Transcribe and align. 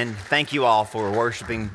And 0.00 0.16
thank 0.16 0.54
you 0.54 0.64
all 0.64 0.86
for 0.86 1.10
worshiping 1.12 1.70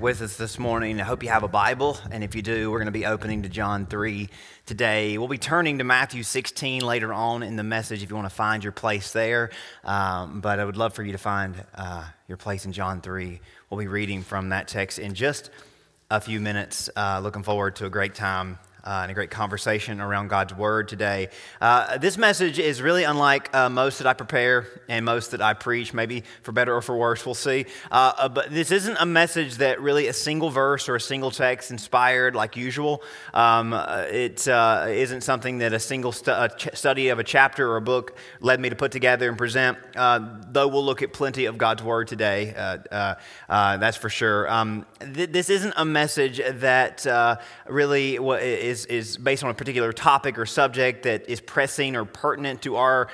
with 0.00 0.22
us 0.22 0.36
this 0.36 0.60
morning. 0.60 1.00
I 1.00 1.02
hope 1.02 1.24
you 1.24 1.28
have 1.30 1.42
a 1.42 1.48
Bible, 1.48 1.98
and 2.12 2.22
if 2.22 2.36
you 2.36 2.40
do, 2.40 2.70
we're 2.70 2.78
going 2.78 2.86
to 2.86 2.92
be 2.92 3.04
opening 3.04 3.42
to 3.42 3.48
John 3.48 3.86
3 3.86 4.28
today. 4.64 5.18
We'll 5.18 5.26
be 5.26 5.38
turning 5.38 5.78
to 5.78 5.84
Matthew 5.84 6.22
16 6.22 6.82
later 6.82 7.12
on 7.12 7.42
in 7.42 7.56
the 7.56 7.64
message 7.64 8.04
if 8.04 8.10
you 8.10 8.14
want 8.14 8.28
to 8.28 8.34
find 8.34 8.62
your 8.62 8.70
place 8.70 9.12
there. 9.12 9.50
Um, 9.82 10.40
but 10.40 10.60
I 10.60 10.64
would 10.64 10.76
love 10.76 10.94
for 10.94 11.02
you 11.02 11.10
to 11.10 11.18
find 11.18 11.64
uh, 11.74 12.04
your 12.28 12.36
place 12.36 12.64
in 12.64 12.70
John 12.70 13.00
3. 13.00 13.40
We'll 13.68 13.80
be 13.80 13.88
reading 13.88 14.22
from 14.22 14.50
that 14.50 14.68
text 14.68 15.00
in 15.00 15.14
just 15.14 15.50
a 16.12 16.20
few 16.20 16.38
minutes. 16.38 16.88
Uh, 16.94 17.18
looking 17.24 17.42
forward 17.42 17.74
to 17.76 17.86
a 17.86 17.90
great 17.90 18.14
time 18.14 18.60
uh, 18.84 19.00
and 19.02 19.10
a 19.10 19.14
great 19.14 19.30
conversation 19.30 20.00
around 20.00 20.28
God's 20.28 20.54
Word 20.54 20.88
today. 20.88 21.28
Uh, 21.60 21.96
this 21.98 22.18
message 22.18 22.58
is 22.58 22.82
really 22.82 23.04
unlike 23.04 23.54
uh, 23.54 23.70
most 23.70 23.98
that 23.98 24.06
I 24.06 24.12
prepare 24.12 24.66
and 24.88 25.04
most 25.04 25.30
that 25.30 25.40
I 25.40 25.54
preach, 25.54 25.94
maybe 25.94 26.24
for 26.42 26.52
better 26.52 26.74
or 26.74 26.82
for 26.82 26.96
worse, 26.96 27.24
we'll 27.24 27.34
see. 27.34 27.64
Uh, 27.90 28.12
uh, 28.18 28.28
but 28.28 28.50
this 28.50 28.70
isn't 28.70 28.96
a 29.00 29.06
message 29.06 29.56
that 29.56 29.80
really 29.80 30.08
a 30.08 30.12
single 30.12 30.50
verse 30.50 30.88
or 30.88 30.96
a 30.96 31.00
single 31.00 31.30
text 31.30 31.70
inspired 31.70 32.34
like 32.34 32.56
usual. 32.56 33.02
Um, 33.32 33.72
uh, 33.72 34.06
it 34.10 34.46
not 34.46 35.22
something 35.22 35.58
that 35.58 35.72
a 35.72 35.80
single 35.80 36.12
stu- 36.12 36.48
ch- 36.58 36.74
study 36.74 37.08
of 37.08 37.18
a 37.18 37.24
chapter 37.24 37.70
or 37.70 37.76
a 37.78 37.82
book 37.82 38.16
led 38.40 38.60
me 38.60 38.68
to 38.68 38.76
put 38.76 38.92
together 38.92 39.28
and 39.28 39.38
present, 39.38 39.78
though 39.94 40.68
we'll 40.68 40.84
look 40.84 41.02
at 41.02 41.12
plenty 41.12 41.46
of 41.46 41.56
God's 41.56 41.82
Word 41.82 42.08
today. 42.08 42.52
that's 43.48 43.96
for 43.96 44.10
sure. 44.10 44.50
Um, 44.50 44.84
th- 45.00 45.30
this 45.30 45.48
isn't 45.48 45.74
a 45.76 45.84
message 45.84 46.40
that 46.60 47.06
really 47.66 48.16
is 48.16 48.73
is, 48.74 48.86
is 48.86 49.16
based 49.16 49.44
on 49.44 49.50
a 49.50 49.54
particular 49.54 49.92
topic 49.92 50.36
or 50.38 50.46
subject 50.46 51.04
that 51.04 51.28
is 51.28 51.40
pressing 51.40 51.94
or 51.94 52.04
pertinent 52.04 52.62
to 52.62 52.76
our 52.76 53.08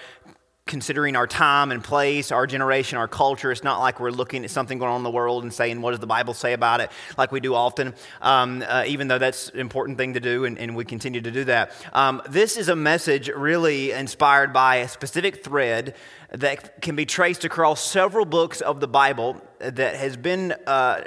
considering 0.67 1.17
our 1.17 1.27
time 1.27 1.73
and 1.73 1.83
place, 1.83 2.31
our 2.31 2.47
generation, 2.47 2.97
our 2.97 3.09
culture. 3.09 3.51
It's 3.51 3.65
not 3.65 3.81
like 3.81 3.99
we're 3.99 4.13
looking 4.13 4.45
at 4.45 4.51
something 4.51 4.79
going 4.79 4.91
on 4.93 4.99
in 4.99 5.03
the 5.03 5.11
world 5.11 5.43
and 5.43 5.53
saying, 5.53 5.83
what 5.83 5.91
does 5.91 5.99
the 5.99 6.07
Bible 6.07 6.33
say 6.33 6.53
about 6.53 6.81
it, 6.81 6.93
like 7.19 7.33
we 7.33 7.41
do 7.41 7.55
often, 7.55 7.93
um, 8.23 8.63
uh, 8.67 8.85
even 8.87 9.09
though 9.09 9.19
that's 9.19 9.49
an 9.49 9.59
important 9.59 9.99
thing 9.99 10.15
to 10.15 10.21
do, 10.21 10.45
and, 10.45 10.59
and 10.59 10.77
we 10.77 10.85
continue 10.85 11.21
to 11.21 11.31
do 11.33 11.45
that. 11.45 11.73
Um, 11.93 12.23
this 12.29 12.57
is 12.57 12.69
a 12.69 12.77
message 12.77 13.29
really 13.29 13.91
inspired 13.91 14.53
by 14.53 14.77
a 14.77 14.89
specific 14.89 15.43
thread 15.43 15.97
that 16.31 16.81
can 16.81 16.95
be 16.95 17.05
traced 17.05 17.45
across 17.45 17.85
several 17.85 18.25
books 18.25 18.61
of 18.61 18.79
the 18.79 18.89
Bible 18.89 19.43
that 19.59 19.97
has 19.97 20.17
been 20.17 20.53
uh, 20.69 21.01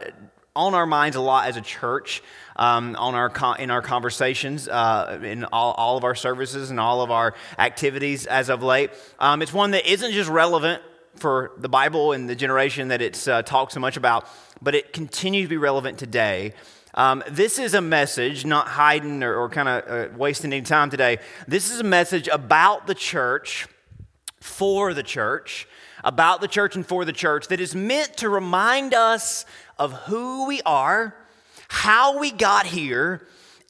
on 0.55 0.73
our 0.73 0.85
minds 0.85 1.15
a 1.15 1.21
lot 1.21 1.47
as 1.47 1.57
a 1.57 1.61
church 1.61 2.21
um, 2.55 2.95
on 2.97 3.15
our 3.15 3.31
in 3.59 3.71
our 3.71 3.81
conversations, 3.81 4.67
uh, 4.67 5.19
in 5.23 5.45
all, 5.45 5.73
all, 5.73 5.97
of 5.97 6.03
our 6.03 6.15
services 6.15 6.69
and 6.69 6.79
all 6.79 7.01
of 7.01 7.11
our 7.11 7.33
activities 7.57 8.25
as 8.25 8.49
of 8.49 8.63
late. 8.63 8.91
Um, 9.19 9.41
it's 9.41 9.53
one 9.53 9.71
that 9.71 9.85
isn't 9.91 10.11
just 10.11 10.29
relevant 10.29 10.81
for 11.15 11.51
the 11.57 11.69
Bible 11.69 12.11
and 12.11 12.29
the 12.29 12.35
generation 12.35 12.87
that 12.89 13.01
it's 13.01 13.27
uh, 13.27 13.41
talked 13.43 13.71
so 13.71 13.79
much 13.79 13.97
about, 13.97 14.27
but 14.61 14.75
it 14.75 14.93
continues 14.93 15.45
to 15.45 15.49
be 15.49 15.57
relevant 15.57 15.97
today. 15.97 16.53
Um, 16.95 17.23
this 17.27 17.57
is 17.57 17.73
a 17.73 17.81
message, 17.81 18.45
not 18.45 18.67
hiding 18.67 19.23
or, 19.23 19.35
or 19.35 19.49
kind 19.49 19.67
of 19.67 19.87
uh, 19.87 20.13
wasting 20.15 20.53
any 20.53 20.61
time 20.61 20.89
today. 20.89 21.17
This 21.47 21.71
is 21.71 21.79
a 21.79 21.83
message 21.83 22.27
about 22.27 22.85
the 22.85 22.93
church, 22.93 23.67
for 24.39 24.93
the 24.93 25.01
church, 25.01 25.67
about 26.03 26.41
the 26.41 26.47
church 26.47 26.75
and 26.75 26.85
for 26.85 27.05
the 27.05 27.13
church 27.13 27.47
that 27.47 27.59
is 27.59 27.73
meant 27.73 28.17
to 28.17 28.29
remind 28.29 28.93
us 28.93 29.45
of 29.79 29.93
who 30.03 30.45
we 30.45 30.61
are 30.63 31.15
how 31.73 32.19
we 32.19 32.29
got 32.29 32.67
here 32.67 33.19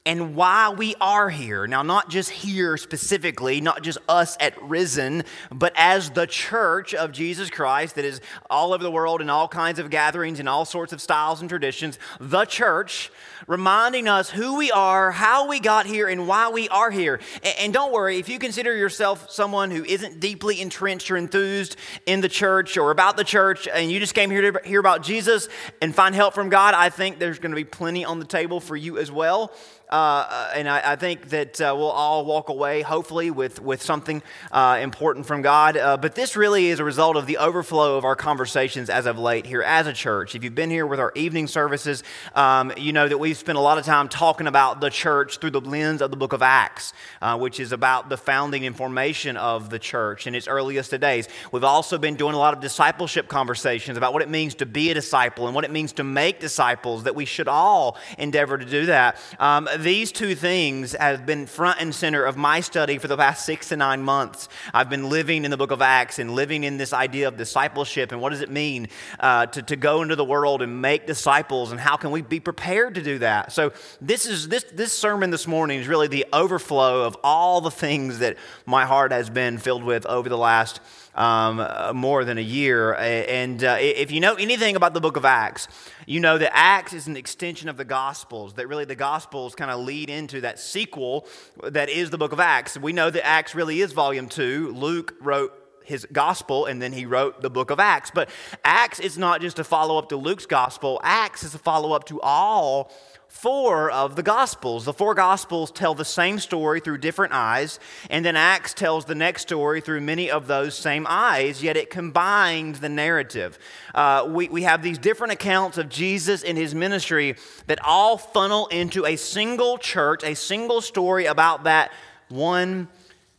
and 0.06 0.36
why 0.36 0.70
we 0.70 0.96
are 1.00 1.30
here. 1.30 1.66
Now, 1.66 1.82
not 1.82 2.09
just 2.09 2.30
here 2.30 2.76
specifically, 2.76 3.62
not 3.62 3.84
just 3.84 3.98
us 4.10 4.36
at 4.42 4.62
Risen, 4.62 5.23
but 5.50 5.72
as 5.78 6.10
the 6.10 6.28
church 6.28 6.94
of 6.94 7.14
Jesus 7.14 7.50
Christ 7.50 7.95
that 7.95 8.04
is 8.04 8.20
all 8.50 8.73
over 8.73 8.84
the 8.84 8.92
world 8.92 9.22
in 9.22 9.30
all 9.30 9.48
kinds 9.48 9.80
of 9.80 9.90
gatherings 9.90 10.42
and 10.42 10.50
all 10.50 10.66
sorts 10.66 10.92
of 10.92 11.00
styles 11.00 11.40
and 11.40 11.50
traditions, 11.50 12.00
the 12.20 12.44
church, 12.44 13.12
reminding 13.48 14.10
us 14.10 14.30
who 14.30 14.58
we 14.58 14.72
are, 14.72 15.12
how 15.12 15.48
we 15.48 15.62
got 15.62 15.86
here, 15.86 16.10
and 16.10 16.28
why 16.28 16.50
we 16.50 16.67
are 16.67 16.92
here. 16.92 17.22
And 17.60 17.72
don't 17.72 17.94
worry, 17.94 18.17
if 18.17 18.27
you 18.27 18.39
consider 18.39 18.76
yourself 18.76 19.32
someone 19.32 19.72
who 19.72 19.86
isn't 19.86 20.20
deeply 20.20 20.60
entrenched 20.60 21.11
or 21.11 21.17
enthused 21.17 21.77
in 22.06 22.20
the 22.20 22.30
church 22.30 22.76
or 22.76 22.92
about 22.92 23.16
the 23.16 23.23
church, 23.23 23.70
and 23.73 23.89
you 23.89 24.02
just 24.02 24.14
came 24.14 24.30
here 24.30 24.52
to 24.52 24.67
hear 24.67 24.82
about 24.82 25.02
Jesus 25.02 25.48
and 25.82 25.95
find 25.95 26.14
help 26.14 26.33
from 26.33 26.50
God, 26.50 26.73
I 26.73 26.89
think 26.89 27.20
there's 27.20 27.39
going 27.39 27.52
to 27.52 27.56
be 27.56 27.64
plenty 27.64 28.04
on 28.04 28.20
the 28.20 28.26
table 28.26 28.60
for 28.60 28.76
you 28.76 28.98
as 28.98 29.10
well. 29.10 29.54
Uh, 29.93 30.49
and 30.55 30.67
I, 30.67 30.93
I, 30.93 30.95
think 30.95 31.30
that 31.30 31.61
uh, 31.61 31.71
we'll 31.77 31.92
all 31.92 32.26
walk 32.26 32.49
away, 32.49 32.81
hopefully, 32.81 33.30
with, 33.30 33.61
with 33.61 33.80
something 33.83 34.23
uh, 34.52 34.80
important 34.81 35.27
from 35.27 35.43
God. 35.43 35.77
Uh, 35.77 35.98
but 35.98 36.15
this 36.15 36.36
really 36.36 36.70
is 36.70 36.80
a 36.80 36.83
result 36.83 37.15
of 37.15 37.27
the 37.27 37.37
overflow 37.37 37.95
of 37.95 38.03
our 38.03 38.15
conversations 38.15 38.89
as 38.89 39.05
of 39.05 39.20
late 39.20 39.45
here 39.45 39.61
as 39.61 39.86
a 39.86 39.93
church. 39.93 40.33
If 40.33 40.43
you've 40.43 40.55
been 40.55 40.71
here 40.71 40.87
with 40.87 40.99
our 40.99 41.11
evening 41.14 41.45
services, 41.45 42.02
um, 42.33 42.73
you 42.76 42.92
know 42.92 43.08
that 43.08 43.20
we've 43.20 43.37
spent 43.37 43.55
a 43.55 43.61
lot 43.61 43.77
of 43.77 43.86
time 43.86 44.09
talking 44.09 44.48
about 44.48 44.82
the 44.82 44.89
church 44.89 45.37
through 45.37 45.52
the 45.52 45.61
lens 45.61 46.02
of 46.02 46.09
the 46.09 46.17
book 46.17 46.33
of 46.33 46.42
Acts, 46.42 46.93
uh, 47.21 47.37
which 47.37 47.59
is 47.59 47.71
about 47.71 48.09
the 48.09 48.17
founding 48.17 48.65
and 48.65 48.76
formation 48.76 49.37
of 49.37 49.70
the 49.70 49.77
church 49.77 50.26
in 50.26 50.33
its 50.33 50.48
earliest 50.48 50.99
days. 50.99 51.27
We've 51.52 51.64
also 51.64 51.99
been 51.99 52.15
doing 52.15 52.33
a 52.33 52.39
lot 52.39 52.55
of 52.55 52.61
discipleship 52.61 53.27
conversations 53.27 53.95
about 53.95 54.11
what 54.11 54.23
it 54.23 54.30
means 54.30 54.55
to 54.55 54.65
be 54.65 54.89
a 54.89 54.95
disciple 54.95 55.45
and 55.45 55.53
what 55.53 55.65
it 55.65 55.71
means 55.71 55.93
to 55.93 56.03
make 56.03 56.39
disciples, 56.39 57.03
that 57.03 57.14
we 57.14 57.26
should 57.26 57.48
all 57.48 57.99
endeavor 58.17 58.58
to 58.58 58.65
do 58.65 58.87
that. 58.87 59.17
Um, 59.37 59.70
these 59.83 60.11
two 60.11 60.33
things 60.33 60.94
have 60.94 61.26
been 61.26 61.45
front 61.45 61.82
and 61.82 61.94
center 61.94 62.23
of 62.23 62.38
my 62.38 62.61
study 62.61 62.98
for 62.98 63.08
the 63.08 63.17
past 63.17 63.45
six 63.45 63.70
to 63.70 63.76
nine 63.76 64.02
months. 64.02 64.48
I've 64.73 64.89
been 64.89 65.10
living 65.10 65.44
in 65.44 65.52
the 65.52 65.58
book 65.58 65.71
of 65.71 65.82
Acts 65.82 66.20
and 66.20 66.32
living 66.32 66.64
in 66.64 66.77
this 66.77 66.94
idea 66.94 67.27
of 67.27 67.36
discipleship 67.36 68.11
and 68.11 68.21
what 68.21 68.30
does 68.30 68.42
it 68.42 68.49
mean 68.49 68.88
uh, 69.20 69.45
to, 69.48 69.61
to 69.61 69.76
go 69.76 70.02
into 70.02 70.16
the 70.16 70.23
world 70.23 70.61
and 70.61 70.82
make 70.82 71.05
disciples 71.05 71.71
and 71.71 71.80
how 71.80 71.98
can 71.98 72.11
we 72.11 72.21
be 72.21 72.39
prepared 72.39 72.95
to 72.95 73.04
do 73.04 73.20
that. 73.20 73.52
So, 73.52 73.73
this, 73.99 74.26
is, 74.26 74.48
this, 74.48 74.64
this 74.73 74.94
sermon 74.94 75.30
this 75.30 75.48
morning 75.48 75.80
is 75.80 75.88
really 75.88 76.08
the 76.08 76.26
overflow 76.32 77.04
of 77.04 77.17
all 77.23 77.60
the 77.60 77.71
things 77.71 78.20
that 78.20 78.38
my 78.65 78.86
heart 78.86 79.11
has 79.11 79.30
been 79.30 79.58
filled 79.58 79.83
with 79.83 80.05
over 80.05 80.30
the 80.30 80.38
last 80.38 80.80
um, 81.15 81.60
uh, 81.60 81.92
more 81.94 82.26
than 82.26 82.38
a 82.38 82.42
year. 82.42 82.95
And 82.95 83.64
uh, 83.64 83.77
if 83.80 84.11
you 84.11 84.20
know 84.20 84.36
anything 84.36 84.76
about 84.76 84.94
the 84.94 85.02
book 85.02 85.17
of 85.17 85.26
Acts, 85.26 85.67
you 86.05 86.19
know 86.19 86.37
that 86.37 86.55
Acts 86.55 86.93
is 86.93 87.08
an 87.08 87.17
extension 87.17 87.69
of 87.69 87.77
the 87.77 87.86
Gospels, 87.86 88.53
that 88.53 88.67
really 88.67 88.86
the 88.86 88.95
Gospels 88.95 89.55
kind 89.55 89.71
of 89.71 89.80
lead 89.80 90.09
into 90.09 90.41
that 90.41 90.59
sequel 90.59 91.27
that 91.64 91.89
is 91.89 92.09
the 92.09 92.17
book 92.17 92.31
of 92.31 92.39
Acts. 92.39 92.77
We 92.77 92.93
know 92.93 93.09
that 93.09 93.25
Acts 93.25 93.55
really 93.55 93.81
is 93.81 93.93
volume 93.93 94.27
two. 94.27 94.73
Luke 94.73 95.15
wrote 95.19 95.53
his 95.86 96.08
gospel 96.11 96.65
and 96.65 96.81
then 96.81 96.93
he 96.93 97.05
wrote 97.05 97.41
the 97.41 97.49
book 97.49 97.69
of 97.69 97.80
Acts. 97.80 98.11
But 98.14 98.30
Acts 98.64 98.99
is 98.99 99.17
not 99.17 99.41
just 99.41 99.59
a 99.59 99.64
follow 99.64 99.97
up 99.97 100.09
to 100.09 100.15
Luke's 100.15 100.45
gospel, 100.45 100.99
Acts 101.03 101.43
is 101.43 101.55
a 101.55 101.59
follow 101.59 101.93
up 101.93 102.05
to 102.05 102.21
all 102.21 102.91
four 103.33 103.89
of 103.89 104.16
the 104.16 104.21
Gospels. 104.21 104.86
The 104.86 104.94
four 104.94 105.16
Gospels 105.16 105.71
tell 105.71 105.95
the 105.95 106.05
same 106.05 106.38
story 106.38 106.80
through 106.80 106.99
different 106.99 107.33
eyes, 107.33 107.80
and 108.11 108.23
then 108.23 108.36
Acts 108.36 108.76
tells 108.76 109.05
the 109.05 109.16
next 109.16 109.42
story 109.42 109.82
through 109.82 110.02
many 110.02 110.30
of 110.30 110.45
those 110.45 110.77
same 110.77 111.05
eyes, 111.10 111.61
yet 111.61 111.76
it 111.76 111.89
combines 111.89 112.80
the 112.80 112.89
narrative. 112.89 113.58
Uh, 113.94 114.30
we, 114.30 114.48
we 114.49 114.61
have 114.61 114.83
these 114.83 114.99
different 114.99 115.33
accounts 115.33 115.80
of 115.80 115.89
Jesus 115.89 116.44
and 116.44 116.58
his 116.58 116.76
ministry 116.76 117.36
that 117.66 117.83
all 117.83 118.17
funnel 118.17 118.67
into 118.67 119.04
a 119.05 119.16
single 119.16 119.80
church, 119.80 120.23
a 120.23 120.36
single 120.36 120.80
story 120.80 121.26
about 121.26 121.64
that 121.64 121.92
one 122.30 122.88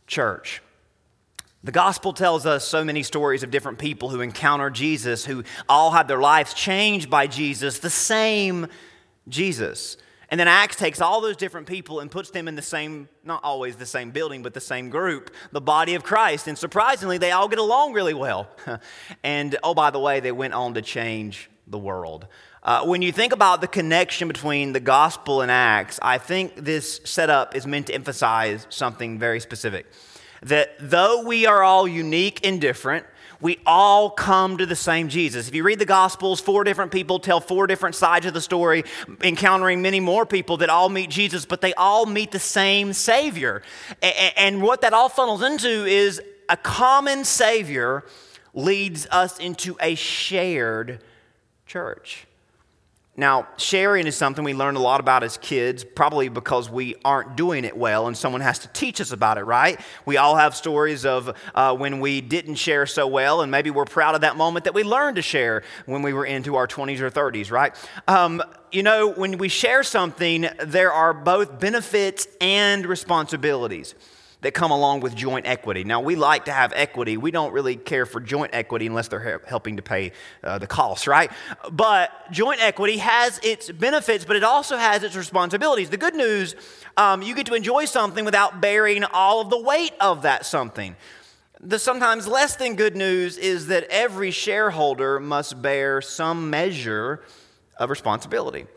church. 0.07 0.61
The 1.63 1.71
gospel 1.71 2.11
tells 2.11 2.45
us 2.45 2.67
so 2.67 2.83
many 2.83 3.01
stories 3.01 3.43
of 3.43 3.49
different 3.49 3.79
people 3.79 4.09
who 4.09 4.19
encounter 4.19 4.69
Jesus, 4.69 5.25
who 5.25 5.45
all 5.69 5.91
had 5.91 6.09
their 6.09 6.19
lives 6.19 6.53
changed 6.53 7.09
by 7.09 7.27
Jesus, 7.27 7.79
the 7.79 7.89
same 7.89 8.67
Jesus. 9.27 9.97
And 10.29 10.39
then 10.39 10.47
Acts 10.47 10.75
takes 10.75 11.01
all 11.01 11.21
those 11.21 11.37
different 11.37 11.67
people 11.67 11.99
and 11.99 12.09
puts 12.09 12.31
them 12.31 12.47
in 12.47 12.55
the 12.55 12.61
same, 12.61 13.07
not 13.23 13.43
always 13.43 13.75
the 13.75 13.85
same 13.85 14.11
building, 14.11 14.41
but 14.41 14.53
the 14.53 14.61
same 14.61 14.89
group, 14.89 15.31
the 15.51 15.61
body 15.61 15.95
of 15.95 16.03
Christ. 16.03 16.47
And 16.47 16.57
surprisingly, 16.57 17.17
they 17.17 17.31
all 17.31 17.47
get 17.47 17.59
along 17.59 17.93
really 17.93 18.13
well. 18.13 18.49
and 19.23 19.55
oh, 19.63 19.73
by 19.73 19.91
the 19.91 19.99
way, 19.99 20.19
they 20.19 20.31
went 20.31 20.53
on 20.53 20.73
to 20.73 20.81
change 20.81 21.49
the 21.67 21.77
world. 21.77 22.27
Uh, 22.63 22.83
when 22.83 23.03
you 23.03 23.11
think 23.11 23.31
about 23.31 23.61
the 23.61 23.67
connection 23.67 24.27
between 24.27 24.73
the 24.73 24.79
gospel 24.79 25.41
and 25.41 25.51
Acts, 25.51 25.99
I 26.01 26.17
think 26.17 26.55
this 26.55 26.99
setup 27.03 27.55
is 27.55 27.67
meant 27.67 27.87
to 27.87 27.93
emphasize 27.93 28.65
something 28.69 29.19
very 29.19 29.39
specific. 29.39 29.85
That 30.41 30.75
though 30.79 31.23
we 31.23 31.45
are 31.45 31.61
all 31.61 31.87
unique 31.87 32.45
and 32.45 32.59
different, 32.59 33.05
we 33.41 33.59
all 33.65 34.09
come 34.09 34.57
to 34.57 34.65
the 34.65 34.75
same 34.75 35.09
Jesus. 35.09 35.47
If 35.47 35.55
you 35.55 35.63
read 35.63 35.79
the 35.79 35.85
Gospels, 35.85 36.39
four 36.39 36.63
different 36.63 36.91
people 36.91 37.19
tell 37.19 37.39
four 37.39 37.67
different 37.67 37.95
sides 37.95 38.25
of 38.25 38.33
the 38.33 38.41
story, 38.41 38.83
encountering 39.23 39.81
many 39.81 39.99
more 39.99 40.25
people 40.25 40.57
that 40.57 40.69
all 40.69 40.89
meet 40.89 41.09
Jesus, 41.09 41.45
but 41.45 41.61
they 41.61 41.73
all 41.73 42.05
meet 42.05 42.31
the 42.31 42.39
same 42.39 42.93
Savior. 42.93 43.61
And 44.37 44.61
what 44.61 44.81
that 44.81 44.93
all 44.93 45.09
funnels 45.09 45.43
into 45.43 45.85
is 45.85 46.21
a 46.49 46.57
common 46.57 47.25
Savior 47.25 48.03
leads 48.53 49.07
us 49.11 49.39
into 49.39 49.75
a 49.81 49.95
shared 49.95 51.01
church. 51.65 52.27
Now, 53.17 53.47
sharing 53.55 54.07
is 54.07 54.15
something 54.17 54.43
we 54.43 54.53
learn 54.53 54.75
a 54.75 54.81
lot 54.81 54.99
about 54.99 55.23
as 55.23 55.37
kids, 55.37 55.85
probably 55.85 56.27
because 56.27 56.69
we 56.69 56.95
aren't 57.05 57.37
doing 57.37 57.63
it 57.63 57.77
well 57.77 58.07
and 58.07 58.17
someone 58.17 58.41
has 58.41 58.59
to 58.59 58.67
teach 58.69 58.99
us 58.99 59.11
about 59.11 59.37
it, 59.37 59.43
right? 59.43 59.79
We 60.05 60.17
all 60.17 60.35
have 60.35 60.53
stories 60.53 61.05
of 61.05 61.33
uh, 61.53 61.77
when 61.77 62.01
we 62.01 62.19
didn't 62.19 62.55
share 62.55 62.85
so 62.85 63.07
well, 63.07 63.41
and 63.41 63.49
maybe 63.49 63.69
we're 63.69 63.85
proud 63.85 64.15
of 64.15 64.21
that 64.21 64.35
moment 64.35 64.65
that 64.65 64.73
we 64.73 64.83
learned 64.83 65.15
to 65.15 65.21
share 65.21 65.63
when 65.85 66.01
we 66.01 66.11
were 66.11 66.25
into 66.25 66.55
our 66.55 66.67
20s 66.67 66.99
or 66.99 67.09
30s, 67.09 67.51
right? 67.51 67.73
Um, 68.09 68.43
you 68.73 68.83
know, 68.83 69.07
when 69.13 69.37
we 69.37 69.47
share 69.47 69.83
something, 69.83 70.47
there 70.59 70.91
are 70.91 71.13
both 71.13 71.57
benefits 71.57 72.27
and 72.41 72.85
responsibilities 72.85 73.95
that 74.45 74.53
come 74.53 74.69
along 74.69 74.99
with 74.99 75.15
joint 75.15 75.47
equity. 75.47 75.83
Now, 75.83 76.01
we 76.01 76.15
like 76.15 76.45
to 76.45 76.51
have 76.51 76.71
equity. 76.75 77.17
We 77.17 77.31
don't 77.31 77.51
really 77.51 77.75
care 77.75 78.05
for 78.05 78.19
joint 78.21 78.51
equity 78.53 78.85
unless 78.85 79.07
they're 79.07 79.41
helping 79.47 79.77
to 79.77 79.81
pay 79.81 80.11
uh, 80.43 80.59
the 80.59 80.67
costs, 80.67 81.07
right? 81.07 81.31
But 81.71 82.11
joint 82.31 82.61
equity 82.61 82.97
has 82.97 83.39
its 83.41 83.71
benefits, 83.71 84.23
but 84.23 84.35
it 84.35 84.43
also 84.43 84.77
has 84.77 85.01
its 85.01 85.15
responsibilities. 85.15 85.89
The 85.89 85.97
good 85.97 86.13
news, 86.13 86.55
um, 86.95 87.23
you 87.23 87.33
get 87.33 87.47
to 87.47 87.55
enjoy 87.55 87.85
something 87.85 88.23
without 88.23 88.61
bearing 88.61 89.03
all 89.03 89.41
of 89.41 89.49
the 89.49 89.59
weight 89.59 89.93
of 89.99 90.21
that 90.21 90.45
something. 90.45 90.95
The 91.59 91.79
sometimes 91.79 92.27
less 92.27 92.55
than 92.55 92.75
good 92.75 92.95
news 92.95 93.39
is 93.39 93.65
that 93.67 93.85
every 93.89 94.29
shareholder 94.29 95.19
must 95.19 95.59
bear 95.59 96.01
some 96.01 96.51
measure 96.51 97.23
of 97.79 97.89
responsibility. 97.89 98.67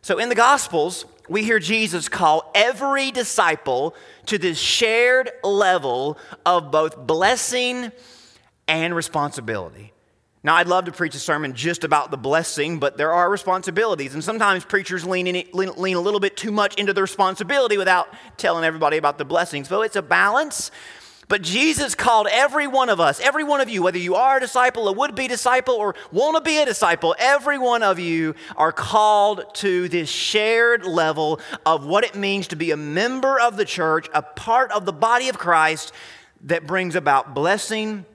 So 0.00 0.18
in 0.18 0.30
the 0.30 0.34
Gospels, 0.34 1.04
we 1.28 1.42
hear 1.42 1.58
Jesus 1.58 2.08
call 2.08 2.50
every 2.54 3.10
disciple 3.10 3.94
to 4.26 4.38
this 4.38 4.58
shared 4.58 5.30
level 5.42 6.18
of 6.44 6.70
both 6.70 6.96
blessing 6.96 7.92
and 8.66 8.94
responsibility. 8.94 9.92
Now, 10.44 10.54
I'd 10.54 10.68
love 10.68 10.84
to 10.84 10.92
preach 10.92 11.14
a 11.14 11.18
sermon 11.18 11.54
just 11.54 11.82
about 11.82 12.10
the 12.10 12.16
blessing, 12.16 12.78
but 12.78 12.96
there 12.96 13.12
are 13.12 13.28
responsibilities. 13.28 14.14
And 14.14 14.22
sometimes 14.22 14.64
preachers 14.64 15.04
lean, 15.04 15.26
in, 15.26 15.44
lean, 15.52 15.72
lean, 15.76 15.96
a 15.96 16.00
little 16.00 16.20
bit 16.20 16.36
too 16.36 16.52
much 16.52 16.76
into 16.76 16.92
the 16.92 17.02
responsibility 17.02 17.76
without 17.76 18.08
telling 18.36 18.64
everybody 18.64 18.98
about 18.98 19.18
the 19.18 19.24
blessings. 19.24 19.68
So 19.68 19.82
it's 19.82 19.96
a 19.96 20.02
balance. 20.02 20.70
But 21.28 21.42
Jesus 21.42 21.94
called 21.94 22.26
every 22.30 22.66
one 22.66 22.88
of 22.88 23.00
us, 23.00 23.20
every 23.20 23.44
one 23.44 23.60
of 23.60 23.68
you, 23.68 23.82
whether 23.82 23.98
you 23.98 24.14
are 24.14 24.38
a 24.38 24.40
disciple, 24.40 24.88
a 24.88 24.92
would 24.92 25.14
be 25.14 25.28
disciple, 25.28 25.74
or 25.74 25.94
want 26.10 26.36
to 26.36 26.40
be 26.40 26.56
a 26.58 26.64
disciple, 26.64 27.14
every 27.18 27.58
one 27.58 27.82
of 27.82 27.98
you 27.98 28.34
are 28.56 28.72
called 28.72 29.54
to 29.56 29.88
this 29.90 30.08
shared 30.08 30.86
level 30.86 31.38
of 31.66 31.84
what 31.84 32.04
it 32.04 32.14
means 32.14 32.48
to 32.48 32.56
be 32.56 32.70
a 32.70 32.78
member 32.78 33.38
of 33.38 33.58
the 33.58 33.66
church, 33.66 34.08
a 34.14 34.22
part 34.22 34.72
of 34.72 34.86
the 34.86 34.92
body 34.92 35.28
of 35.28 35.38
Christ 35.38 35.92
that 36.44 36.66
brings 36.66 36.94
about 36.94 37.34
blessing 37.34 38.06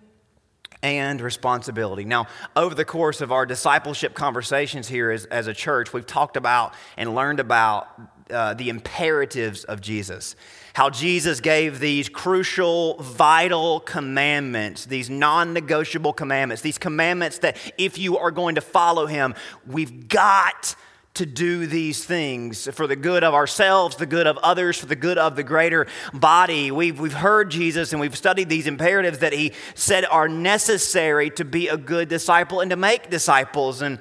and 0.81 1.21
responsibility. 1.21 2.03
Now, 2.03 2.27
over 2.55 2.75
the 2.75 2.83
course 2.83 3.21
of 3.21 3.31
our 3.31 3.45
discipleship 3.45 4.13
conversations 4.13 4.87
here 4.87 5.11
as, 5.11 5.25
as 5.25 5.47
a 5.47 5.53
church, 5.53 5.93
we've 5.93 6.05
talked 6.05 6.35
about 6.35 6.73
and 6.97 7.15
learned 7.15 7.39
about 7.39 7.87
uh, 8.29 8.53
the 8.53 8.69
imperatives 8.69 9.63
of 9.63 9.81
Jesus 9.81 10.35
how 10.73 10.89
Jesus 10.89 11.39
gave 11.39 11.79
these 11.79 12.09
crucial, 12.09 12.95
vital 12.95 13.79
commandments, 13.79 14.85
these 14.85 15.09
non 15.09 15.53
negotiable 15.53 16.13
commandments, 16.13 16.63
these 16.63 16.79
commandments 16.79 17.37
that 17.39 17.57
if 17.77 17.99
you 17.99 18.17
are 18.17 18.31
going 18.31 18.55
to 18.55 18.61
follow 18.61 19.05
him, 19.05 19.35
we've 19.67 20.07
got 20.07 20.75
to 21.13 21.27
do 21.27 21.67
these 21.67 22.03
things 22.03 22.67
for 22.73 22.87
the 22.87 22.95
good 22.95 23.23
of 23.23 23.35
ourselves, 23.35 23.97
the 23.97 24.07
good 24.07 24.25
of 24.25 24.35
others, 24.39 24.79
for 24.79 24.87
the 24.87 24.95
good 24.95 25.19
of 25.19 25.35
the 25.35 25.43
greater 25.43 25.85
body. 26.11 26.71
We've, 26.71 26.99
we've 26.99 27.13
heard 27.13 27.51
Jesus 27.51 27.91
and 27.91 28.01
we've 28.01 28.17
studied 28.17 28.49
these 28.49 28.65
imperatives 28.65 29.19
that 29.19 29.31
he 29.31 29.53
said 29.75 30.05
are 30.05 30.27
necessary 30.27 31.29
to 31.31 31.45
be 31.45 31.67
a 31.67 31.77
good 31.77 32.09
disciple 32.09 32.61
and 32.61 32.71
to 32.71 32.75
make 32.75 33.11
disciples. 33.11 33.83
And 33.83 33.99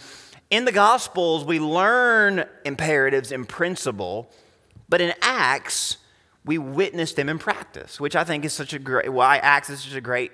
in 0.52 0.66
the 0.66 0.72
Gospels, 0.72 1.46
we 1.46 1.58
learn 1.58 2.44
imperatives 2.66 3.32
in 3.32 3.46
principle, 3.46 4.30
but 4.86 5.00
in 5.00 5.14
Acts, 5.22 5.96
we 6.44 6.58
witness 6.58 7.14
them 7.14 7.30
in 7.30 7.38
practice, 7.38 7.98
which 7.98 8.14
I 8.14 8.22
think 8.22 8.44
is 8.44 8.52
such 8.52 8.74
a 8.74 8.78
great, 8.78 9.10
why 9.10 9.38
Acts 9.38 9.70
is 9.70 9.80
such 9.80 9.94
a 9.94 10.00
great 10.02 10.30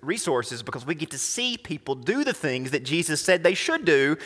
resource 0.00 0.52
is 0.52 0.62
because 0.62 0.86
we 0.86 0.94
get 0.94 1.10
to 1.10 1.18
see 1.18 1.58
people 1.58 1.94
do 1.94 2.24
the 2.24 2.32
things 2.32 2.70
that 2.70 2.82
Jesus 2.82 3.20
said 3.20 3.44
they 3.44 3.52
should 3.52 3.84
do 3.84 4.16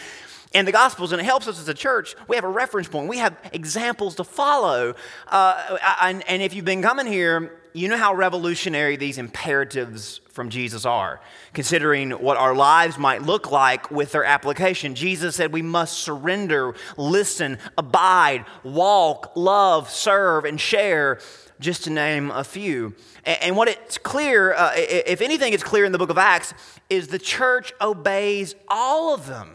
in 0.55 0.65
the 0.65 0.71
Gospels, 0.71 1.11
and 1.11 1.21
it 1.21 1.25
helps 1.25 1.49
us 1.49 1.59
as 1.59 1.69
a 1.69 1.75
church. 1.75 2.15
We 2.29 2.37
have 2.37 2.45
a 2.45 2.49
reference 2.49 2.87
point, 2.87 3.09
we 3.09 3.19
have 3.19 3.37
examples 3.53 4.15
to 4.17 4.25
follow. 4.25 4.95
Uh, 5.27 5.77
and, 6.03 6.23
and 6.29 6.41
if 6.41 6.55
you've 6.55 6.65
been 6.65 6.83
coming 6.83 7.07
here, 7.07 7.63
you 7.77 7.89
know 7.89 7.99
how 7.99 8.15
revolutionary 8.15 8.97
these 8.97 9.19
imperatives 9.19 10.21
from 10.31 10.49
Jesus 10.49 10.87
are, 10.87 11.21
considering 11.53 12.11
what 12.11 12.39
our 12.39 12.55
lives 12.55 12.97
might 12.97 13.23
look 13.23 13.51
like 13.51 13.91
with 13.91 14.13
their 14.13 14.25
application. 14.25 14.95
Jesus 14.95 15.37
said 15.37 15.53
we 15.53 15.63
must 15.63 15.99
surrender, 15.99 16.75
listen, 16.97 17.59
abide, 17.77 18.47
walk, 18.65 19.33
love, 19.37 19.91
serve, 19.91 20.47
and 20.47 20.59
share, 20.59 21.21
just 21.61 21.85
to 21.85 21.91
name 21.91 22.31
a 22.31 22.45
few. 22.45 22.95
And, 23.25 23.57
what 23.57 23.69
it's 23.69 23.99
clear, 23.99 24.55
uh, 24.55 24.73
if 24.77 25.21
anything, 25.21 25.53
it's 25.53 25.65
clear 25.65 25.85
in 25.85 25.93
the 25.93 25.99
book 25.99 26.11
of 26.11 26.19
Acts, 26.19 26.55
is 26.89 27.09
the 27.09 27.19
church 27.19 27.75
obeys 27.81 28.55
all 28.69 29.13
of 29.13 29.27
them. 29.27 29.51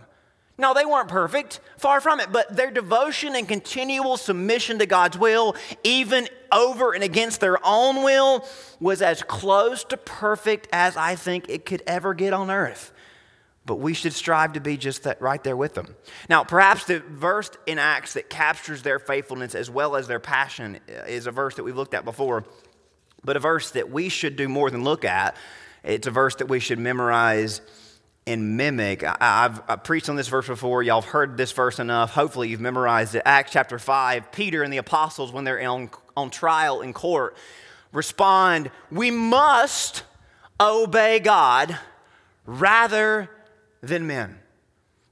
No, 0.62 0.76
they 0.76 0.86
weren't 0.86 1.08
perfect, 1.08 1.60
far 1.78 2.00
from 2.02 2.20
it, 2.20 2.32
but 2.32 2.56
their 2.56 2.70
devotion 2.70 3.36
and 3.36 3.48
continual 3.48 4.16
submission 4.16 4.78
to 4.78 4.86
God's 4.86 5.18
will, 5.18 5.56
even 5.84 6.30
over 6.52 6.94
and 6.94 7.04
against 7.04 7.42
their 7.42 7.58
own 7.66 8.04
will, 8.04 8.46
was 8.80 9.02
as 9.02 9.24
close 9.24 9.84
to 9.86 9.98
perfect 9.98 10.68
as 10.72 10.96
I 10.96 11.16
think 11.16 11.50
it 11.50 11.66
could 11.66 11.82
ever 11.88 12.14
get 12.14 12.32
on 12.32 12.52
earth. 12.52 12.94
But 13.66 13.78
we 13.78 13.96
should 13.96 14.14
strive 14.14 14.54
to 14.54 14.60
be 14.60 14.78
just 14.78 15.02
that 15.02 15.20
right 15.20 15.44
there 15.44 15.58
with 15.58 15.74
them. 15.74 15.96
Now, 16.30 16.44
perhaps 16.44 16.86
the 16.86 17.00
verse 17.00 17.50
in 17.66 17.80
Acts 17.80 18.14
that 18.14 18.30
captures 18.30 18.84
their 18.84 19.00
faithfulness 19.00 19.56
as 19.56 19.68
well 19.68 19.96
as 19.96 20.08
their 20.08 20.20
passion 20.20 20.80
is 20.88 21.26
a 21.26 21.32
verse 21.32 21.56
that 21.56 21.64
we've 21.64 21.76
looked 21.76 21.96
at 21.96 22.06
before, 22.06 22.46
but 23.24 23.36
a 23.36 23.40
verse 23.40 23.72
that 23.72 23.90
we 23.90 24.10
should 24.10 24.36
do 24.36 24.48
more 24.48 24.70
than 24.70 24.84
look 24.84 25.06
at. 25.06 25.36
It's 25.84 26.06
a 26.06 26.12
verse 26.12 26.36
that 26.36 26.50
we 26.50 26.60
should 26.60 26.78
memorize 26.78 27.62
and 28.32 28.58
mimic. 28.58 29.04
I, 29.04 29.16
have 29.20 29.64
I've 29.68 29.84
preached 29.84 30.10
on 30.10 30.16
this 30.16 30.28
verse 30.28 30.48
before. 30.48 30.84
Y'all 30.84 31.02
have 31.02 31.10
heard 31.10 31.38
this 31.38 31.52
verse 31.52 31.80
enough. 31.80 32.12
Hopefully, 32.12 32.50
you've 32.50 32.62
memorized 32.62 33.16
it. 33.16 33.22
Acts 33.26 33.52
chapter 33.52 33.78
5, 33.78 34.32
Peter 34.32 34.64
and 34.64 34.72
the 34.72 34.78
apostles, 34.78 35.32
when 35.32 35.44
they're 35.44 35.62
on, 35.68 35.90
on 36.16 36.30
trial 36.30 36.82
in 36.82 36.94
court, 36.94 37.36
respond, 37.92 38.72
We 38.92 39.12
must 39.12 40.04
obey 40.60 41.20
God 41.20 41.78
rather 42.46 43.30
than 43.82 44.08
men. 44.08 44.38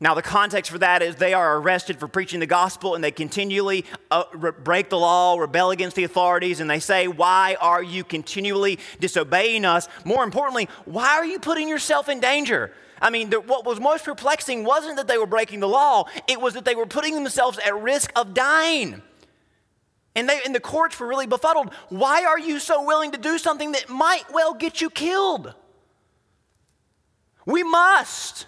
Now, 0.02 0.14
the 0.14 0.22
context 0.22 0.72
for 0.72 0.78
that 0.78 1.02
is 1.02 1.16
they 1.16 1.34
are 1.34 1.58
arrested 1.58 2.00
for 2.00 2.08
preaching 2.08 2.40
the 2.40 2.46
gospel 2.46 2.96
and 2.96 3.04
they 3.04 3.12
continually 3.12 3.84
uh, 4.10 4.24
re- 4.34 4.52
break 4.52 4.90
the 4.90 4.98
law, 4.98 5.38
rebel 5.38 5.72
against 5.72 5.98
the 5.98 6.06
authorities, 6.06 6.62
and 6.62 6.70
they 6.70 6.80
say, 6.80 7.10
Why 7.10 7.58
are 7.60 7.84
you 7.84 8.06
continually 8.06 8.80
disobeying 9.02 9.66
us? 9.66 9.90
More 10.06 10.24
importantly, 10.24 10.70
why 10.86 11.10
are 11.10 11.26
you 11.26 11.38
putting 11.38 11.68
yourself 11.68 12.08
in 12.08 12.22
danger? 12.22 12.72
I 13.02 13.10
mean, 13.10 13.30
the, 13.30 13.40
what 13.40 13.66
was 13.66 13.80
most 13.80 14.06
perplexing 14.06 14.64
wasn't 14.64 14.98
that 14.98 15.08
they 15.08 15.18
were 15.18 15.26
breaking 15.26 15.60
the 15.60 15.68
law, 15.68 16.06
it 16.28 16.40
was 16.40 16.54
that 16.54 16.66
they 16.66 16.76
were 16.76 16.86
putting 16.86 17.16
themselves 17.16 17.58
at 17.60 17.76
risk 17.76 18.12
of 18.16 18.34
dying. 18.34 19.02
And, 20.16 20.28
they, 20.28 20.40
and 20.46 20.54
the 20.54 20.60
courts 20.60 21.00
were 21.00 21.08
really 21.08 21.28
befuddled. 21.28 21.74
Why 21.90 22.26
are 22.26 22.40
you 22.40 22.60
so 22.60 22.84
willing 22.84 23.12
to 23.12 23.18
do 23.18 23.38
something 23.38 23.74
that 23.74 23.90
might 23.90 24.24
well 24.34 24.54
get 24.54 24.82
you 24.82 24.90
killed? 24.90 25.54
We 27.46 27.64
must 27.64 28.46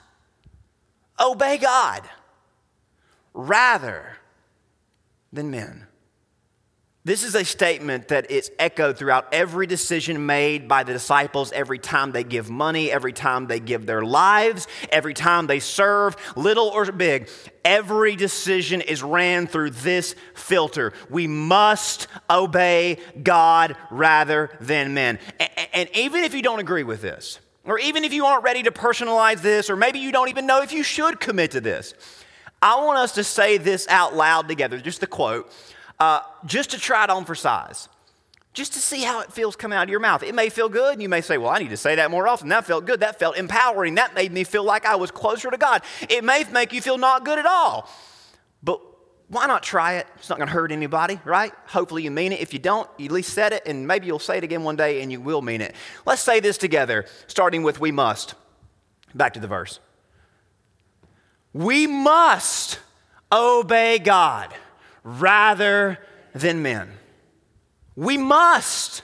obey 1.20 1.58
God 1.58 2.04
rather 3.34 4.18
than 5.32 5.52
men. 5.52 5.88
This 7.04 7.24
is 7.24 7.34
a 7.34 7.44
statement 7.44 8.10
that 8.10 8.30
is 8.30 8.52
echoed 8.60 8.96
throughout 8.96 9.34
every 9.34 9.66
decision 9.66 10.28
made 10.28 10.68
by 10.68 10.84
the 10.84 10.94
disciples 10.94 11.52
every 11.52 11.80
time 11.80 12.12
they 12.12 12.24
give 12.24 12.48
money, 12.48 12.92
every 12.92 13.12
time 13.12 13.48
they 13.48 13.60
give 13.60 13.88
their 13.88 14.04
lives, 14.04 14.68
every 14.92 15.16
time 15.16 15.48
they 15.48 15.60
serve, 15.60 16.16
little 16.36 16.68
or 16.68 16.92
big. 16.92 17.28
Every 17.66 18.16
decision 18.16 18.82
is 18.82 19.02
ran 19.02 19.48
through 19.48 19.72
this 19.72 20.14
filter. 20.36 20.94
We 21.10 21.26
must 21.26 22.08
obey 22.30 23.00
God 23.24 23.76
rather 23.90 24.52
than 24.62 24.94
men. 24.94 25.18
And 25.74 25.90
even 25.96 26.24
if 26.24 26.36
you 26.36 26.44
don't 26.44 26.60
agree 26.60 26.84
with 26.84 27.02
this, 27.02 27.40
or 27.64 27.80
even 27.80 28.04
if 28.04 28.14
you 28.14 28.26
aren't 28.26 28.44
ready 28.44 28.62
to 28.62 28.72
personalize 28.72 29.42
this, 29.42 29.72
or 29.72 29.76
maybe 29.76 29.98
you 29.98 30.12
don't 30.12 30.30
even 30.30 30.46
know 30.46 30.62
if 30.62 30.72
you 30.72 30.84
should 30.84 31.20
commit 31.20 31.52
to 31.52 31.62
this, 31.62 31.96
I 32.62 32.76
want 32.84 33.00
us 33.00 33.14
to 33.14 33.24
say 33.24 33.58
this 33.58 33.88
out 33.88 34.16
loud 34.16 34.48
together, 34.48 34.80
just 34.80 35.00
the 35.00 35.08
quote 35.08 35.52
uh, 36.02 36.24
just 36.48 36.72
to 36.72 36.80
try 36.80 37.04
it 37.04 37.12
on 37.12 37.26
for 37.26 37.36
size, 37.36 37.88
just 38.54 38.74
to 38.74 38.80
see 38.80 39.04
how 39.04 39.20
it 39.22 39.32
feels 39.32 39.56
coming 39.56 39.78
out 39.78 39.84
of 39.84 39.90
your 39.92 40.00
mouth. 40.00 40.24
It 40.24 40.34
may 40.34 40.50
feel 40.50 40.68
good, 40.68 40.94
and 40.94 41.02
you 41.02 41.08
may 41.08 41.22
say, 41.22 41.38
Well, 41.38 41.52
I 41.52 41.60
need 41.60 41.70
to 41.70 41.78
say 41.78 41.94
that 41.96 42.10
more 42.10 42.28
often. 42.28 42.50
That 42.50 42.66
felt 42.66 42.88
good. 42.88 43.02
That 43.02 43.20
felt 43.20 43.38
empowering. 43.38 43.96
That 43.96 44.16
made 44.16 44.32
me 44.32 44.44
feel 44.44 44.64
like 44.64 44.84
I 44.84 44.96
was 44.96 45.12
closer 45.12 45.52
to 45.52 45.58
God. 45.58 45.84
It 46.10 46.24
may 46.24 46.44
make 46.46 46.74
you 46.74 46.82
feel 46.82 46.98
not 46.98 47.24
good 47.24 47.38
at 47.38 47.46
all. 47.46 47.88
But 48.64 48.82
why 49.28 49.46
not 49.46 49.62
try 49.62 49.98
it? 49.98 50.08
It's 50.16 50.28
not 50.28 50.40
going 50.40 50.48
to 50.48 50.54
hurt 50.54 50.72
anybody, 50.72 51.20
right? 51.24 51.54
Hopefully 51.68 52.02
you 52.02 52.10
mean 52.10 52.32
it. 52.32 52.40
If 52.40 52.52
you 52.52 52.60
don't, 52.60 52.90
you 52.98 53.06
at 53.06 53.12
least 53.12 53.36
said 53.36 53.54
it, 53.54 53.62
and 53.68 53.86
maybe 53.86 54.08
you'll 54.08 54.18
say 54.18 54.40
it 54.40 54.44
again 54.44 54.64
one 54.64 54.76
day 54.76 55.04
and 55.04 55.12
you 55.12 55.22
will 55.22 55.44
mean 55.44 55.62
it. 55.62 55.76
Let's 56.08 56.24
say 56.24 56.40
this 56.40 56.58
together, 56.58 57.06
starting 57.28 57.62
with 57.62 57.80
we 57.80 57.92
must. 57.92 58.34
Back 59.14 59.36
to 59.36 59.40
the 59.40 59.48
verse. 59.48 59.80
We 61.54 61.86
must 61.86 62.80
obey 63.32 64.00
God 64.00 64.52
rather 65.04 66.00
than 66.34 66.62
men. 66.62 66.90
We 67.96 68.18
must. 68.18 69.04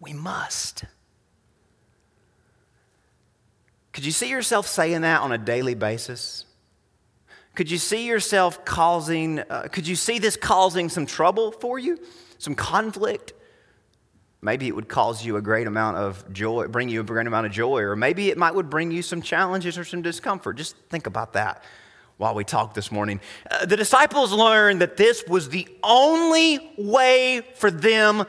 We 0.00 0.12
must. 0.12 0.84
Could 3.92 4.04
you 4.04 4.12
see 4.12 4.28
yourself 4.28 4.66
saying 4.66 5.00
that 5.02 5.20
on 5.20 5.32
a 5.32 5.38
daily 5.38 5.74
basis? 5.74 6.44
Could 7.54 7.70
you 7.70 7.78
see 7.78 8.06
yourself 8.06 8.64
causing, 8.64 9.40
uh, 9.40 9.66
could 9.72 9.88
you 9.88 9.96
see 9.96 10.20
this 10.20 10.36
causing 10.36 10.88
some 10.88 11.06
trouble 11.06 11.50
for 11.50 11.78
you? 11.78 11.98
Some 12.38 12.54
conflict? 12.54 13.32
Maybe 14.40 14.68
it 14.68 14.76
would 14.76 14.88
cause 14.88 15.26
you 15.26 15.36
a 15.36 15.42
great 15.42 15.66
amount 15.66 15.96
of 15.96 16.32
joy, 16.32 16.68
bring 16.68 16.88
you 16.88 17.00
a 17.00 17.04
great 17.04 17.26
amount 17.26 17.46
of 17.46 17.52
joy, 17.52 17.80
or 17.80 17.96
maybe 17.96 18.30
it 18.30 18.38
might 18.38 18.54
would 18.54 18.70
bring 18.70 18.92
you 18.92 19.02
some 19.02 19.20
challenges 19.20 19.76
or 19.76 19.84
some 19.84 20.02
discomfort. 20.02 20.56
Just 20.56 20.76
think 20.88 21.08
about 21.08 21.32
that 21.32 21.64
while 22.18 22.34
we 22.34 22.44
talk 22.44 22.74
this 22.74 22.92
morning. 22.92 23.20
Uh, 23.50 23.64
the 23.64 23.76
disciples 23.76 24.32
learned 24.32 24.80
that 24.80 24.96
this 24.96 25.24
was 25.26 25.48
the 25.48 25.66
only 25.82 26.72
way 26.76 27.42
for 27.54 27.70
them 27.70 28.24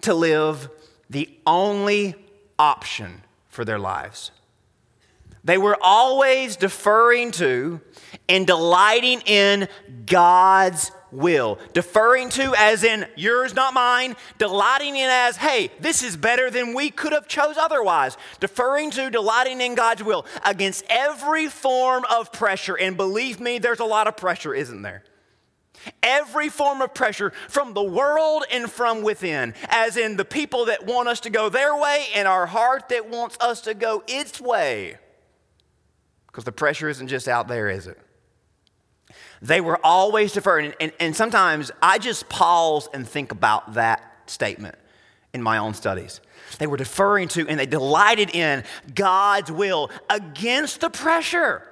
to 0.00 0.14
live, 0.14 0.70
the 1.10 1.28
only 1.46 2.14
option 2.58 3.22
for 3.48 3.64
their 3.64 3.78
lives. 3.78 4.30
They 5.44 5.58
were 5.58 5.76
always 5.82 6.56
deferring 6.56 7.32
to 7.32 7.80
and 8.28 8.46
delighting 8.46 9.20
in 9.26 9.68
God's 10.06 10.92
will. 11.12 11.58
Deferring 11.72 12.30
to 12.30 12.54
as 12.56 12.82
in 12.82 13.06
yours 13.16 13.54
not 13.54 13.74
mine, 13.74 14.16
delighting 14.38 14.96
in 14.96 15.08
as 15.08 15.36
hey, 15.36 15.70
this 15.80 16.02
is 16.02 16.16
better 16.16 16.50
than 16.50 16.74
we 16.74 16.90
could 16.90 17.12
have 17.12 17.28
chose 17.28 17.56
otherwise. 17.56 18.16
Deferring 18.40 18.90
to 18.92 19.10
delighting 19.10 19.60
in 19.60 19.74
God's 19.74 20.02
will 20.02 20.26
against 20.44 20.84
every 20.88 21.48
form 21.48 22.04
of 22.10 22.32
pressure 22.32 22.76
and 22.76 22.96
believe 22.96 23.40
me 23.40 23.58
there's 23.58 23.80
a 23.80 23.84
lot 23.84 24.06
of 24.08 24.16
pressure 24.16 24.54
isn't 24.54 24.82
there? 24.82 25.04
Every 26.02 26.48
form 26.48 26.80
of 26.80 26.94
pressure 26.94 27.32
from 27.48 27.74
the 27.74 27.82
world 27.82 28.44
and 28.50 28.70
from 28.70 29.02
within, 29.02 29.54
as 29.68 29.96
in 29.96 30.16
the 30.16 30.24
people 30.24 30.66
that 30.66 30.86
want 30.86 31.08
us 31.08 31.20
to 31.20 31.30
go 31.30 31.48
their 31.48 31.76
way 31.76 32.06
and 32.14 32.28
our 32.28 32.46
heart 32.46 32.88
that 32.90 33.08
wants 33.08 33.36
us 33.40 33.62
to 33.62 33.74
go 33.74 34.04
its 34.06 34.40
way. 34.40 34.98
Because 36.26 36.44
the 36.44 36.52
pressure 36.52 36.88
isn't 36.88 37.08
just 37.08 37.28
out 37.28 37.48
there, 37.48 37.68
is 37.68 37.86
it? 37.86 37.98
They 39.42 39.60
were 39.60 39.78
always 39.84 40.32
deferring. 40.32 40.66
And, 40.66 40.74
and, 40.80 40.92
and, 41.00 41.16
sometimes 41.16 41.72
I 41.82 41.98
just 41.98 42.28
pause 42.28 42.88
and 42.94 43.06
think 43.06 43.32
about 43.32 43.74
that 43.74 44.02
statement 44.26 44.76
in 45.34 45.42
my 45.42 45.58
own 45.58 45.74
studies. 45.74 46.20
They 46.58 46.68
were 46.68 46.76
deferring 46.76 47.26
to 47.28 47.48
and 47.48 47.58
they 47.58 47.66
delighted 47.66 48.34
in 48.34 48.62
God's 48.94 49.50
will 49.50 49.90
against 50.08 50.80
the 50.80 50.90
pressure 50.90 51.68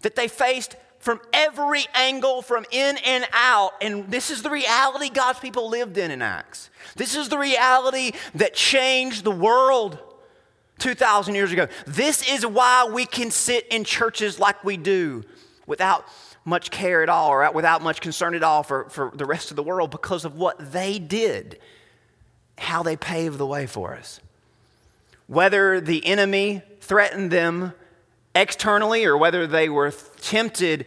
that 0.00 0.16
they 0.16 0.28
faced 0.28 0.76
from 0.98 1.20
every 1.34 1.84
angle, 1.92 2.40
from 2.40 2.64
in 2.70 2.96
and 3.04 3.26
out. 3.34 3.72
And 3.82 4.10
this 4.10 4.30
is 4.30 4.42
the 4.42 4.48
reality 4.48 5.10
God's 5.10 5.40
people 5.40 5.68
lived 5.68 5.98
in 5.98 6.10
in 6.10 6.22
Acts. 6.22 6.70
This 6.96 7.14
is 7.14 7.28
the 7.28 7.36
reality 7.36 8.12
that 8.34 8.54
changed 8.54 9.24
the 9.24 9.30
world. 9.30 9.98
2,000 10.80 11.36
years 11.36 11.52
ago. 11.52 11.68
This 11.86 12.28
is 12.28 12.44
why 12.44 12.90
we 12.92 13.06
can 13.06 13.30
sit 13.30 13.64
in 13.68 13.84
churches 13.84 14.40
like 14.40 14.64
we 14.64 14.76
do 14.76 15.22
without 15.68 16.04
much 16.44 16.70
care 16.70 17.02
at 17.02 17.08
all 17.08 17.30
or 17.30 17.50
without 17.52 17.82
much 17.82 18.00
concern 18.00 18.34
at 18.34 18.42
all 18.42 18.62
for, 18.62 18.88
for 18.90 19.10
the 19.14 19.24
rest 19.24 19.50
of 19.50 19.56
the 19.56 19.62
world 19.62 19.90
because 19.90 20.24
of 20.24 20.36
what 20.36 20.72
they 20.72 20.98
did, 20.98 21.58
how 22.58 22.82
they 22.82 22.96
paved 22.96 23.38
the 23.38 23.46
way 23.46 23.66
for 23.66 23.94
us. 23.94 24.20
Whether 25.26 25.80
the 25.80 26.04
enemy 26.04 26.62
threatened 26.80 27.30
them 27.30 27.72
externally 28.34 29.04
or 29.04 29.16
whether 29.16 29.46
they 29.46 29.68
were 29.68 29.90
tempted 30.20 30.86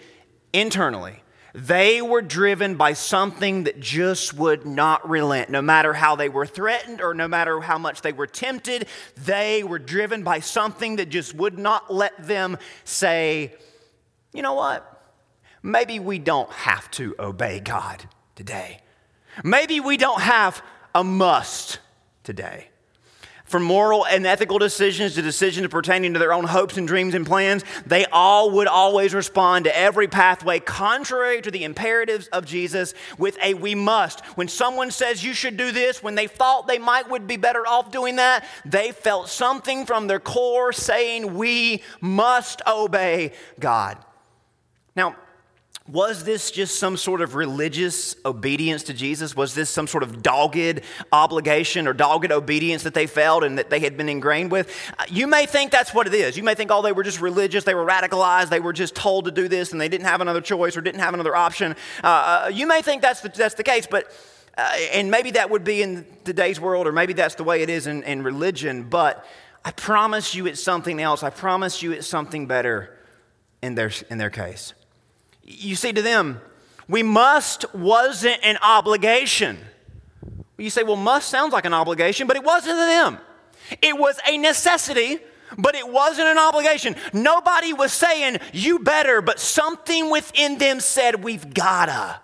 internally, 0.53 1.23
they 1.55 2.03
were 2.03 2.21
driven 2.21 2.75
by 2.75 2.93
something 2.93 3.63
that 3.63 3.79
just 3.79 4.35
would 4.35 4.63
not 4.63 5.09
relent. 5.09 5.49
No 5.49 5.61
matter 5.63 5.91
how 5.91 6.15
they 6.15 6.29
were 6.29 6.45
threatened 6.45 7.01
or 7.01 7.15
no 7.15 7.27
matter 7.27 7.59
how 7.61 7.79
much 7.79 8.03
they 8.03 8.13
were 8.13 8.27
tempted, 8.27 8.85
they 9.15 9.63
were 9.63 9.79
driven 9.79 10.21
by 10.21 10.39
something 10.39 10.97
that 10.97 11.09
just 11.09 11.33
would 11.33 11.57
not 11.57 11.91
let 11.91 12.27
them 12.27 12.59
say, 12.83 13.55
you 14.33 14.43
know 14.43 14.53
what? 14.53 14.97
Maybe 15.67 16.00
we 16.00 16.17
don't 16.17 16.50
have 16.50 16.89
to 16.91 17.13
obey 17.19 17.59
God 17.59 18.05
today. 18.38 18.79
Maybe 19.43 19.81
we 19.81 19.97
don't 19.97 20.21
have 20.21 20.63
a 20.95 21.03
must 21.03 21.79
today. 22.24 22.69
From 23.43 23.63
moral 23.63 24.05
and 24.05 24.25
ethical 24.25 24.59
decisions 24.59 25.15
to 25.15 25.21
decisions 25.21 25.67
pertaining 25.67 26.13
to 26.13 26.19
their 26.19 26.31
own 26.31 26.45
hopes 26.45 26.77
and 26.77 26.88
dreams 26.88 27.13
and 27.13 27.25
plans, 27.25 27.65
they 27.86 28.05
all 28.05 28.51
would 28.51 28.67
always 28.67 29.13
respond 29.13 29.65
to 29.65 29.77
every 29.77 30.07
pathway 30.07 30.62
contrary 30.62 31.41
to 31.41 31.51
the 31.51 31.65
imperatives 31.65 32.27
of 32.27 32.45
Jesus 32.45 32.93
with 33.17 33.38
a 33.43 33.53
we 33.53 33.75
must. 33.75 34.21
When 34.38 34.47
someone 34.47 34.89
says 34.89 35.21
you 35.21 35.33
should 35.33 35.57
do 35.57 35.74
this, 35.74 36.01
when 36.01 36.15
they 36.15 36.27
thought 36.27 36.67
they 36.67 36.79
might 36.79 37.09
would 37.09 37.27
be 37.27 37.36
better 37.36 37.67
off 37.67 37.91
doing 37.91 38.15
that, 38.15 38.45
they 38.63 38.93
felt 38.93 39.27
something 39.27 39.86
from 39.86 40.07
their 40.07 40.21
core 40.21 40.71
saying 40.71 41.36
we 41.36 41.83
must 42.00 42.62
obey 42.65 43.33
God. 43.59 43.97
Now, 44.95 45.17
was 45.88 46.25
this 46.25 46.51
just 46.51 46.77
some 46.79 46.98
sort 46.98 47.22
of 47.22 47.36
religious 47.36 48.15
obedience 48.25 48.84
to 48.84 48.94
Jesus? 48.94 49.36
Was 49.36 49.53
this 49.53 49.70
some 49.70 49.88
sort 49.88 50.03
of 50.03 50.22
dogged 50.22 50.82
obligation 51.12 51.88
or 51.88 51.94
dogged 51.94 52.32
obedience 52.32 52.84
that 52.84 52.94
they 52.94 53.08
felt 53.08 53.44
and 53.44 53.58
that 53.58 53.70
they 53.70 53.79
had 53.79 53.96
been 53.96 54.10
ingrained 54.10 54.51
with? 54.51 54.70
Uh, 55.00 55.06
you 55.08 55.27
may 55.27 55.46
think 55.46 55.72
that's 55.72 55.94
what 55.94 56.06
it 56.06 56.13
is. 56.13 56.36
You 56.36 56.44
may 56.44 56.56
think, 56.56 56.72
oh, 56.72 56.82
they 56.82 56.91
were 56.91 57.03
just 57.03 57.22
religious, 57.22 57.63
they 57.63 57.74
were 57.74 57.86
radicalized, 57.86 58.50
they 58.50 58.60
were 58.60 58.74
just 58.74 58.96
told 58.96 59.25
to 59.25 59.32
do 59.32 59.48
this 59.48 59.72
and 59.72 59.79
they 59.79 59.88
didn't 59.88 60.08
have 60.08 60.20
another 60.20 60.41
choice 60.41 60.75
or 60.75 60.82
didn't 60.82 61.00
have 61.00 61.13
another 61.13 61.36
option. 61.36 61.75
Uh, 62.03 62.08
uh, 62.08 62.51
you 62.53 62.67
may 62.67 62.82
think 62.82 63.01
that's 63.01 63.22
the, 63.22 63.29
that's 63.29 63.56
the 63.56 63.63
case, 63.63 63.88
but, 63.88 64.12
uh, 64.58 64.70
and 64.91 65.10
maybe 65.10 65.32
that 65.32 65.50
would 65.50 65.63
be 65.63 65.82
in 65.82 66.06
today's 66.25 66.60
world 66.60 66.86
or 66.86 66.91
maybe 66.91 67.13
that's 67.13 67.36
the 67.36 67.44
way 67.46 67.62
it 67.62 67.70
is 67.70 67.88
in, 67.88 68.03
in 68.03 68.24
religion, 68.24 68.84
but 68.84 69.25
I 69.63 69.72
promise 69.72 70.36
you 70.36 70.48
it's 70.48 70.62
something 70.62 71.01
else. 71.01 71.24
I 71.24 71.29
promise 71.29 71.82
you 71.82 71.94
it's 71.94 72.08
something 72.08 72.46
better 72.46 72.98
in 73.62 73.75
their, 73.75 73.91
in 74.10 74.17
their 74.17 74.29
case. 74.29 74.74
You 75.48 75.75
say 75.75 75.94
to 75.94 76.01
them, 76.01 76.42
we 76.88 77.04
must 77.04 77.74
wasn't 77.74 78.39
an 78.44 78.58
obligation. 78.62 79.58
You 80.58 80.70
say, 80.70 80.84
well, 80.84 80.96
must 80.96 81.30
sounds 81.30 81.54
like 81.54 81.66
an 81.66 81.74
obligation, 81.74 82.27
but 82.27 82.36
it 82.36 82.44
wasn't 82.44 82.75
to 82.75 82.86
them. 82.86 83.18
It 83.82 83.98
was 83.98 84.20
a 84.27 84.38
necessity, 84.38 85.20
but 85.58 85.75
it 85.75 85.88
wasn't 85.88 86.27
an 86.27 86.38
obligation. 86.38 86.96
Nobody 87.13 87.74
was 87.74 87.94
saying, 87.94 88.38
you 88.54 88.80
better, 88.80 89.22
but 89.22 89.39
something 89.39 90.10
within 90.10 90.58
them 90.58 90.80
said, 90.80 91.24
we've 91.24 91.54
gotta. 91.54 92.20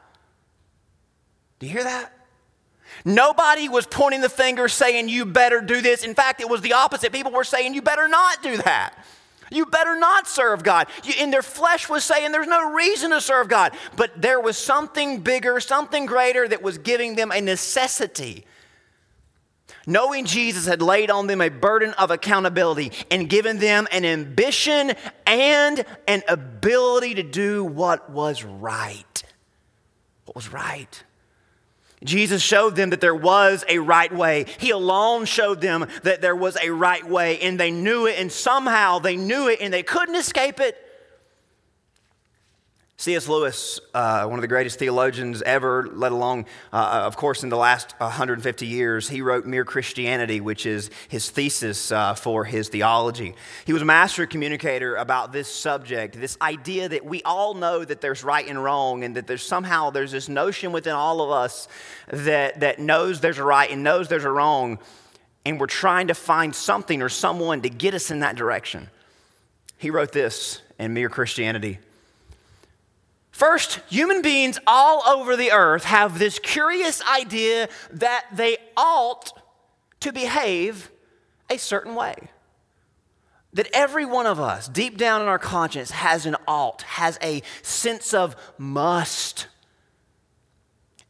Do 1.59 1.67
you 1.67 1.71
hear 1.71 1.83
that? 1.83 2.11
Nobody 3.05 3.69
was 3.69 3.85
pointing 3.85 4.21
the 4.21 4.29
finger 4.29 4.67
saying, 4.67 5.09
you 5.09 5.25
better 5.25 5.61
do 5.61 5.81
this. 5.81 6.03
In 6.03 6.15
fact, 6.15 6.41
it 6.41 6.49
was 6.49 6.61
the 6.61 6.73
opposite. 6.73 7.11
People 7.11 7.31
were 7.31 7.43
saying, 7.43 7.73
you 7.73 7.81
better 7.81 8.07
not 8.07 8.41
do 8.41 8.57
that. 8.57 8.93
You 9.53 9.65
better 9.65 9.95
not 9.95 10.27
serve 10.27 10.63
God. 10.63 10.87
You, 11.03 11.13
and 11.19 11.31
their 11.31 11.41
flesh 11.41 11.87
was 11.87 12.03
saying 12.03 12.31
there's 12.31 12.47
no 12.47 12.73
reason 12.73 13.11
to 13.11 13.21
serve 13.21 13.47
God. 13.47 13.73
But 13.95 14.21
there 14.21 14.39
was 14.39 14.57
something 14.57 15.21
bigger, 15.21 15.59
something 15.59 16.05
greater 16.05 16.47
that 16.47 16.61
was 16.61 16.77
giving 16.77 17.15
them 17.15 17.31
a 17.31 17.39
necessity. 17.39 18.45
Knowing 19.85 20.25
Jesus 20.25 20.65
had 20.65 20.81
laid 20.81 21.11
on 21.11 21.27
them 21.27 21.41
a 21.41 21.49
burden 21.49 21.91
of 21.93 22.09
accountability 22.09 22.91
and 23.11 23.29
given 23.29 23.59
them 23.59 23.87
an 23.91 24.05
ambition 24.05 24.93
and 25.27 25.85
an 26.07 26.23
ability 26.27 27.15
to 27.15 27.23
do 27.23 27.65
what 27.65 28.09
was 28.09 28.43
right. 28.43 29.23
What 30.25 30.35
was 30.35 30.51
right? 30.51 31.03
Jesus 32.03 32.41
showed 32.41 32.75
them 32.75 32.89
that 32.91 33.01
there 33.01 33.15
was 33.15 33.63
a 33.67 33.79
right 33.79 34.13
way. 34.13 34.45
He 34.59 34.71
alone 34.71 35.25
showed 35.25 35.61
them 35.61 35.87
that 36.03 36.21
there 36.21 36.35
was 36.35 36.57
a 36.61 36.69
right 36.69 37.07
way, 37.07 37.39
and 37.39 37.59
they 37.59 37.71
knew 37.71 38.05
it, 38.05 38.19
and 38.19 38.31
somehow 38.31 38.99
they 38.99 39.15
knew 39.15 39.47
it, 39.47 39.59
and 39.61 39.73
they 39.73 39.83
couldn't 39.83 40.15
escape 40.15 40.59
it. 40.59 40.77
C.S. 42.97 43.27
Lewis, 43.27 43.79
uh, 43.95 44.25
one 44.27 44.37
of 44.37 44.41
the 44.41 44.47
greatest 44.47 44.77
theologians 44.77 45.41
ever, 45.41 45.89
let 45.91 46.11
alone, 46.11 46.45
uh, 46.71 46.75
uh 46.75 47.07
of 47.07 47.17
course, 47.17 47.43
in 47.43 47.49
the 47.49 47.57
last 47.57 47.95
150 47.97 48.67
years, 48.67 49.09
he 49.09 49.21
wrote 49.21 49.45
Mere 49.45 49.65
Christianity, 49.65 50.39
which 50.39 50.65
is 50.65 50.91
his 51.09 51.29
thesis 51.29 51.91
uh, 51.91 52.13
for 52.13 52.45
his 52.45 52.69
theology. 52.69 53.33
He 53.65 53.73
was 53.73 53.81
a 53.81 53.85
master 53.85 54.27
communicator 54.27 54.95
about 54.95 55.33
this 55.33 55.53
subject, 55.53 56.19
this 56.19 56.37
idea 56.39 56.87
that 56.87 57.03
we 57.03 57.23
all 57.23 57.55
know 57.55 57.83
that 57.83 57.99
there's 57.99 58.23
right 58.23 58.47
and 58.47 58.63
wrong, 58.63 59.03
and 59.03 59.15
that 59.17 59.25
there's 59.25 59.43
somehow 59.43 59.89
there's 59.89 60.11
this 60.11 60.29
notion 60.29 60.71
within 60.71 60.93
all 60.93 61.21
of 61.21 61.31
us 61.31 61.67
that, 62.09 62.59
that 62.59 62.79
knows 62.79 63.21
there's 63.21 63.39
a 63.39 63.43
right 63.43 63.71
and 63.71 63.83
knows 63.83 64.07
there's 64.07 64.23
a 64.23 64.31
wrong, 64.31 64.77
and 65.45 65.59
we're 65.59 65.65
trying 65.65 66.07
to 66.07 66.13
find 66.13 66.55
something 66.55 67.01
or 67.01 67.09
someone 67.09 67.63
to 67.63 67.69
get 67.69 67.95
us 67.95 68.11
in 68.11 68.19
that 68.19 68.35
direction. 68.35 68.89
He 69.79 69.89
wrote 69.89 70.11
this 70.11 70.61
in 70.77 70.93
Mere 70.93 71.09
Christianity. 71.09 71.79
First, 73.33 73.81
human 73.89 74.21
beings 74.21 74.59
all 74.65 75.03
over 75.07 75.35
the 75.35 75.51
earth 75.51 75.83
have 75.85 76.19
this 76.19 76.39
curious 76.39 77.01
idea 77.05 77.67
that 77.91 78.25
they 78.31 78.57
ought 78.77 79.33
to 79.99 80.13
behave 80.13 80.91
a 81.49 81.57
certain 81.57 81.95
way. 81.95 82.15
that 83.53 83.67
every 83.71 84.05
one 84.05 84.25
of 84.25 84.39
us, 84.39 84.67
deep 84.67 84.97
down 84.97 85.21
in 85.21 85.27
our 85.27 85.39
conscience, 85.39 85.91
has 85.91 86.25
an 86.25 86.35
ought, 86.47 86.81
has 86.83 87.19
a 87.21 87.41
sense 87.61 88.13
of 88.13 88.35
must. 88.57 89.47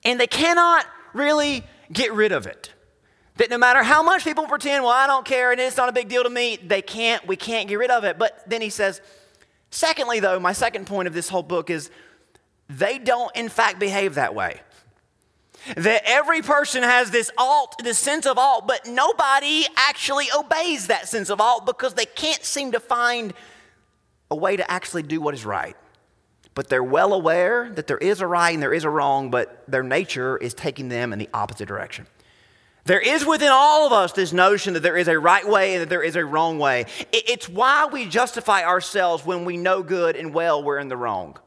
And 0.03 0.19
they 0.19 0.27
cannot 0.27 0.85
really 1.13 1.63
get 1.91 2.11
rid 2.13 2.31
of 2.31 2.45
it. 2.45 2.73
That 3.37 3.49
no 3.49 3.57
matter 3.57 3.81
how 3.81 4.03
much 4.03 4.23
people 4.23 4.45
pretend, 4.45 4.83
well, 4.83 4.91
I 4.91 5.07
don't 5.07 5.25
care 5.25 5.51
and 5.51 5.59
it's 5.59 5.77
not 5.77 5.89
a 5.89 5.93
big 5.93 6.09
deal 6.09 6.23
to 6.23 6.29
me, 6.29 6.57
they 6.57 6.81
can't, 6.81 7.25
we 7.25 7.35
can't 7.35 7.67
get 7.67 7.79
rid 7.79 7.89
of 7.89 8.03
it. 8.03 8.19
But 8.19 8.43
then 8.47 8.61
he 8.61 8.69
says, 8.69 9.01
secondly, 9.71 10.19
though, 10.19 10.39
my 10.39 10.53
second 10.53 10.85
point 10.85 11.07
of 11.07 11.13
this 11.13 11.29
whole 11.29 11.43
book 11.43 11.69
is 11.69 11.89
they 12.69 12.97
don't, 12.97 13.35
in 13.35 13.49
fact, 13.49 13.79
behave 13.79 14.15
that 14.15 14.35
way. 14.35 14.59
That 15.77 16.03
every 16.05 16.41
person 16.41 16.83
has 16.83 17.11
this 17.11 17.31
ought, 17.37 17.81
this 17.83 17.97
sense 17.97 18.25
of 18.25 18.37
ought, 18.37 18.67
but 18.67 18.85
nobody 18.85 19.65
actually 19.77 20.25
obeys 20.35 20.87
that 20.87 21.07
sense 21.07 21.29
of 21.29 21.39
ought 21.39 21.65
because 21.65 21.93
they 21.93 22.05
can't 22.05 22.43
seem 22.43 22.73
to 22.73 22.79
find 22.79 23.33
a 24.29 24.35
way 24.35 24.57
to 24.57 24.69
actually 24.69 25.03
do 25.03 25.21
what 25.21 25.33
is 25.33 25.45
right. 25.45 25.77
But 26.53 26.67
they're 26.69 26.83
well 26.83 27.13
aware 27.13 27.71
that 27.71 27.87
there 27.87 27.97
is 27.97 28.19
a 28.19 28.27
right 28.27 28.53
and 28.53 28.61
there 28.61 28.73
is 28.73 28.83
a 28.83 28.89
wrong, 28.89 29.31
but 29.31 29.63
their 29.67 29.83
nature 29.83 30.37
is 30.37 30.53
taking 30.53 30.89
them 30.89 31.13
in 31.13 31.19
the 31.19 31.29
opposite 31.33 31.67
direction. 31.67 32.07
There 32.85 32.99
is 32.99 33.25
within 33.25 33.49
all 33.49 33.87
of 33.87 33.93
us 33.93 34.11
this 34.11 34.33
notion 34.33 34.73
that 34.73 34.83
there 34.83 34.97
is 34.97 35.07
a 35.07 35.17
right 35.17 35.47
way 35.47 35.75
and 35.75 35.83
that 35.83 35.89
there 35.89 36.03
is 36.03 36.17
a 36.17 36.25
wrong 36.25 36.59
way. 36.59 36.85
It's 37.13 37.47
why 37.47 37.85
we 37.85 38.05
justify 38.05 38.63
ourselves 38.63 39.25
when 39.25 39.45
we 39.45 39.55
know 39.55 39.81
good 39.81 40.17
and 40.17 40.33
well 40.33 40.61
we're 40.61 40.79
in 40.79 40.89
the 40.89 40.97
wrong 40.97 41.37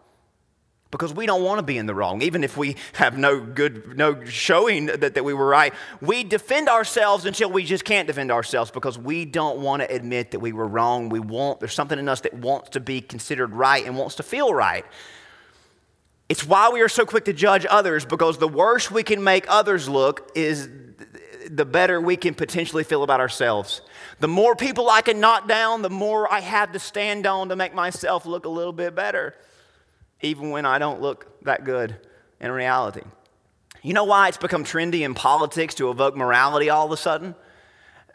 because 0.90 1.12
we 1.12 1.26
don't 1.26 1.43
want 1.43 1.59
to 1.59 1.62
be 1.62 1.78
in 1.78 1.87
the 1.87 1.95
wrong. 1.95 2.23
Even 2.23 2.45
if 2.45 2.57
we 2.57 2.76
have 2.95 3.19
no 3.19 3.40
good, 3.40 3.97
no 3.97 4.25
showing 4.25 4.87
that, 4.87 5.14
that 5.14 5.25
we 5.25 5.35
were 5.35 5.47
right, 5.47 5.75
we 6.00 6.23
defend 6.23 6.69
ourselves 6.69 7.25
until 7.25 7.50
we 7.50 7.64
just 7.64 7.85
can't 7.85 8.07
defend 8.07 8.31
ourselves 8.31 8.71
because 8.71 8.97
we 8.97 9.25
don't 9.25 9.59
want 9.59 9.83
to 9.83 9.93
admit 9.93 10.31
that 10.31 10.40
we 10.40 10.52
were 10.52 10.66
wrong. 10.66 11.09
We 11.09 11.21
want, 11.21 11.61
there's 11.61 11.75
something 11.75 11.99
in 11.99 12.09
us 12.09 12.21
that 12.21 12.35
wants 12.35 12.71
to 12.71 12.81
be 12.81 13.00
considered 13.00 13.52
right 13.52 13.85
and 13.85 13.97
wants 13.97 14.14
to 14.16 14.23
feel 14.23 14.55
right. 14.55 14.85
It's 16.28 16.45
why 16.45 16.71
we 16.71 16.81
are 16.81 16.88
so 16.88 17.05
quick 17.05 17.25
to 17.26 17.33
judge 17.33 17.66
others 17.69 18.05
because 18.05 18.38
the 18.38 18.49
worse 18.49 18.90
we 18.90 19.02
can 19.02 19.23
make 19.23 19.45
others 19.49 19.88
look 19.88 20.31
is 20.35 20.69
the 21.49 21.64
better 21.64 22.00
we 22.00 22.16
can 22.16 22.35
potentially 22.35 22.83
feel 22.85 23.02
about 23.02 23.21
ourselves. 23.21 23.81
The 24.19 24.28
more 24.28 24.57
people 24.57 24.88
I 24.88 25.02
can 25.02 25.21
knock 25.21 25.47
down, 25.47 25.83
the 25.83 25.90
more 25.90 26.33
I 26.33 26.40
have 26.40 26.73
to 26.73 26.78
stand 26.78 27.26
on 27.26 27.49
to 27.50 27.57
make 27.57 27.75
myself 27.75 28.26
look 28.26 28.45
a 28.45 28.49
little 28.49 28.73
bit 28.73 28.95
better 28.95 29.35
even 30.21 30.51
when 30.51 30.67
I 30.67 30.79
don't 30.79 31.01
look 31.01 31.43
that 31.45 31.65
good 31.65 31.97
in 32.41 32.51
reality. 32.51 33.03
You 33.83 33.93
know 33.93 34.05
why 34.05 34.29
it's 34.29 34.37
become 34.37 34.65
trendy 34.65 35.01
in 35.01 35.15
politics 35.15 35.75
to 35.77 35.91
evoke 35.91 36.17
morality 36.17 36.71
all 36.71 36.87
of 36.87 36.93
a 36.93 36.97
sudden? 36.97 37.35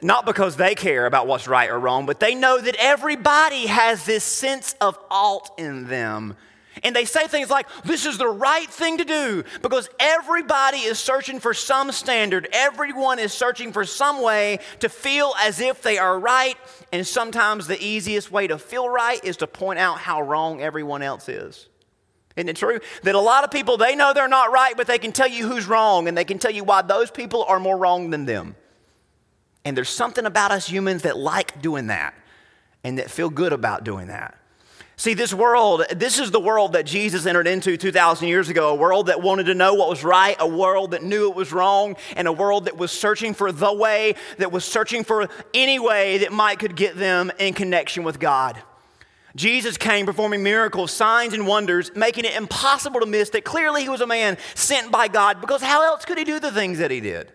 Not 0.01 0.25
because 0.25 0.57
they 0.57 0.75
care 0.75 1.05
about 1.05 1.27
what's 1.27 1.47
right 1.47 1.69
or 1.69 1.79
wrong, 1.79 2.05
but 2.05 2.19
they 2.19 2.33
know 2.33 2.59
that 2.59 2.75
everybody 2.79 3.67
has 3.67 4.03
this 4.05 4.23
sense 4.23 4.75
of 4.81 4.97
ought 5.09 5.51
in 5.57 5.87
them. 5.87 6.35
And 6.83 6.95
they 6.95 7.05
say 7.05 7.27
things 7.27 7.49
like, 7.49 7.67
this 7.83 8.05
is 8.05 8.17
the 8.17 8.27
right 8.27 8.67
thing 8.67 8.97
to 8.97 9.05
do 9.05 9.43
because 9.61 9.89
everybody 9.99 10.77
is 10.77 10.97
searching 10.97 11.39
for 11.39 11.53
some 11.53 11.91
standard. 11.91 12.47
Everyone 12.53 13.19
is 13.19 13.33
searching 13.33 13.71
for 13.71 13.85
some 13.85 14.21
way 14.21 14.59
to 14.79 14.89
feel 14.89 15.33
as 15.39 15.59
if 15.59 15.81
they 15.81 15.97
are 15.97 16.19
right. 16.19 16.55
And 16.91 17.05
sometimes 17.05 17.67
the 17.67 17.81
easiest 17.83 18.31
way 18.31 18.47
to 18.47 18.57
feel 18.57 18.89
right 18.89 19.23
is 19.23 19.37
to 19.37 19.47
point 19.47 19.79
out 19.79 19.99
how 19.99 20.21
wrong 20.21 20.61
everyone 20.61 21.01
else 21.01 21.29
is. 21.29 21.67
Isn't 22.41 22.49
it 22.49 22.55
true? 22.55 22.79
That 23.03 23.13
a 23.13 23.19
lot 23.19 23.43
of 23.43 23.51
people, 23.51 23.77
they 23.77 23.95
know 23.95 24.13
they're 24.13 24.27
not 24.27 24.51
right, 24.51 24.75
but 24.75 24.87
they 24.87 24.97
can 24.97 25.11
tell 25.11 25.27
you 25.27 25.47
who's 25.47 25.67
wrong 25.67 26.07
and 26.07 26.17
they 26.17 26.25
can 26.25 26.39
tell 26.39 26.51
you 26.51 26.63
why 26.63 26.81
those 26.81 27.11
people 27.11 27.43
are 27.43 27.59
more 27.59 27.77
wrong 27.77 28.09
than 28.09 28.25
them. 28.25 28.55
And 29.63 29.77
there's 29.77 29.89
something 29.89 30.25
about 30.25 30.51
us 30.51 30.67
humans 30.67 31.03
that 31.03 31.17
like 31.17 31.61
doing 31.61 31.87
that 31.87 32.15
and 32.83 32.97
that 32.97 33.11
feel 33.11 33.29
good 33.29 33.53
about 33.53 33.83
doing 33.83 34.07
that. 34.07 34.35
See, 34.95 35.13
this 35.13 35.35
world, 35.35 35.83
this 35.95 36.19
is 36.19 36.31
the 36.31 36.39
world 36.39 36.73
that 36.73 36.87
Jesus 36.87 37.27
entered 37.27 37.45
into 37.45 37.77
2,000 37.77 38.27
years 38.27 38.49
ago 38.49 38.69
a 38.69 38.75
world 38.75 39.05
that 39.05 39.21
wanted 39.21 39.45
to 39.45 39.53
know 39.53 39.75
what 39.75 39.87
was 39.87 40.03
right, 40.03 40.35
a 40.39 40.47
world 40.47 40.91
that 40.91 41.03
knew 41.03 41.29
it 41.29 41.35
was 41.35 41.53
wrong, 41.53 41.95
and 42.15 42.27
a 42.27 42.31
world 42.31 42.65
that 42.65 42.77
was 42.77 42.91
searching 42.91 43.35
for 43.35 43.51
the 43.51 43.71
way, 43.71 44.15
that 44.39 44.51
was 44.51 44.65
searching 44.65 45.03
for 45.03 45.27
any 45.53 45.77
way 45.77 46.19
that 46.19 46.31
might 46.31 46.57
could 46.57 46.75
get 46.75 46.97
them 46.97 47.31
in 47.37 47.53
connection 47.53 48.03
with 48.03 48.19
God. 48.19 48.61
Jesus 49.35 49.77
came 49.77 50.05
performing 50.05 50.43
miracles, 50.43 50.91
signs, 50.91 51.33
and 51.33 51.47
wonders, 51.47 51.91
making 51.95 52.25
it 52.25 52.35
impossible 52.35 52.99
to 52.99 53.05
miss 53.05 53.29
that 53.29 53.45
clearly 53.45 53.83
he 53.83 53.89
was 53.89 54.01
a 54.01 54.07
man 54.07 54.37
sent 54.55 54.91
by 54.91 55.07
God 55.07 55.39
because 55.39 55.61
how 55.61 55.83
else 55.83 56.05
could 56.05 56.17
he 56.17 56.23
do 56.23 56.39
the 56.39 56.51
things 56.51 56.79
that 56.79 56.91
he 56.91 56.99
did? 56.99 57.31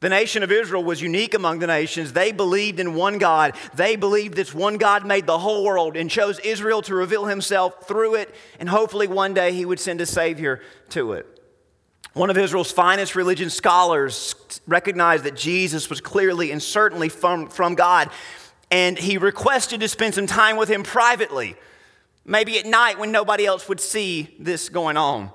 The 0.00 0.08
nation 0.08 0.42
of 0.42 0.50
Israel 0.50 0.82
was 0.82 1.02
unique 1.02 1.34
among 1.34 1.58
the 1.58 1.66
nations. 1.66 2.14
They 2.14 2.32
believed 2.32 2.80
in 2.80 2.94
one 2.94 3.18
God. 3.18 3.54
They 3.74 3.96
believed 3.96 4.34
this 4.34 4.54
one 4.54 4.78
God 4.78 5.06
made 5.06 5.26
the 5.26 5.38
whole 5.38 5.62
world 5.62 5.94
and 5.96 6.10
chose 6.10 6.38
Israel 6.38 6.80
to 6.82 6.94
reveal 6.94 7.26
himself 7.26 7.86
through 7.86 8.14
it, 8.14 8.34
and 8.58 8.68
hopefully 8.68 9.06
one 9.06 9.34
day 9.34 9.52
he 9.52 9.66
would 9.66 9.78
send 9.78 10.00
a 10.00 10.06
Savior 10.06 10.62
to 10.90 11.12
it. 11.12 11.26
One 12.14 12.30
of 12.30 12.38
Israel's 12.38 12.72
finest 12.72 13.14
religion 13.14 13.50
scholars 13.50 14.34
recognized 14.66 15.24
that 15.24 15.36
Jesus 15.36 15.88
was 15.88 16.00
clearly 16.00 16.50
and 16.50 16.62
certainly 16.62 17.08
from, 17.08 17.48
from 17.48 17.74
God 17.74 18.10
and 18.70 18.98
he 18.98 19.18
requested 19.18 19.80
to 19.80 19.88
spend 19.88 20.14
some 20.14 20.26
time 20.26 20.56
with 20.56 20.68
him 20.68 20.82
privately, 20.82 21.56
maybe 22.24 22.58
at 22.58 22.66
night 22.66 22.98
when 22.98 23.10
nobody 23.10 23.46
else 23.46 23.68
would 23.68 23.80
see 23.80 24.34
this 24.38 24.68
going 24.68 24.96
on. 24.96 25.30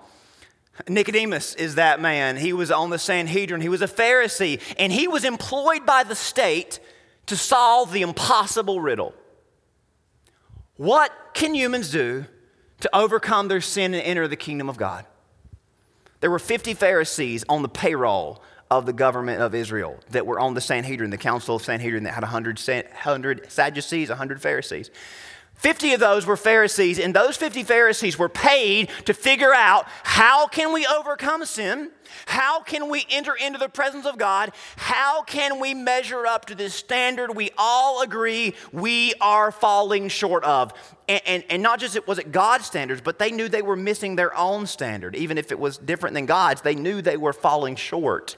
Nicodemus 0.88 1.56
is 1.56 1.76
that 1.76 2.02
man. 2.02 2.38
He 2.38 2.54
was 2.54 2.72
on 2.72 2.90
the 2.90 3.00
Sanhedrin, 3.00 3.62
he 3.62 3.70
was 3.70 3.82
a 3.82 3.88
Pharisee, 3.88 4.62
and 4.78 4.92
he 4.92 5.08
was 5.08 5.24
employed 5.24 5.86
by 5.86 6.04
the 6.04 6.16
state 6.16 6.80
to 7.28 7.36
solve 7.36 7.92
the 7.92 8.02
impossible 8.02 8.82
riddle. 8.82 9.14
What 10.78 11.12
can 11.34 11.56
humans 11.56 11.90
do 11.90 12.26
to 12.82 12.96
overcome 12.96 13.48
their 13.48 13.62
sin 13.62 13.94
and 13.94 14.04
enter 14.04 14.28
the 14.28 14.36
kingdom 14.36 14.70
of 14.70 14.78
God? 14.78 15.06
There 16.20 16.32
were 16.32 16.40
50 16.40 16.74
Pharisees 16.74 17.46
on 17.48 17.62
the 17.62 17.70
payroll 17.70 18.42
of 18.72 18.86
the 18.86 18.94
government 18.94 19.42
of 19.42 19.54
Israel 19.54 20.00
that 20.10 20.26
were 20.26 20.40
on 20.40 20.54
the 20.54 20.62
Sanhedrin, 20.62 21.12
the 21.12 21.18
council 21.18 21.56
of 21.56 21.62
Sanhedrin 21.62 22.04
that 22.04 22.14
had 22.14 22.24
100, 22.24 22.60
100 22.60 23.52
Sadducees, 23.52 24.10
100 24.10 24.42
Pharisees. 24.42 24.90
50 25.56 25.94
of 25.94 26.00
those 26.00 26.26
were 26.26 26.38
Pharisees, 26.38 27.00
and 27.00 27.14
those 27.14 27.38
50 27.38 27.64
Pharisees 27.64 28.20
were 28.20 28.30
paid 28.30 28.90
to 29.06 29.14
figure 29.14 29.54
out 29.54 29.86
how 30.04 30.48
can 30.48 30.74
we 30.74 30.86
overcome 30.86 31.46
sin? 31.46 31.92
How 32.26 32.62
can 32.62 32.90
we 32.90 33.06
enter 33.10 33.34
into 33.34 33.58
the 33.58 33.70
presence 33.70 34.06
of 34.06 34.18
God? 34.18 34.52
How 34.76 35.24
can 35.24 35.60
we 35.60 35.74
measure 35.74 36.26
up 36.28 36.46
to 36.46 36.56
this 36.56 36.74
standard 36.74 37.36
we 37.36 37.52
all 37.58 38.02
agree 38.02 38.54
we 38.72 39.14
are 39.22 39.52
falling 39.52 40.08
short 40.10 40.44
of? 40.44 40.74
And, 41.08 41.22
and, 41.26 41.44
and 41.50 41.64
not 41.64 41.80
just 41.80 41.96
it 41.96 42.08
was 42.08 42.20
it 42.20 42.32
God's 42.32 42.66
standards, 42.66 43.02
but 43.02 43.20
they 43.20 43.32
knew 43.32 43.48
they 43.48 43.62
were 43.62 43.76
missing 43.76 44.16
their 44.16 44.36
own 44.38 44.68
standard. 44.68 45.16
Even 45.16 45.38
if 45.38 45.52
it 45.52 45.60
was 45.60 45.78
different 45.78 46.16
than 46.16 46.26
God's, 46.26 46.62
they 46.62 46.76
knew 46.76 47.02
they 47.02 47.18
were 47.18 47.34
falling 47.34 47.76
short 47.76 48.38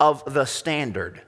of 0.00 0.24
the 0.32 0.44
standard. 0.44 1.22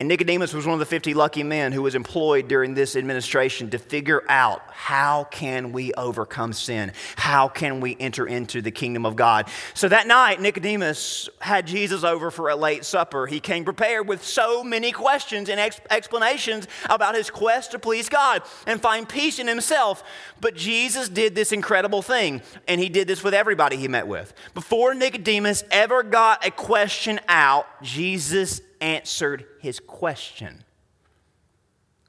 And 0.00 0.08
Nicodemus 0.08 0.54
was 0.54 0.64
one 0.64 0.72
of 0.72 0.78
the 0.78 0.86
50 0.86 1.12
lucky 1.12 1.42
men 1.42 1.72
who 1.72 1.82
was 1.82 1.94
employed 1.94 2.48
during 2.48 2.72
this 2.72 2.96
administration 2.96 3.68
to 3.68 3.78
figure 3.78 4.22
out 4.30 4.62
how 4.70 5.24
can 5.24 5.72
we 5.72 5.92
overcome 5.92 6.54
sin? 6.54 6.92
How 7.16 7.48
can 7.48 7.80
we 7.80 7.98
enter 8.00 8.26
into 8.26 8.62
the 8.62 8.70
kingdom 8.70 9.04
of 9.04 9.14
God? 9.14 9.46
So 9.74 9.90
that 9.90 10.06
night, 10.06 10.40
Nicodemus 10.40 11.28
had 11.38 11.66
Jesus 11.66 12.02
over 12.02 12.30
for 12.30 12.48
a 12.48 12.56
late 12.56 12.86
supper. 12.86 13.26
He 13.26 13.40
came 13.40 13.62
prepared 13.62 14.08
with 14.08 14.24
so 14.24 14.64
many 14.64 14.90
questions 14.90 15.50
and 15.50 15.60
ex- 15.60 15.82
explanations 15.90 16.66
about 16.88 17.14
his 17.14 17.28
quest 17.28 17.72
to 17.72 17.78
please 17.78 18.08
God 18.08 18.42
and 18.66 18.80
find 18.80 19.06
peace 19.06 19.38
in 19.38 19.48
himself. 19.48 20.02
But 20.40 20.54
Jesus 20.54 21.10
did 21.10 21.34
this 21.34 21.52
incredible 21.52 22.00
thing, 22.00 22.40
and 22.66 22.80
he 22.80 22.88
did 22.88 23.06
this 23.06 23.22
with 23.22 23.34
everybody 23.34 23.76
he 23.76 23.86
met 23.86 24.08
with. 24.08 24.32
Before 24.54 24.94
Nicodemus 24.94 25.62
ever 25.70 26.02
got 26.02 26.46
a 26.46 26.50
question 26.50 27.20
out, 27.28 27.66
Jesus 27.82 28.62
answered 28.80 29.44
his 29.60 29.80
question, 29.80 30.64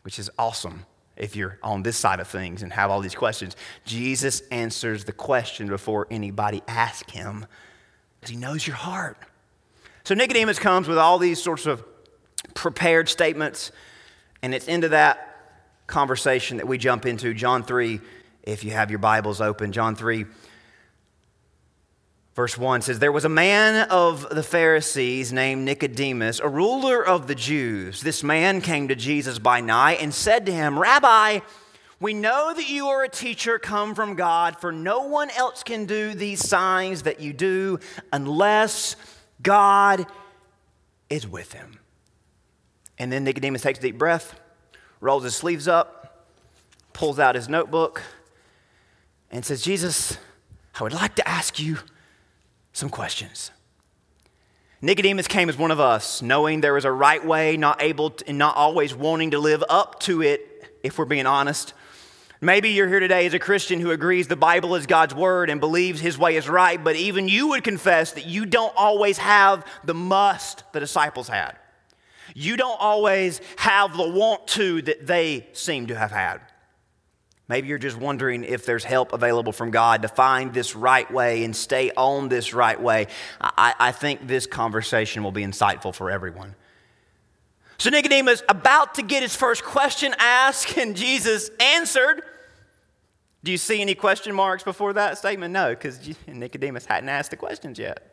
which 0.04 0.20
is 0.20 0.30
awesome 0.38 0.86
if 1.18 1.36
you're 1.36 1.60
on 1.62 1.84
this 1.84 1.98
side 1.98 2.20
of 2.20 2.28
things 2.28 2.64
and 2.64 2.74
have 2.74 2.90
all 2.90 3.00
these 3.00 3.16
questions. 3.16 3.56
Jesus 3.86 4.42
answers 4.52 5.04
the 5.04 5.12
question 5.12 5.68
before 5.68 6.08
anybody 6.10 6.62
asks 6.68 7.12
him 7.12 7.46
because 8.20 8.32
he 8.32 8.38
knows 8.38 8.66
your 8.66 8.76
heart. 8.76 9.18
So 10.04 10.16
Nicodemus 10.16 10.60
comes 10.60 10.88
with 10.88 10.98
all 10.98 11.20
these 11.20 11.42
sorts 11.42 11.66
of 11.66 11.84
prepared 12.56 13.08
statements, 13.08 13.72
and 14.42 14.54
it's 14.54 14.68
into 14.68 14.90
that 14.90 15.28
conversation 15.88 16.58
that 16.58 16.68
we 16.68 16.78
jump 16.78 17.06
into. 17.06 17.34
John 17.34 17.64
3, 17.64 18.00
if 18.44 18.64
you 18.64 18.72
have 18.72 18.90
your 18.90 19.00
Bibles 19.00 19.42
open, 19.42 19.72
John 19.72 19.96
3 19.96 20.26
Verse 22.34 22.58
1 22.58 22.82
says, 22.82 23.00
There 23.00 23.12
was 23.12 23.26
a 23.26 23.30
man 23.30 23.88
of 23.90 24.30
the 24.30 24.44
Pharisees 24.44 25.34
named 25.34 25.66
Nicodemus, 25.66 26.40
a 26.40 26.48
ruler 26.48 27.06
of 27.06 27.28
the 27.28 27.36
Jews. 27.36 28.02
This 28.02 28.24
man 28.24 28.62
came 28.62 28.88
to 28.88 28.96
Jesus 28.96 29.38
by 29.38 29.60
night 29.60 30.02
and 30.02 30.14
said 30.14 30.46
to 30.46 30.54
him, 30.54 30.80
Rabbi, 30.80 31.40
we 32.00 32.14
know 32.14 32.54
that 32.54 32.70
you 32.70 32.88
are 32.88 33.04
a 33.04 33.10
teacher 33.10 33.60
come 33.60 33.94
from 33.96 34.16
God, 34.16 34.60
for 34.62 34.72
no 34.72 35.08
one 35.08 35.30
else 35.32 35.62
can 35.62 35.86
do 35.86 36.14
these 36.14 36.48
signs 36.48 37.04
that 37.04 37.20
you 37.20 37.34
do 37.34 37.80
unless 38.14 38.96
God 39.44 40.08
is 41.10 41.28
with 41.28 41.52
him. 41.52 41.80
And 42.98 43.12
then 43.12 43.24
Nicodemus 43.26 43.62
takes 43.62 43.80
a 43.80 43.82
deep 43.82 43.98
breath, 43.98 44.40
rolls 45.02 45.24
his 45.24 45.36
sleeves 45.36 45.68
up, 45.68 46.28
pulls 46.94 47.20
out 47.20 47.36
his 47.36 47.50
notebook, 47.50 48.02
and 49.30 49.46
says, 49.46 49.62
Jesus, 49.62 50.18
I 50.80 50.84
would 50.84 50.94
like 50.94 51.16
to 51.16 51.28
ask 51.28 51.60
you 51.60 51.78
some 52.74 52.90
questions. 52.90 53.52
Nicodemus 54.82 55.28
came 55.28 55.48
as 55.48 55.58
one 55.58 55.70
of 55.70 55.80
us, 55.80 56.22
knowing 56.22 56.62
there 56.62 56.74
was 56.74 56.86
a 56.86 56.92
right 56.92 57.24
way, 57.24 57.56
not 57.56 57.82
able 57.82 58.10
to, 58.12 58.28
and 58.28 58.38
not 58.38 58.56
always 58.56 58.96
wanting 58.96 59.32
to 59.32 59.40
live 59.40 59.64
up 59.70 60.00
to 60.02 60.24
it, 60.24 60.66
if 60.82 60.98
we're 60.98 61.06
being 61.06 61.28
honest. 61.28 61.74
Maybe 62.44 62.70
you're 62.70 62.88
here 62.88 63.00
today 63.00 63.28
as 63.28 63.36
a 63.36 63.40
Christian 63.40 63.80
who 63.80 63.92
agrees 63.92 64.28
the 64.28 64.36
Bible 64.36 64.74
is 64.74 64.88
God's 64.88 65.14
word 65.14 65.52
and 65.52 65.60
believes 65.60 66.02
his 66.02 66.18
way 66.18 66.36
is 66.36 66.50
right, 66.50 66.84
but 66.84 66.96
even 66.96 67.28
you 67.28 67.50
would 67.50 67.64
confess 67.64 68.14
that 68.14 68.26
you 68.26 68.48
don't 68.48 68.74
always 68.76 69.20
have 69.20 69.64
the 69.84 69.94
must 69.94 70.64
the 70.74 70.80
disciples 70.80 71.28
had. 71.28 71.56
You 72.34 72.58
don't 72.58 72.80
always 72.80 73.40
have 73.58 73.96
the 73.96 74.10
want 74.10 74.48
to 74.48 74.82
that 74.84 75.06
they 75.06 75.46
seem 75.54 75.88
to 75.88 75.96
have 75.96 76.12
had. 76.12 76.42
Maybe 77.48 77.68
you're 77.68 77.78
just 77.78 77.98
wondering 77.98 78.44
if 78.44 78.66
there's 78.66 78.84
help 78.84 79.12
available 79.12 79.52
from 79.52 79.72
God 79.72 80.04
to 80.04 80.08
find 80.08 80.54
this 80.54 80.76
right 80.76 81.10
way 81.12 81.44
and 81.44 81.56
stay 81.56 81.92
on 81.98 82.30
this 82.30 82.54
right 82.54 82.80
way. 82.80 83.08
I, 83.42 83.74
I 83.78 83.92
think 83.92 84.28
this 84.28 84.48
conversation 84.48 85.22
will 85.24 85.34
be 85.34 85.44
insightful 85.44 85.94
for 85.94 86.10
everyone. 86.10 86.56
So 87.78 87.90
Nicodemus 87.90 88.44
about 88.48 88.96
to 88.96 89.02
get 89.02 89.24
his 89.24 89.36
first 89.36 89.64
question 89.64 90.16
asked, 90.20 90.78
and 90.78 90.96
Jesus 90.96 91.50
answered. 91.60 92.22
Do 93.44 93.52
you 93.52 93.58
see 93.58 93.82
any 93.82 93.96
question 93.96 94.36
marks 94.36 94.64
before 94.64 94.94
that 94.94 95.18
statement? 95.18 95.52
No, 95.52 95.72
because 95.72 96.00
Nicodemus 96.28 96.86
hadn't 96.86 97.10
asked 97.10 97.32
the 97.32 97.38
questions 97.38 97.80
yet. 97.80 98.11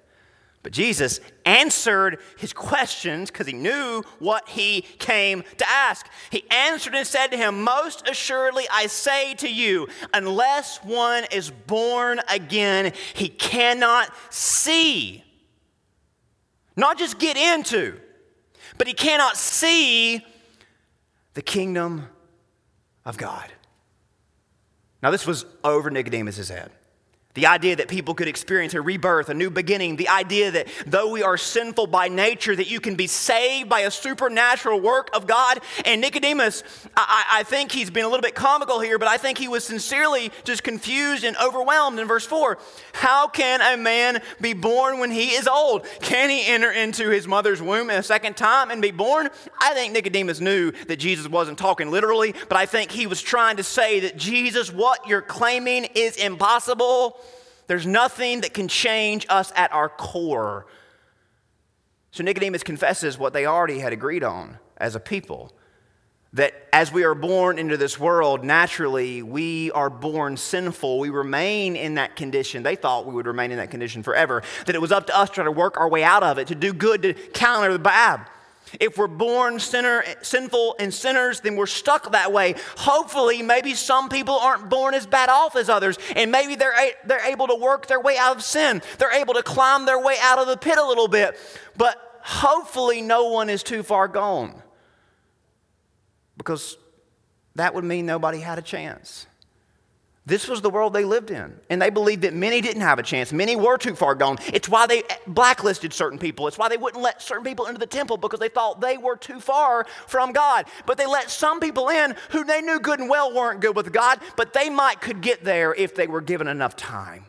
But 0.63 0.73
Jesus 0.73 1.21
answered 1.45 2.19
his 2.37 2.53
questions 2.53 3.31
because 3.31 3.47
he 3.47 3.53
knew 3.53 4.03
what 4.19 4.49
he 4.49 4.83
came 4.83 5.45
to 5.57 5.69
ask. 5.69 6.07
He 6.31 6.45
answered 6.51 6.95
and 6.95 7.07
said 7.07 7.29
to 7.29 7.37
him, 7.37 7.63
Most 7.63 8.09
assuredly 8.09 8.65
I 8.71 8.89
say 8.89 9.35
to 9.35 9.49
you, 9.49 9.89
unless 10.13 10.79
one 10.79 11.25
is 11.31 11.51
born 11.51 12.21
again, 12.29 12.93
he 13.15 13.29
cannot 13.29 14.13
see. 14.31 15.25
Not 16.77 16.99
just 16.99 17.19
get 17.19 17.37
into, 17.37 17.99
but 18.79 18.87
he 18.87 18.95
cannot 18.95 19.37
see 19.37 20.25
the 21.35 21.43
kingdom 21.43 22.09
of 23.05 23.17
God. 23.17 23.53
Now, 25.03 25.13
this 25.13 25.27
was 25.27 25.47
over 25.63 25.91
Nicodemus' 25.91 26.49
head. 26.49 26.73
The 27.35 27.47
idea 27.47 27.77
that 27.77 27.87
people 27.87 28.15
could 28.15 28.27
experience 28.27 28.75
a 28.75 28.81
rebirth, 28.81 29.29
a 29.29 29.35
new 29.35 29.49
beginning, 29.49 29.95
the 29.95 30.09
idea 30.09 30.51
that 30.51 30.67
though 30.87 31.13
we 31.13 31.23
are 31.23 31.37
sinful 31.37 31.87
by 31.87 32.09
nature, 32.09 32.57
that 32.57 32.69
you 32.69 32.81
can 32.81 32.97
be 32.97 33.07
saved 33.07 33.69
by 33.69 33.81
a 33.81 33.93
supernatural 33.93 34.81
work 34.81 35.09
of 35.15 35.29
God. 35.29 35.61
And 35.85 36.01
Nicodemus, 36.01 36.65
I, 36.97 37.25
I, 37.35 37.43
think 37.45 37.71
he's 37.71 37.91
been 37.91 38.05
a 38.05 38.09
little 38.09 38.23
bit 38.23 38.35
comical 38.35 38.81
here, 38.81 38.99
but 38.99 39.07
I 39.07 39.19
think 39.19 39.39
he 39.39 39.47
was 39.47 39.63
sincerely 39.63 40.33
just 40.43 40.65
confused 40.65 41.23
and 41.23 41.37
overwhelmed 41.37 42.01
in 42.01 42.09
verse 42.09 42.27
4. 42.27 42.59
How 42.95 43.29
can 43.29 43.61
a 43.61 43.81
man 43.81 44.21
be 44.41 44.53
born 44.53 44.99
when 44.99 45.13
he 45.13 45.29
is 45.29 45.47
old? 45.47 45.87
Can 46.01 46.31
he 46.31 46.45
enter 46.45 46.73
into 46.73 47.09
his 47.09 47.29
mother's 47.29 47.63
womb 47.63 47.89
a 47.91 48.03
second 48.03 48.37
time 48.37 48.73
and 48.73 48.83
be 48.83 48.91
born? 48.91 49.29
I 49.61 49.75
think 49.75 49.93
Nicodemus 49.93 50.41
knew 50.41 50.73
that 50.89 50.97
Jesus 50.97 51.29
wasn't 51.29 51.59
talking 51.59 51.93
literally, 51.93 52.35
but 52.49 52.57
I 52.57 52.67
think 52.67 52.91
he 52.91 53.07
was 53.07 53.23
trying 53.23 53.59
to 53.59 53.63
say 53.63 54.01
that 54.01 54.17
Jesus, 54.17 54.73
what 54.73 55.07
you're 55.07 55.23
claiming 55.23 55.85
is 55.95 56.17
impossible. 56.17 57.17
There's 57.69 57.87
nothing 57.87 58.41
that 58.41 58.53
can 58.53 58.67
change 58.67 59.27
us 59.29 59.53
at 59.55 59.73
our 59.73 59.89
core. 59.89 60.67
So 62.11 62.25
Nicodemus 62.25 62.65
confesses 62.65 63.17
what 63.19 63.33
they 63.33 63.47
already 63.47 63.79
had 63.79 63.93
agreed 63.93 64.25
on 64.25 64.59
as 64.79 64.97
a 64.97 65.01
people 65.01 65.53
that 66.35 66.53
as 66.73 66.93
we 66.93 67.05
are 67.05 67.15
born 67.15 67.59
into 67.59 67.77
this 67.77 67.99
world, 67.99 68.45
naturally, 68.45 69.23
we 69.23 69.71
are 69.71 69.89
born 69.89 70.37
sinful. 70.37 70.99
We 70.99 71.11
remain 71.11 71.75
in 71.75 71.95
that 71.95 72.17
condition. 72.17 72.63
They 72.63 72.77
thought 72.77 73.07
we 73.07 73.15
would 73.15 73.27
remain 73.27 73.51
in 73.51 73.59
that 73.59 73.71
condition 73.71 74.03
forever, 74.03 74.43
that 74.67 74.75
it 74.75 74.81
was 74.81 74.93
up 74.93 75.07
to 75.07 75.17
us 75.17 75.31
to 75.31 75.37
try 75.37 75.45
to 75.45 75.53
work 75.53 75.79
our 75.79 75.89
way 75.89 76.05
out 76.05 76.23
of 76.23 76.39
it, 76.39 76.49
to 76.49 76.55
do 76.55 76.73
good, 76.73 77.03
to 77.03 77.15
counter 77.15 77.73
the 77.73 77.79
bad. 77.79 78.29
If 78.81 78.99
we're 78.99 79.07
born 79.07 79.59
sinner, 79.61 80.05
sinful 80.23 80.77
and 80.79 80.93
sinners, 80.93 81.41
then 81.41 81.57
we're 81.57 81.67
stuck 81.67 82.13
that 82.13 82.33
way. 82.33 82.55
Hopefully, 82.77 83.43
maybe 83.43 83.75
some 83.75 84.09
people 84.09 84.35
aren't 84.35 84.69
born 84.69 84.95
as 84.95 85.07
bad 85.07 85.29
off 85.29 85.57
as 85.57 85.69
others, 85.69 85.99
and 86.17 86.31
maybe 86.33 86.55
they're, 86.55 86.75
they're 87.05 87.25
able 87.27 87.47
to 87.49 87.55
work 87.55 87.87
their 87.87 88.01
way 88.01 88.17
out 88.19 88.37
of 88.37 88.43
sin. 88.43 88.83
They're 88.99 89.13
able 89.13 89.35
to 89.35 89.43
climb 89.43 89.87
their 89.87 90.01
way 90.03 90.17
out 90.21 90.39
of 90.39 90.47
the 90.47 90.57
pit 90.57 90.79
a 90.79 90.87
little 90.87 91.09
bit. 91.09 91.39
But 91.77 92.21
hopefully, 92.23 93.03
no 93.03 93.29
one 93.29 93.49
is 93.49 93.63
too 93.63 93.83
far 93.83 94.09
gone 94.09 94.63
because 96.37 96.77
that 97.55 97.75
would 97.75 97.85
mean 97.85 98.07
nobody 98.07 98.41
had 98.41 98.59
a 98.59 98.63
chance. 98.63 99.28
This 100.29 100.47
was 100.47 100.61
the 100.61 100.69
world 100.69 100.93
they 100.93 101.07
lived 101.07 101.31
in. 101.31 101.59
And 101.71 101.81
they 101.81 101.89
believed 101.89 102.21
that 102.21 102.35
many 102.35 102.61
didn't 102.61 102.83
have 102.83 102.99
a 102.99 103.03
chance. 103.03 103.33
Many 103.33 103.57
were 103.57 103.79
too 103.79 103.95
far 103.95 104.15
gone. 104.15 104.37
It's 104.49 104.69
why 104.69 104.87
they 104.87 105.05
blacklisted 105.27 105.95
certain 105.95 106.19
people. 106.19 106.47
It's 106.47 106.59
why 106.59 106.69
they 106.69 106.77
wouldn't 106.77 107.03
let 107.03 107.23
certain 107.23 107.45
people 107.45 107.65
into 107.65 107.79
the 107.79 107.87
temple 107.87 108.19
because 108.19 108.39
they 108.39 108.51
thought 108.51 108.79
they 108.79 108.99
were 108.99 109.17
too 109.17 109.41
far 109.41 109.87
from 110.07 110.33
God. 110.33 110.67
But 110.85 110.99
they 110.99 111.07
let 111.07 111.31
some 111.31 111.61
people 111.61 111.89
in 111.89 112.15
who 112.29 112.45
they 112.45 112.61
knew 112.61 112.79
good 112.79 113.01
and 113.01 113.09
well 113.09 113.33
weren't 113.33 113.63
good 113.63 113.75
with 113.75 113.91
God, 113.91 114.21
but 114.37 114.53
they 114.53 114.69
might 114.69 115.01
could 115.01 115.23
get 115.23 115.45
there 115.45 115.75
if 115.75 115.95
they 115.95 116.07
were 116.07 116.21
given 116.21 116.47
enough 116.47 116.77
time. 116.77 117.25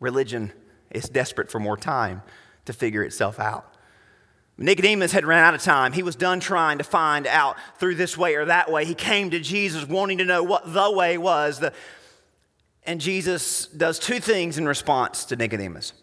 Religion 0.00 0.52
is 0.90 1.08
desperate 1.08 1.50
for 1.50 1.60
more 1.60 1.78
time 1.78 2.20
to 2.66 2.74
figure 2.74 3.02
itself 3.02 3.40
out. 3.40 3.69
Nicodemus 4.62 5.12
had 5.12 5.24
run 5.24 5.38
out 5.38 5.54
of 5.54 5.62
time. 5.62 5.94
He 5.94 6.02
was 6.02 6.16
done 6.16 6.38
trying 6.38 6.78
to 6.78 6.84
find 6.84 7.26
out 7.26 7.56
through 7.78 7.94
this 7.94 8.16
way 8.18 8.34
or 8.34 8.44
that 8.44 8.70
way. 8.70 8.84
He 8.84 8.94
came 8.94 9.30
to 9.30 9.40
Jesus 9.40 9.88
wanting 9.88 10.18
to 10.18 10.24
know 10.26 10.42
what 10.42 10.70
the 10.70 10.90
way 10.92 11.16
was. 11.16 11.60
The, 11.60 11.72
and 12.84 13.00
Jesus 13.00 13.66
does 13.68 13.98
two 13.98 14.20
things 14.20 14.58
in 14.58 14.66
response 14.66 15.24
to 15.26 15.36
Nicodemus. 15.36 15.94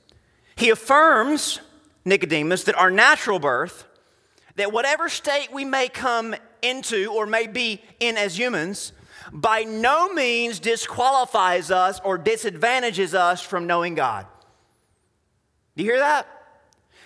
He 0.55 0.71
affirms 0.71 1.61
Nicodemus 2.03 2.63
that 2.63 2.75
our 2.75 2.89
natural 2.89 3.37
birth, 3.37 3.85
that 4.55 4.73
whatever 4.73 5.07
state 5.07 5.49
we 5.53 5.63
may 5.63 5.87
come 5.87 6.35
into 6.63 7.13
or 7.13 7.27
may 7.27 7.45
be 7.45 7.83
in 7.99 8.17
as 8.17 8.39
humans, 8.39 8.91
by 9.31 9.65
no 9.65 10.11
means 10.11 10.59
disqualifies 10.59 11.69
us 11.69 12.01
or 12.03 12.17
disadvantages 12.17 13.13
us 13.13 13.39
from 13.39 13.67
knowing 13.67 13.93
God. 13.93 14.25
Do 15.75 15.83
you 15.83 15.91
hear 15.91 15.99
that? 15.99 16.27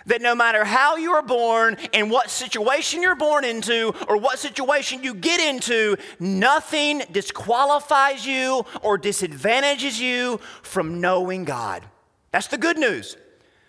That 0.05 0.21
no 0.21 0.35
matter 0.35 0.63
how 0.65 0.95
you 0.95 1.11
are 1.11 1.21
born 1.21 1.77
and 1.93 2.09
what 2.09 2.29
situation 2.29 3.01
you're 3.01 3.15
born 3.15 3.45
into 3.45 3.93
or 4.07 4.17
what 4.17 4.39
situation 4.39 5.03
you 5.03 5.13
get 5.13 5.39
into, 5.39 5.97
nothing 6.19 7.03
disqualifies 7.11 8.25
you 8.25 8.65
or 8.81 8.97
disadvantages 8.97 9.99
you 9.99 10.39
from 10.63 11.01
knowing 11.01 11.43
God. 11.43 11.83
That's 12.31 12.47
the 12.47 12.57
good 12.57 12.77
news. 12.77 13.17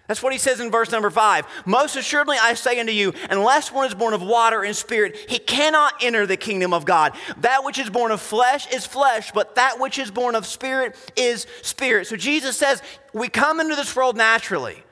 That's 0.08 0.22
what 0.22 0.32
he 0.32 0.38
says 0.38 0.60
in 0.60 0.70
verse 0.70 0.90
number 0.90 1.10
five. 1.10 1.46
Most 1.64 1.96
assuredly, 1.96 2.36
I 2.38 2.54
say 2.54 2.78
unto 2.80 2.92
you, 2.92 3.14
unless 3.30 3.72
one 3.72 3.86
is 3.86 3.94
born 3.94 4.14
of 4.14 4.20
water 4.20 4.62
and 4.62 4.74
spirit, 4.76 5.16
he 5.28 5.38
cannot 5.38 5.94
enter 6.02 6.26
the 6.26 6.36
kingdom 6.36 6.74
of 6.74 6.84
God. 6.84 7.14
That 7.38 7.64
which 7.64 7.78
is 7.78 7.88
born 7.88 8.10
of 8.10 8.20
flesh 8.20 8.70
is 8.72 8.84
flesh, 8.84 9.32
but 9.32 9.54
that 9.54 9.80
which 9.80 9.98
is 9.98 10.10
born 10.10 10.34
of 10.34 10.44
spirit 10.44 10.96
is 11.16 11.46
spirit. 11.62 12.08
So 12.08 12.16
Jesus 12.16 12.56
says, 12.56 12.82
we 13.14 13.28
come 13.28 13.60
into 13.60 13.74
this 13.74 13.94
world 13.94 14.16
naturally. 14.16 14.82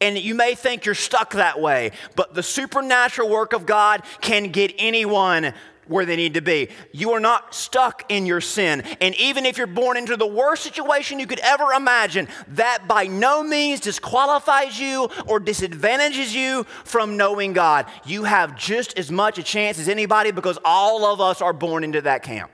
And 0.00 0.18
you 0.18 0.34
may 0.34 0.54
think 0.54 0.86
you're 0.86 0.94
stuck 0.94 1.32
that 1.34 1.60
way, 1.60 1.92
but 2.16 2.34
the 2.34 2.42
supernatural 2.42 3.28
work 3.28 3.52
of 3.52 3.66
God 3.66 4.02
can 4.20 4.50
get 4.50 4.74
anyone 4.78 5.52
where 5.90 6.06
they 6.06 6.16
need 6.16 6.34
to 6.34 6.40
be. 6.40 6.68
You 6.92 7.10
are 7.12 7.20
not 7.20 7.54
stuck 7.54 8.04
in 8.08 8.24
your 8.24 8.40
sin. 8.40 8.82
And 9.00 9.14
even 9.16 9.44
if 9.44 9.58
you're 9.58 9.66
born 9.66 9.96
into 9.96 10.16
the 10.16 10.26
worst 10.26 10.62
situation 10.62 11.18
you 11.18 11.26
could 11.26 11.40
ever 11.40 11.72
imagine, 11.72 12.28
that 12.48 12.86
by 12.86 13.08
no 13.08 13.42
means 13.42 13.80
disqualifies 13.80 14.78
you 14.78 15.10
or 15.26 15.40
disadvantages 15.40 16.34
you 16.34 16.64
from 16.84 17.16
knowing 17.16 17.52
God. 17.52 17.86
You 18.06 18.22
have 18.24 18.56
just 18.56 18.96
as 18.98 19.10
much 19.10 19.38
a 19.38 19.42
chance 19.42 19.78
as 19.80 19.88
anybody 19.88 20.30
because 20.30 20.58
all 20.64 21.04
of 21.04 21.20
us 21.20 21.42
are 21.42 21.52
born 21.52 21.82
into 21.82 22.00
that 22.02 22.22
camp. 22.22 22.50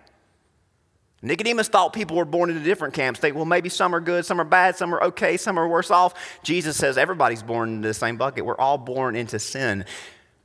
Nicodemus 1.27 1.67
thought 1.67 1.93
people 1.93 2.17
were 2.17 2.25
born 2.25 2.51
into 2.51 2.63
different 2.63 2.95
camps. 2.95 3.19
Think, 3.19 3.35
well, 3.35 3.45
maybe 3.45 3.69
some 3.69 3.95
are 3.95 4.01
good, 4.01 4.25
some 4.25 4.41
are 4.41 4.45
bad, 4.45 4.77
some 4.77 4.95
are 4.95 5.03
okay, 5.03 5.37
some 5.37 5.59
are 5.59 5.67
worse 5.67 5.91
off. 5.91 6.15
Jesus 6.45 6.77
says 6.77 6.97
everybody's 6.97 7.43
born 7.43 7.75
into 7.75 7.89
the 7.89 7.95
same 7.95 8.17
bucket. 8.17 8.45
We're 8.45 8.57
all 8.57 8.79
born 8.79 9.17
into 9.17 9.41
sin. 9.41 9.85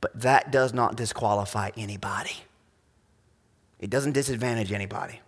But 0.00 0.20
that 0.20 0.50
does 0.50 0.74
not 0.74 0.96
disqualify 0.96 1.70
anybody, 1.76 2.36
it 3.78 3.90
doesn't 3.90 4.12
disadvantage 4.12 4.72
anybody. 4.72 5.20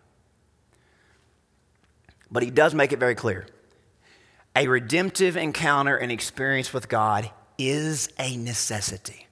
But 2.31 2.43
he 2.43 2.51
does 2.51 2.75
make 2.75 2.93
it 2.93 2.99
very 2.99 3.15
clear 3.15 3.47
a 4.57 4.67
redemptive 4.67 5.37
encounter 5.37 5.97
and 5.97 6.11
experience 6.11 6.73
with 6.73 6.89
God 6.89 7.31
is 7.59 8.09
a 8.19 8.37
necessity. 8.37 9.29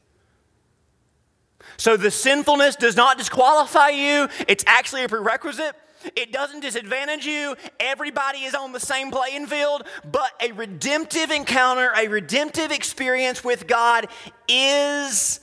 So 1.77 1.97
the 1.97 2.11
sinfulness 2.13 2.77
does 2.77 2.97
not 2.97 3.19
disqualify 3.19 3.89
you, 3.89 4.29
it's 4.47 4.63
actually 4.69 5.03
a 5.03 5.09
prerequisite. 5.09 5.75
It 6.17 6.33
doesn't 6.33 6.61
disadvantage 6.61 7.27
you. 7.27 7.57
Everybody 7.81 8.39
is 8.39 8.55
on 8.55 8.73
the 8.73 8.81
same 8.81 9.11
playing 9.11 9.47
field, 9.47 9.85
but 10.11 10.31
a 10.41 10.53
redemptive 10.53 11.31
encounter, 11.31 11.93
a 11.97 12.09
redemptive 12.09 12.71
experience 12.71 13.45
with 13.45 13.67
God 13.67 14.09
is 14.49 15.41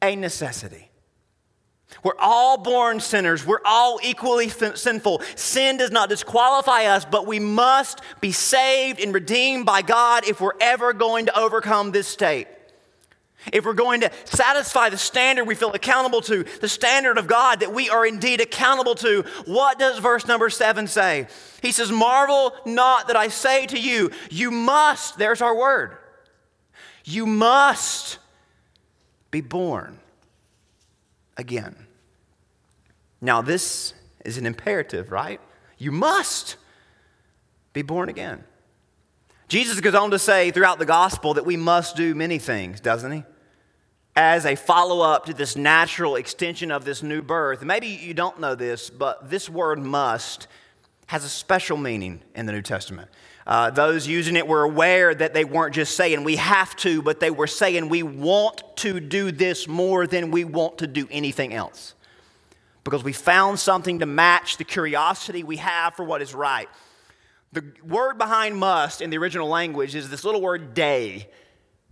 a 0.00 0.16
necessity. 0.16 0.90
We're 2.02 2.18
all 2.18 2.58
born 2.58 3.00
sinners. 3.00 3.46
We're 3.46 3.60
all 3.64 4.00
equally 4.02 4.48
sinful. 4.48 5.22
Sin 5.36 5.76
does 5.76 5.90
not 5.90 6.08
disqualify 6.08 6.84
us, 6.84 7.04
but 7.04 7.26
we 7.26 7.38
must 7.38 8.00
be 8.20 8.32
saved 8.32 8.98
and 8.98 9.12
redeemed 9.12 9.66
by 9.66 9.82
God 9.82 10.26
if 10.26 10.40
we're 10.40 10.56
ever 10.60 10.92
going 10.92 11.26
to 11.26 11.38
overcome 11.38 11.92
this 11.92 12.08
state. 12.08 12.48
If 13.52 13.64
we're 13.64 13.72
going 13.72 14.02
to 14.02 14.10
satisfy 14.24 14.90
the 14.90 14.98
standard 14.98 15.44
we 15.44 15.54
feel 15.54 15.72
accountable 15.72 16.20
to, 16.22 16.44
the 16.60 16.68
standard 16.68 17.18
of 17.18 17.26
God 17.26 17.60
that 17.60 17.72
we 17.72 17.88
are 17.88 18.06
indeed 18.06 18.40
accountable 18.40 18.94
to, 18.96 19.24
what 19.46 19.78
does 19.78 19.98
verse 19.98 20.26
number 20.26 20.50
seven 20.50 20.86
say? 20.86 21.26
He 21.60 21.72
says, 21.72 21.90
Marvel 21.90 22.52
not 22.64 23.08
that 23.08 23.16
I 23.16 23.28
say 23.28 23.66
to 23.66 23.80
you, 23.80 24.10
you 24.30 24.50
must, 24.50 25.18
there's 25.18 25.40
our 25.40 25.56
word, 25.56 25.96
you 27.04 27.26
must 27.26 28.18
be 29.30 29.40
born 29.40 29.98
again. 31.36 31.74
Now, 33.20 33.42
this 33.42 33.94
is 34.24 34.38
an 34.38 34.46
imperative, 34.46 35.10
right? 35.10 35.40
You 35.78 35.90
must 35.90 36.56
be 37.72 37.82
born 37.82 38.08
again. 38.08 38.44
Jesus 39.48 39.80
goes 39.80 39.94
on 39.94 40.10
to 40.12 40.18
say 40.18 40.50
throughout 40.50 40.78
the 40.78 40.86
gospel 40.86 41.34
that 41.34 41.44
we 41.44 41.56
must 41.56 41.96
do 41.96 42.14
many 42.14 42.38
things, 42.38 42.80
doesn't 42.80 43.12
he? 43.12 43.24
As 44.14 44.44
a 44.44 44.54
follow 44.54 45.00
up 45.00 45.26
to 45.26 45.34
this 45.34 45.56
natural 45.56 46.16
extension 46.16 46.70
of 46.70 46.84
this 46.84 47.02
new 47.02 47.22
birth. 47.22 47.62
Maybe 47.62 47.88
you 47.88 48.14
don't 48.14 48.40
know 48.40 48.54
this, 48.54 48.90
but 48.90 49.30
this 49.30 49.48
word 49.48 49.78
must 49.78 50.48
has 51.06 51.24
a 51.24 51.28
special 51.28 51.76
meaning 51.76 52.22
in 52.34 52.46
the 52.46 52.52
New 52.52 52.62
Testament. 52.62 53.10
Uh, 53.46 53.70
those 53.70 54.06
using 54.06 54.36
it 54.36 54.46
were 54.46 54.62
aware 54.62 55.14
that 55.14 55.34
they 55.34 55.44
weren't 55.44 55.74
just 55.74 55.96
saying 55.96 56.24
we 56.24 56.36
have 56.36 56.74
to, 56.76 57.02
but 57.02 57.20
they 57.20 57.30
were 57.30 57.46
saying 57.46 57.88
we 57.88 58.02
want 58.02 58.62
to 58.76 59.00
do 59.00 59.32
this 59.32 59.66
more 59.66 60.06
than 60.06 60.30
we 60.30 60.44
want 60.44 60.78
to 60.78 60.86
do 60.86 61.08
anything 61.10 61.52
else. 61.52 61.94
Because 62.84 63.04
we 63.04 63.12
found 63.12 63.58
something 63.58 63.98
to 63.98 64.06
match 64.06 64.56
the 64.56 64.64
curiosity 64.64 65.42
we 65.42 65.56
have 65.56 65.94
for 65.94 66.04
what 66.04 66.22
is 66.22 66.34
right. 66.34 66.68
The 67.52 67.64
word 67.86 68.16
behind 68.16 68.56
must 68.56 69.02
in 69.02 69.10
the 69.10 69.18
original 69.18 69.48
language 69.48 69.94
is 69.94 70.08
this 70.08 70.24
little 70.24 70.40
word 70.40 70.72
dei. 70.72 71.28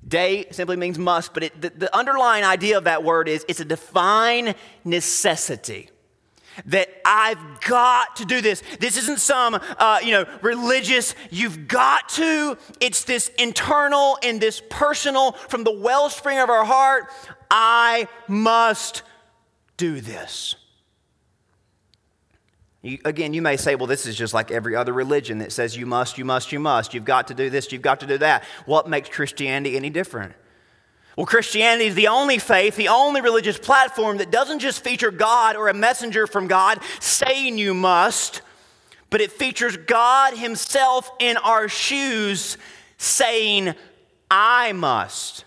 Dei 0.07 0.47
simply 0.51 0.77
means 0.77 0.99
must, 0.99 1.35
but 1.35 1.43
it, 1.45 1.61
the, 1.61 1.71
the 1.71 1.97
underlying 1.97 2.45
idea 2.45 2.79
of 2.79 2.85
that 2.85 3.05
word 3.05 3.29
is 3.29 3.45
it's 3.49 3.61
a 3.61 3.65
divine 3.65 4.55
necessity 4.85 5.91
that 6.67 6.89
I've 7.05 7.61
got 7.61 8.17
to 8.17 8.25
do 8.25 8.41
this. 8.41 8.63
This 8.81 8.97
isn't 8.97 9.21
some, 9.21 9.55
uh, 9.55 10.01
you 10.03 10.13
know, 10.13 10.27
religious, 10.43 11.15
you've 11.31 11.69
got 11.69 12.09
to. 12.11 12.59
It's 12.81 13.05
this 13.05 13.31
internal 13.39 14.19
and 14.23 14.41
this 14.41 14.63
personal 14.69 15.33
from 15.33 15.65
the 15.65 15.73
wellspring 15.73 16.39
of 16.39 16.51
our 16.51 16.65
heart. 16.65 17.11
I 17.51 18.09
must 18.29 19.03
do 19.77 20.01
this. 20.01 20.57
You, 22.83 22.99
again, 23.05 23.35
you 23.35 23.43
may 23.43 23.57
say, 23.57 23.75
well, 23.75 23.87
this 23.87 24.07
is 24.07 24.17
just 24.17 24.33
like 24.33 24.51
every 24.51 24.75
other 24.75 24.93
religion 24.93 25.39
that 25.39 25.53
says 25.53 25.77
you 25.77 25.85
must, 25.85 26.17
you 26.17 26.25
must, 26.25 26.51
you 26.51 26.59
must. 26.59 26.95
You've 26.95 27.05
got 27.05 27.29
to 27.29 27.35
do 27.35 27.51
this, 27.51 27.73
you've 27.73 27.83
got 27.83 28.01
to 28.01 28.07
do 28.07 28.19
that. 28.19 28.45
What 28.65 28.89
makes 28.89 29.09
Christianity 29.11 29.77
any 29.77 29.91
different? 29.91 30.33
Well, 31.17 31.27
Christianity 31.27 31.87
is 31.87 31.95
the 31.95 32.09
only 32.09 32.39
faith, 32.39 32.77
the 32.77 32.89
only 32.89 33.21
religious 33.21 33.59
platform 33.59 34.19
that 34.19 34.31
doesn't 34.31 34.61
just 34.61 34.83
feature 34.83 35.11
God 35.11 35.57
or 35.57 35.69
a 35.69 35.75
messenger 35.75 36.27
from 36.27 36.47
God 36.47 36.81
saying 37.01 37.59
you 37.59 37.75
must, 37.75 38.41
but 39.11 39.21
it 39.21 39.33
features 39.33 39.77
God 39.77 40.35
Himself 40.35 41.11
in 41.19 41.37
our 41.37 41.69
shoes 41.69 42.57
saying, 42.97 43.75
I 44.31 44.73
must. 44.73 45.45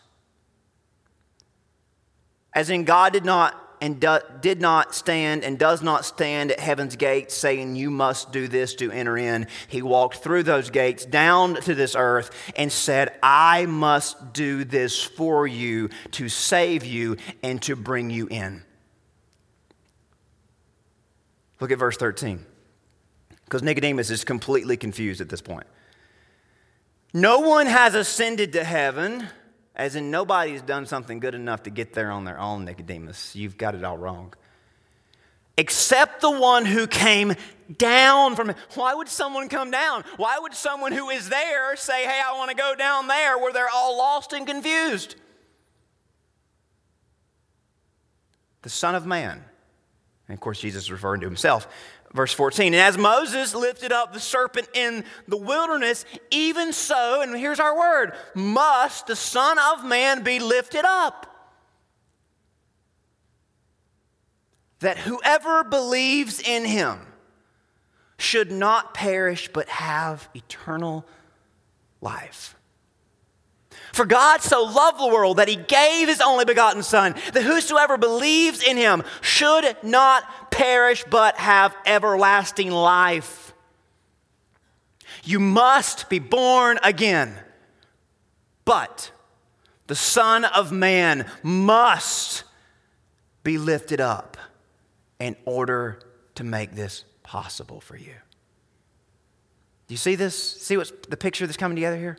As 2.54 2.70
in, 2.70 2.84
God 2.84 3.14
did 3.14 3.26
not 3.26 3.63
and 3.84 4.00
do, 4.00 4.18
did 4.40 4.62
not 4.62 4.96
stand 4.96 5.44
and 5.44 5.60
does 5.60 5.84
not 5.84 6.06
stand 6.06 6.54
at 6.54 6.60
heaven's 6.62 6.96
gates 6.96 7.36
saying, 7.36 7.76
You 7.76 7.92
must 7.92 8.32
do 8.32 8.48
this 8.48 8.76
to 8.76 8.90
enter 8.90 9.18
in. 9.18 9.46
He 9.68 9.82
walked 9.82 10.20
through 10.20 10.44
those 10.44 10.70
gates 10.70 11.06
down 11.06 11.56
to 11.56 11.76
this 11.76 11.94
earth 11.94 12.32
and 12.56 12.72
said, 12.72 13.20
I 13.22 13.66
must 13.66 14.32
do 14.32 14.64
this 14.64 15.04
for 15.04 15.46
you 15.46 15.90
to 16.12 16.30
save 16.30 16.86
you 16.86 17.18
and 17.44 17.62
to 17.64 17.76
bring 17.76 18.10
you 18.10 18.28
in. 18.28 18.64
Look 21.60 21.72
at 21.72 21.78
verse 21.78 21.98
13. 21.98 22.40
Because 23.44 23.64
Nicodemus 23.64 24.10
is 24.10 24.24
completely 24.24 24.78
confused 24.78 25.20
at 25.20 25.28
this 25.28 25.42
point. 25.42 25.68
No 27.14 27.42
one 27.42 27.66
has 27.66 27.96
ascended 27.96 28.54
to 28.54 28.64
heaven 28.64 29.28
as 29.76 29.96
in, 29.96 30.12
nobody's 30.12 30.62
done 30.62 30.86
something 30.86 31.20
good 31.20 31.34
enough 31.34 31.64
to 31.64 31.70
get 31.70 31.94
there 31.94 32.12
on 32.12 32.26
their 32.26 32.40
own, 32.40 32.66
Nicodemus. 32.66 33.36
You've 33.36 33.58
got 33.58 33.74
it 33.74 33.84
all 33.84 33.98
wrong. 33.98 34.34
Except 35.58 36.22
the 36.22 36.32
one 36.32 36.66
who 36.66 36.88
came 36.88 37.36
down 37.78 38.36
from 38.36 38.54
Why 38.76 38.94
would 38.94 39.08
someone 39.08 39.50
come 39.50 39.72
down? 39.72 40.04
Why 40.18 40.38
would 40.40 40.54
someone 40.54 40.92
who 40.92 41.10
is 41.10 41.30
there 41.30 41.76
say, 41.76 42.04
Hey, 42.04 42.20
I 42.24 42.36
want 42.38 42.50
to 42.50 42.56
go 42.56 42.76
down 42.76 43.08
there 43.08 43.38
where 43.38 43.54
they're 43.54 43.70
all 43.70 43.98
lost 43.98 44.34
and 44.34 44.48
confused? 44.48 45.16
The 48.64 48.70
Son 48.70 48.96
of 48.96 49.06
Man. 49.06 49.44
And 50.28 50.36
of 50.36 50.40
course, 50.40 50.60
Jesus 50.60 50.84
is 50.84 50.92
referring 50.92 51.22
to 51.22 51.28
himself. 51.28 51.68
Verse 52.14 52.32
14, 52.32 52.74
and 52.74 52.82
as 52.82 52.96
Moses 52.96 53.56
lifted 53.56 53.92
up 53.92 54.14
the 54.14 54.20
serpent 54.20 54.70
in 54.76 55.04
the 55.28 55.38
wilderness, 55.38 56.06
even 56.30 56.72
so, 56.72 57.22
and 57.22 57.36
here's 57.36 57.60
our 57.60 57.76
word, 57.76 58.14
must 58.36 59.08
the 59.08 59.16
Son 59.16 59.58
of 59.58 59.84
Man 59.84 60.24
be 60.24 60.40
lifted 60.40 60.86
up. 60.86 61.26
That 64.80 65.00
whoever 65.00 65.64
believes 65.64 66.40
in 66.40 66.66
him 66.66 67.00
should 68.18 68.52
not 68.52 68.94
perish 68.94 69.50
but 69.52 69.68
have 69.70 70.30
eternal 70.36 71.08
life. 72.00 72.56
For 73.94 74.06
God 74.06 74.42
so 74.42 74.64
loved 74.64 75.00
the 75.00 75.08
world 75.08 75.38
that 75.38 75.48
he 75.48 75.56
gave 75.56 76.08
his 76.08 76.20
only 76.20 76.46
begotten 76.46 76.82
Son, 76.82 77.14
that 77.34 77.44
whosoever 77.44 77.96
believes 77.96 78.64
in 78.64 78.76
him 78.76 79.04
should 79.22 79.78
not 79.84 80.52
perish 80.52 81.04
but 81.10 81.38
have 81.38 81.76
everlasting 81.86 82.72
life. 82.72 83.54
You 85.24 85.40
must 85.40 86.10
be 86.10 86.18
born 86.18 86.80
again. 86.84 87.38
But 88.66 89.12
the 89.86 89.96
Son 89.96 90.44
of 90.44 90.72
Man 90.72 91.30
must 91.44 92.46
be 93.44 93.60
lifted 93.60 94.02
up 94.02 94.38
in 95.20 95.36
order 95.46 96.00
to 96.36 96.44
make 96.44 96.74
this 96.74 97.06
possible 97.22 97.80
for 97.80 97.96
you. 97.96 98.16
Do 99.88 99.94
you 99.94 99.98
see 99.98 100.16
this? 100.16 100.36
See 100.36 100.78
what's 100.78 100.92
the 101.10 101.18
picture 101.18 101.46
that's 101.46 101.58
coming 101.58 101.76
together 101.76 101.98
here? 101.98 102.18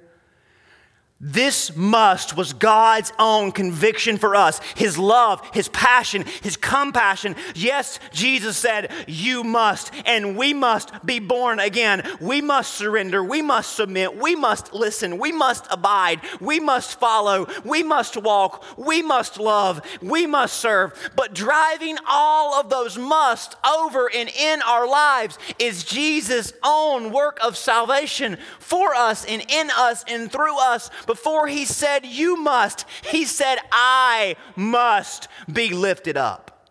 This 1.26 1.74
must 1.74 2.36
was 2.36 2.52
God's 2.52 3.10
own 3.18 3.50
conviction 3.50 4.18
for 4.18 4.36
us. 4.36 4.60
His 4.76 4.98
love, 4.98 5.40
His 5.54 5.68
passion, 5.68 6.26
His 6.42 6.58
compassion. 6.58 7.34
Yes, 7.54 7.98
Jesus 8.12 8.58
said, 8.58 8.92
You 9.08 9.42
must, 9.42 9.90
and 10.04 10.36
we 10.36 10.52
must 10.52 10.92
be 11.06 11.20
born 11.20 11.60
again. 11.60 12.06
We 12.20 12.42
must 12.42 12.74
surrender. 12.74 13.24
We 13.24 13.40
must 13.40 13.74
submit. 13.74 14.18
We 14.18 14.36
must 14.36 14.74
listen. 14.74 15.16
We 15.16 15.32
must 15.32 15.66
abide. 15.70 16.20
We 16.42 16.60
must 16.60 17.00
follow. 17.00 17.46
We 17.64 17.82
must 17.82 18.18
walk. 18.18 18.62
We 18.76 19.00
must 19.00 19.40
love. 19.40 19.80
We 20.02 20.26
must 20.26 20.58
serve. 20.58 20.92
But 21.16 21.32
driving 21.32 21.96
all 22.06 22.60
of 22.60 22.68
those 22.68 22.98
must 22.98 23.56
over 23.66 24.10
and 24.14 24.28
in 24.28 24.60
our 24.60 24.86
lives 24.86 25.38
is 25.58 25.84
Jesus' 25.84 26.52
own 26.62 27.12
work 27.12 27.38
of 27.42 27.56
salvation 27.56 28.36
for 28.58 28.94
us 28.94 29.24
and 29.24 29.42
in 29.48 29.70
us 29.74 30.04
and 30.06 30.30
through 30.30 30.58
us 30.58 30.90
before 31.14 31.46
he 31.46 31.64
said, 31.64 32.04
You 32.04 32.36
must, 32.36 32.86
he 33.04 33.24
said, 33.24 33.58
I 33.70 34.34
must 34.56 35.28
be 35.50 35.68
lifted 35.68 36.16
up. 36.16 36.68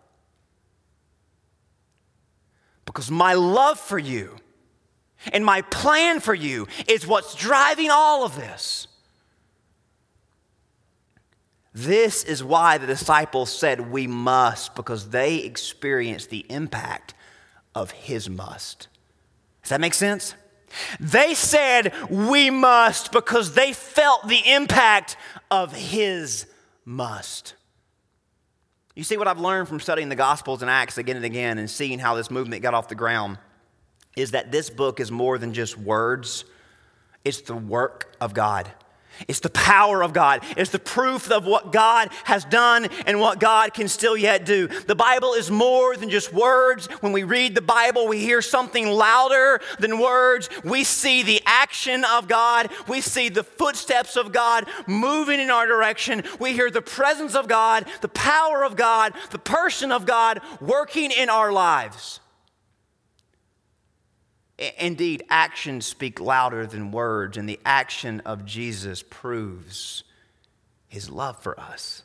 Because 2.84 3.10
my 3.10 3.32
love 3.32 3.80
for 3.80 3.98
you 3.98 4.36
and 5.32 5.46
my 5.46 5.62
plan 5.62 6.20
for 6.20 6.34
you 6.34 6.68
is 6.86 7.06
what's 7.06 7.34
driving 7.34 7.88
all 7.90 8.22
of 8.22 8.36
this. 8.36 8.86
This 11.72 12.22
is 12.22 12.44
why 12.44 12.76
the 12.76 12.86
disciples 12.86 13.50
said 13.50 13.90
we 13.90 14.06
must, 14.06 14.74
because 14.74 15.08
they 15.08 15.38
experienced 15.38 16.28
the 16.28 16.44
impact 16.50 17.14
of 17.74 17.92
his 17.92 18.28
must. 18.28 18.88
Does 19.62 19.70
that 19.70 19.80
make 19.80 19.94
sense? 19.94 20.34
They 21.00 21.34
said, 21.34 21.92
We 22.08 22.50
must, 22.50 23.12
because 23.12 23.54
they 23.54 23.72
felt 23.72 24.28
the 24.28 24.42
impact 24.52 25.16
of 25.50 25.74
His 25.74 26.46
must. 26.84 27.54
You 28.94 29.02
see, 29.02 29.16
what 29.16 29.26
I've 29.26 29.40
learned 29.40 29.68
from 29.68 29.80
studying 29.80 30.08
the 30.08 30.16
Gospels 30.16 30.62
and 30.62 30.70
Acts 30.70 30.98
again 30.98 31.16
and 31.16 31.24
again 31.24 31.58
and 31.58 31.68
seeing 31.68 31.98
how 31.98 32.14
this 32.14 32.30
movement 32.30 32.62
got 32.62 32.74
off 32.74 32.88
the 32.88 32.94
ground 32.94 33.38
is 34.16 34.30
that 34.30 34.52
this 34.52 34.70
book 34.70 35.00
is 35.00 35.10
more 35.10 35.38
than 35.38 35.52
just 35.52 35.76
words, 35.76 36.44
it's 37.24 37.40
the 37.40 37.56
work 37.56 38.14
of 38.20 38.34
God. 38.34 38.70
It's 39.28 39.40
the 39.40 39.50
power 39.50 40.02
of 40.02 40.12
God. 40.12 40.42
It's 40.56 40.70
the 40.70 40.78
proof 40.78 41.30
of 41.30 41.46
what 41.46 41.72
God 41.72 42.10
has 42.24 42.44
done 42.44 42.86
and 43.06 43.20
what 43.20 43.40
God 43.40 43.74
can 43.74 43.88
still 43.88 44.16
yet 44.16 44.44
do. 44.44 44.66
The 44.68 44.94
Bible 44.94 45.34
is 45.34 45.50
more 45.50 45.96
than 45.96 46.10
just 46.10 46.32
words. 46.32 46.86
When 47.00 47.12
we 47.12 47.22
read 47.22 47.54
the 47.54 47.62
Bible, 47.62 48.06
we 48.06 48.20
hear 48.20 48.42
something 48.42 48.86
louder 48.86 49.60
than 49.78 49.98
words. 49.98 50.48
We 50.64 50.84
see 50.84 51.22
the 51.22 51.40
action 51.46 52.04
of 52.04 52.28
God. 52.28 52.70
We 52.88 53.00
see 53.00 53.28
the 53.28 53.44
footsteps 53.44 54.16
of 54.16 54.32
God 54.32 54.68
moving 54.86 55.40
in 55.40 55.50
our 55.50 55.66
direction. 55.66 56.24
We 56.38 56.52
hear 56.52 56.70
the 56.70 56.82
presence 56.82 57.34
of 57.34 57.48
God, 57.48 57.86
the 58.00 58.08
power 58.08 58.64
of 58.64 58.76
God, 58.76 59.14
the 59.30 59.38
person 59.38 59.92
of 59.92 60.06
God 60.06 60.40
working 60.60 61.10
in 61.10 61.28
our 61.28 61.52
lives. 61.52 62.20
Indeed, 64.78 65.24
actions 65.30 65.84
speak 65.84 66.20
louder 66.20 66.64
than 66.66 66.92
words, 66.92 67.36
and 67.36 67.48
the 67.48 67.60
action 67.64 68.20
of 68.20 68.44
Jesus 68.44 69.02
proves 69.02 70.04
his 70.86 71.10
love 71.10 71.42
for 71.42 71.58
us 71.58 72.03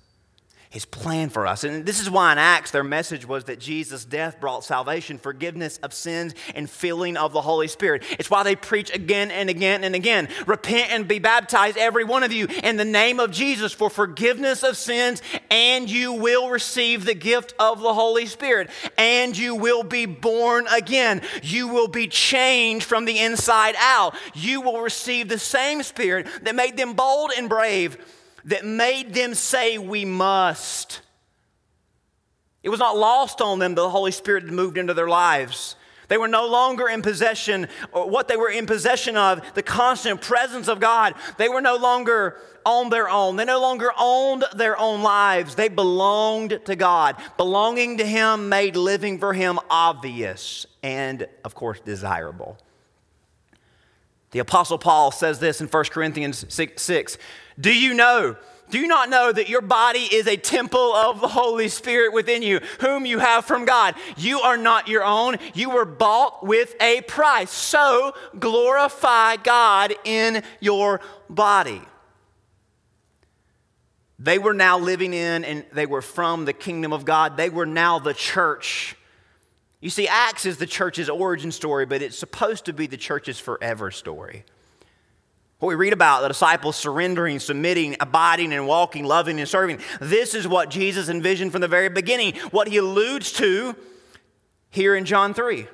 his 0.69 0.85
plan 0.85 1.29
for 1.29 1.47
us. 1.47 1.63
And 1.63 1.83
this 1.83 1.99
is 1.99 2.11
why 2.11 2.31
in 2.31 2.37
Acts, 2.37 2.69
their 2.69 2.83
message 2.83 3.25
was 3.25 3.45
that 3.45 3.59
Jesus' 3.59 4.05
death 4.05 4.39
brought 4.39 4.63
salvation, 4.63 5.17
forgiveness 5.17 5.79
of 5.79 5.93
sins, 5.93 6.35
and 6.53 6.69
filling 6.69 7.17
of 7.17 7.33
the 7.33 7.41
Holy 7.41 7.67
Spirit. 7.67 8.03
It's 8.19 8.29
why 8.29 8.43
they 8.43 8.55
preach 8.55 8.93
again 8.93 9.31
and 9.31 9.49
again 9.49 9.83
and 9.83 9.95
again 9.95 10.29
repent 10.45 10.91
and 10.91 11.07
be 11.07 11.17
baptized, 11.17 11.75
every 11.75 12.03
one 12.03 12.21
of 12.21 12.31
you, 12.31 12.47
in 12.63 12.77
the 12.77 12.85
name 12.85 13.19
of 13.19 13.31
Jesus 13.31 13.73
for 13.73 13.89
forgiveness 13.89 14.61
of 14.61 14.77
sins, 14.77 15.23
and 15.49 15.89
you 15.89 16.13
will 16.13 16.51
receive 16.51 17.03
the 17.03 17.15
gift 17.15 17.55
of 17.57 17.81
the 17.81 17.93
Holy 17.95 18.27
Spirit, 18.27 18.69
and 18.95 19.35
you 19.35 19.55
will 19.55 19.81
be 19.81 20.05
born 20.05 20.67
again. 20.67 21.23
You 21.41 21.67
will 21.67 21.87
be 21.87 22.07
changed 22.07 22.85
from 22.85 23.05
the 23.05 23.17
inside 23.17 23.73
out. 23.79 24.15
You 24.35 24.61
will 24.61 24.81
receive 24.81 25.29
the 25.29 25.39
same 25.39 25.81
Spirit 25.81 26.27
that 26.43 26.53
made 26.53 26.77
them 26.77 26.93
bold 26.93 27.31
and 27.35 27.49
brave 27.49 27.97
that 28.49 28.65
made 28.65 29.13
them 29.13 29.33
say, 29.33 29.77
We 29.77 30.05
must. 30.05 31.01
It 32.61 32.69
was 32.69 32.79
not 32.79 32.97
lost 32.97 33.41
on 33.41 33.59
them 33.59 33.75
that 33.75 33.81
the 33.81 33.89
Holy 33.89 34.11
Spirit 34.11 34.43
had 34.43 34.51
moved 34.51 34.77
into 34.77 34.93
their 34.93 35.07
lives. 35.07 35.75
They 36.09 36.17
were 36.17 36.27
no 36.27 36.47
longer 36.47 36.89
in 36.89 37.03
possession, 37.03 37.67
or 37.91 38.09
what 38.09 38.27
they 38.27 38.35
were 38.35 38.49
in 38.49 38.65
possession 38.65 39.15
of, 39.15 39.53
the 39.53 39.61
constant 39.61 40.21
presence 40.21 40.67
of 40.67 40.79
God. 40.79 41.13
They 41.37 41.47
were 41.47 41.61
no 41.61 41.77
longer 41.77 42.41
on 42.65 42.89
their 42.89 43.07
own. 43.07 43.35
They 43.35 43.45
no 43.45 43.61
longer 43.61 43.91
owned 43.97 44.43
their 44.55 44.77
own 44.77 45.03
lives. 45.03 45.53
They 45.53 45.69
belonged 45.69 46.59
to 46.65 46.75
God. 46.75 47.15
Belonging 47.37 47.99
to 47.99 48.05
Him 48.05 48.49
made 48.49 48.75
living 48.75 49.19
for 49.19 49.33
Him 49.33 49.59
obvious 49.69 50.65
and, 50.81 51.27
of 51.45 51.53
course, 51.53 51.79
desirable. 51.79 52.57
The 54.31 54.39
Apostle 54.39 54.77
Paul 54.77 55.11
says 55.11 55.39
this 55.39 55.61
in 55.61 55.67
1 55.67 55.85
Corinthians 55.85 56.45
6, 56.49 56.81
6 56.81 57.17
do 57.59 57.73
you 57.73 57.93
know? 57.93 58.35
Do 58.69 58.77
you 58.77 58.87
not 58.87 59.09
know 59.09 59.31
that 59.31 59.49
your 59.49 59.61
body 59.61 60.01
is 60.11 60.27
a 60.27 60.37
temple 60.37 60.93
of 60.93 61.21
the 61.21 61.27
Holy 61.27 61.69
Spirit 61.69 62.13
within 62.13 62.43
you, 62.43 62.59
whom 62.79 63.05
you 63.05 63.17
have 63.17 63.45
from 63.45 63.65
God? 63.65 63.95
You 64.15 64.41
are 64.41 64.57
not 64.57 64.87
your 64.87 65.03
own. 65.03 65.37
You 65.55 65.71
were 65.71 65.85
bought 65.85 66.45
with 66.45 66.75
a 66.79 67.01
price. 67.01 67.51
So 67.51 68.13
glorify 68.37 69.37
God 69.37 69.95
in 70.05 70.43
your 70.59 71.01
body. 71.29 71.81
They 74.19 74.37
were 74.37 74.53
now 74.53 74.77
living 74.77 75.13
in 75.13 75.45
and 75.45 75.65
they 75.71 75.85
were 75.85 76.01
from 76.01 76.45
the 76.45 76.53
kingdom 76.53 76.93
of 76.93 77.05
God. 77.05 77.37
They 77.37 77.49
were 77.49 77.65
now 77.65 77.97
the 77.97 78.13
church. 78.13 78.95
You 79.79 79.89
see, 79.89 80.07
Acts 80.07 80.45
is 80.45 80.57
the 80.57 80.67
church's 80.67 81.09
origin 81.09 81.51
story, 81.51 81.85
but 81.85 82.01
it's 82.01 82.19
supposed 82.19 82.65
to 82.65 82.73
be 82.73 82.85
the 82.85 82.97
church's 82.97 83.39
forever 83.39 83.89
story. 83.91 84.43
What 85.59 85.67
we 85.67 85.75
read 85.75 85.91
about 85.91 86.21
the 86.21 86.29
disciples 86.29 86.77
surrendering, 86.77 87.39
submitting, 87.39 87.97
abiding, 87.99 88.53
and 88.53 88.65
walking, 88.65 89.03
loving, 89.03 89.39
and 89.39 89.47
serving. 89.47 89.79
This 89.99 90.33
is 90.33 90.47
what 90.47 90.69
Jesus 90.69 91.09
envisioned 91.09 91.51
from 91.51 91.59
the 91.59 91.67
very 91.67 91.89
beginning, 91.89 92.35
what 92.51 92.69
he 92.69 92.77
alludes 92.77 93.33
to 93.33 93.75
here 94.69 94.95
in 94.95 95.03
John 95.03 95.33
3. 95.33 95.67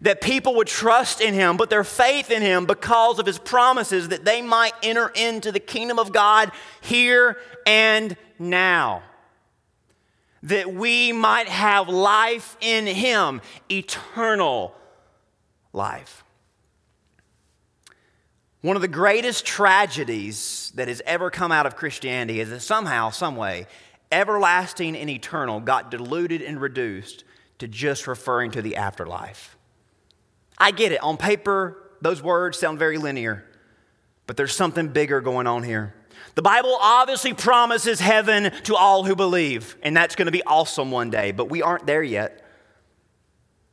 That 0.00 0.20
people 0.22 0.56
would 0.56 0.66
trust 0.66 1.20
in 1.20 1.34
him, 1.34 1.56
put 1.56 1.70
their 1.70 1.84
faith 1.84 2.30
in 2.30 2.42
him 2.42 2.66
because 2.66 3.20
of 3.20 3.26
his 3.26 3.38
promises 3.38 4.08
that 4.08 4.24
they 4.24 4.42
might 4.42 4.72
enter 4.82 5.08
into 5.14 5.52
the 5.52 5.60
kingdom 5.60 6.00
of 6.00 6.12
God 6.12 6.50
here 6.80 7.36
and 7.64 8.16
now. 8.40 9.02
That 10.44 10.74
we 10.74 11.12
might 11.12 11.46
have 11.46 11.88
life 11.88 12.56
in 12.60 12.86
him, 12.86 13.40
eternal 13.70 14.74
life. 15.72 16.21
One 18.62 18.76
of 18.76 18.82
the 18.82 18.88
greatest 18.88 19.44
tragedies 19.44 20.72
that 20.76 20.88
has 20.88 21.02
ever 21.04 21.30
come 21.30 21.50
out 21.50 21.66
of 21.66 21.76
Christianity 21.76 22.38
is 22.40 22.50
that 22.50 22.60
somehow, 22.60 23.10
someway, 23.10 23.66
everlasting 24.12 24.96
and 24.96 25.10
eternal 25.10 25.58
got 25.60 25.90
diluted 25.90 26.42
and 26.42 26.60
reduced 26.60 27.24
to 27.58 27.66
just 27.66 28.06
referring 28.06 28.52
to 28.52 28.62
the 28.62 28.76
afterlife. 28.76 29.56
I 30.58 30.70
get 30.70 30.92
it. 30.92 31.02
On 31.02 31.16
paper, 31.16 31.90
those 32.00 32.22
words 32.22 32.56
sound 32.56 32.78
very 32.78 32.98
linear, 32.98 33.44
but 34.28 34.36
there's 34.36 34.54
something 34.54 34.88
bigger 34.88 35.20
going 35.20 35.48
on 35.48 35.64
here. 35.64 35.94
The 36.36 36.42
Bible 36.42 36.78
obviously 36.80 37.34
promises 37.34 37.98
heaven 37.98 38.52
to 38.64 38.76
all 38.76 39.02
who 39.02 39.16
believe, 39.16 39.76
and 39.82 39.96
that's 39.96 40.14
going 40.14 40.26
to 40.26 40.32
be 40.32 40.42
awesome 40.44 40.92
one 40.92 41.10
day, 41.10 41.32
but 41.32 41.50
we 41.50 41.62
aren't 41.62 41.86
there 41.86 42.02
yet. 42.02 42.44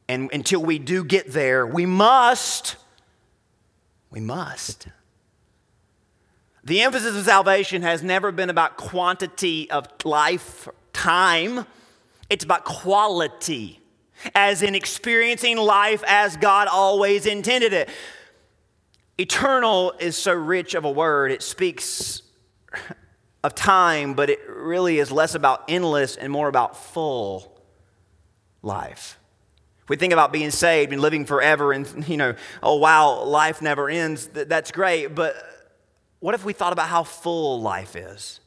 And 0.07 0.31
until 0.33 0.63
we 0.63 0.79
do 0.79 1.03
get 1.03 1.31
there, 1.31 1.67
we 1.67 1.85
must 1.85 2.75
we 4.09 4.19
must. 4.19 4.87
The 6.63 6.81
emphasis 6.81 7.15
of 7.17 7.25
salvation 7.25 7.81
has 7.83 8.03
never 8.03 8.31
been 8.31 8.49
about 8.49 8.77
quantity 8.77 9.69
of 9.71 9.87
life, 10.03 10.67
time. 10.93 11.65
It's 12.29 12.43
about 12.43 12.65
quality, 12.65 13.79
as 14.35 14.61
in 14.61 14.75
experiencing 14.75 15.57
life 15.57 16.03
as 16.05 16.37
God 16.37 16.67
always 16.67 17.25
intended 17.25 17.73
it. 17.73 17.89
Eternal 19.17 19.93
is 19.99 20.15
so 20.15 20.33
rich 20.33 20.75
of 20.75 20.85
a 20.85 20.91
word, 20.91 21.31
it 21.31 21.43
speaks 21.43 22.21
of 23.43 23.53
time, 23.55 24.13
but 24.13 24.29
it 24.29 24.39
really 24.47 24.99
is 24.99 25.11
less 25.11 25.35
about 25.35 25.63
endless 25.67 26.15
and 26.15 26.31
more 26.31 26.47
about 26.47 26.77
full 26.77 27.61
life. 28.61 29.18
We 29.89 29.95
think 29.95 30.13
about 30.13 30.31
being 30.31 30.51
saved 30.51 30.93
and 30.93 31.01
living 31.01 31.25
forever 31.25 31.73
and, 31.73 32.07
you 32.07 32.15
know, 32.15 32.35
oh, 32.63 32.75
wow, 32.75 33.23
life 33.23 33.61
never 33.61 33.89
ends, 33.89 34.27
that's 34.27 34.71
great. 34.71 35.15
But 35.15 35.35
what 36.19 36.35
if 36.35 36.45
we 36.45 36.53
thought 36.53 36.73
about 36.73 36.87
how 36.87 37.03
full 37.03 37.61
life 37.61 37.95
is? 37.95 38.39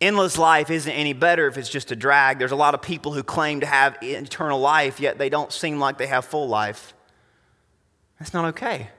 Endless 0.00 0.36
life 0.36 0.70
isn't 0.70 0.92
any 0.92 1.14
better 1.14 1.46
if 1.46 1.56
it's 1.56 1.68
just 1.68 1.90
a 1.90 1.96
drag. 1.96 2.38
There's 2.38 2.52
a 2.52 2.56
lot 2.56 2.74
of 2.74 2.82
people 2.82 3.12
who 3.12 3.22
claim 3.22 3.60
to 3.60 3.66
have 3.66 3.96
eternal 4.02 4.60
life, 4.60 5.00
yet 5.00 5.16
they 5.16 5.30
don't 5.30 5.52
seem 5.52 5.78
like 5.78 5.98
they 5.98 6.08
have 6.08 6.24
full 6.24 6.48
life. 6.48 6.92
That's 8.18 8.34
not 8.34 8.44
okay. 8.46 8.90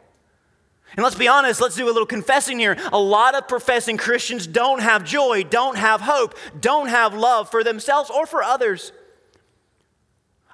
And 0.95 1.03
let's 1.03 1.15
be 1.15 1.27
honest, 1.27 1.61
let's 1.61 1.75
do 1.75 1.85
a 1.85 1.91
little 1.91 2.05
confessing 2.05 2.57
here. 2.57 2.77
A 2.93 2.99
lot 2.99 3.35
of 3.35 3.47
professing 3.47 3.97
Christians 3.97 4.47
don't 4.47 4.81
have 4.81 5.03
joy, 5.03 5.43
don't 5.43 5.77
have 5.77 6.01
hope, 6.01 6.35
don't 6.59 6.87
have 6.87 7.13
love 7.13 7.51
for 7.51 7.63
themselves 7.63 8.09
or 8.09 8.25
for 8.25 8.41
others. 8.41 8.91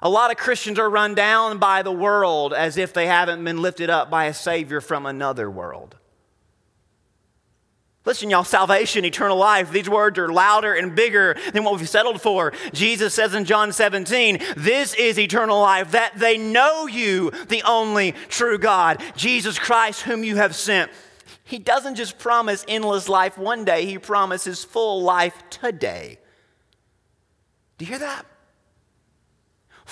A 0.04 0.08
lot 0.08 0.32
of 0.32 0.36
Christians 0.36 0.80
are 0.80 0.90
run 0.90 1.14
down 1.14 1.58
by 1.58 1.82
the 1.82 1.92
world 1.92 2.52
as 2.52 2.76
if 2.76 2.92
they 2.92 3.06
haven't 3.06 3.42
been 3.44 3.62
lifted 3.62 3.88
up 3.88 4.10
by 4.10 4.24
a 4.24 4.34
Savior 4.34 4.80
from 4.80 5.06
another 5.06 5.48
world. 5.48 5.96
Listen, 8.04 8.28
y'all, 8.28 8.42
salvation, 8.42 9.04
eternal 9.04 9.36
life, 9.36 9.70
these 9.70 9.88
words 9.88 10.18
are 10.18 10.32
louder 10.32 10.74
and 10.74 10.96
bigger 10.96 11.36
than 11.52 11.62
what 11.62 11.78
we've 11.78 11.88
settled 11.88 12.20
for. 12.20 12.52
Jesus 12.72 13.14
says 13.14 13.32
in 13.32 13.44
John 13.44 13.70
17, 13.70 14.40
This 14.56 14.92
is 14.94 15.20
eternal 15.20 15.60
life, 15.60 15.92
that 15.92 16.18
they 16.18 16.36
know 16.36 16.88
you, 16.88 17.30
the 17.46 17.62
only 17.62 18.10
true 18.28 18.58
God, 18.58 19.00
Jesus 19.14 19.56
Christ, 19.56 20.02
whom 20.02 20.24
you 20.24 20.34
have 20.34 20.56
sent. 20.56 20.90
He 21.44 21.60
doesn't 21.60 21.94
just 21.94 22.18
promise 22.18 22.64
endless 22.66 23.08
life 23.08 23.38
one 23.38 23.64
day, 23.64 23.86
He 23.86 23.98
promises 23.98 24.64
full 24.64 25.02
life 25.02 25.40
today. 25.48 26.18
Do 27.78 27.84
you 27.84 27.90
hear 27.90 28.00
that? 28.00 28.26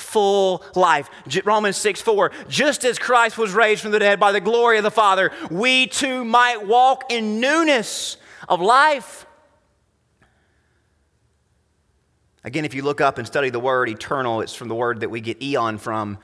Full 0.01 0.65
life. 0.75 1.09
Romans 1.45 1.77
6 1.77 2.01
4. 2.01 2.33
Just 2.49 2.85
as 2.85 2.99
Christ 2.99 3.39
was 3.39 3.53
raised 3.53 3.83
from 3.83 3.93
the 3.93 3.99
dead 3.99 4.19
by 4.19 4.33
the 4.33 4.41
glory 4.41 4.79
of 4.79 4.85
the 4.85 4.91
Father, 4.91 5.31
we 5.51 5.87
too 5.87 6.25
might 6.25 6.67
walk 6.67 7.11
in 7.11 7.41
newness 7.41 8.17
of 8.49 8.61
life. 8.61 9.27
Again, 12.43 12.65
if 12.65 12.75
you 12.75 12.83
look 12.83 13.01
up 13.01 13.19
and 13.19 13.27
study 13.27 13.51
the 13.51 13.61
word 13.61 13.89
eternal, 13.89 14.41
it's 14.41 14.55
from 14.55 14.69
the 14.69 14.75
word 14.75 15.01
that 15.01 15.11
we 15.11 15.21
get 15.21 15.43
eon 15.43 15.79
from. 15.79 16.19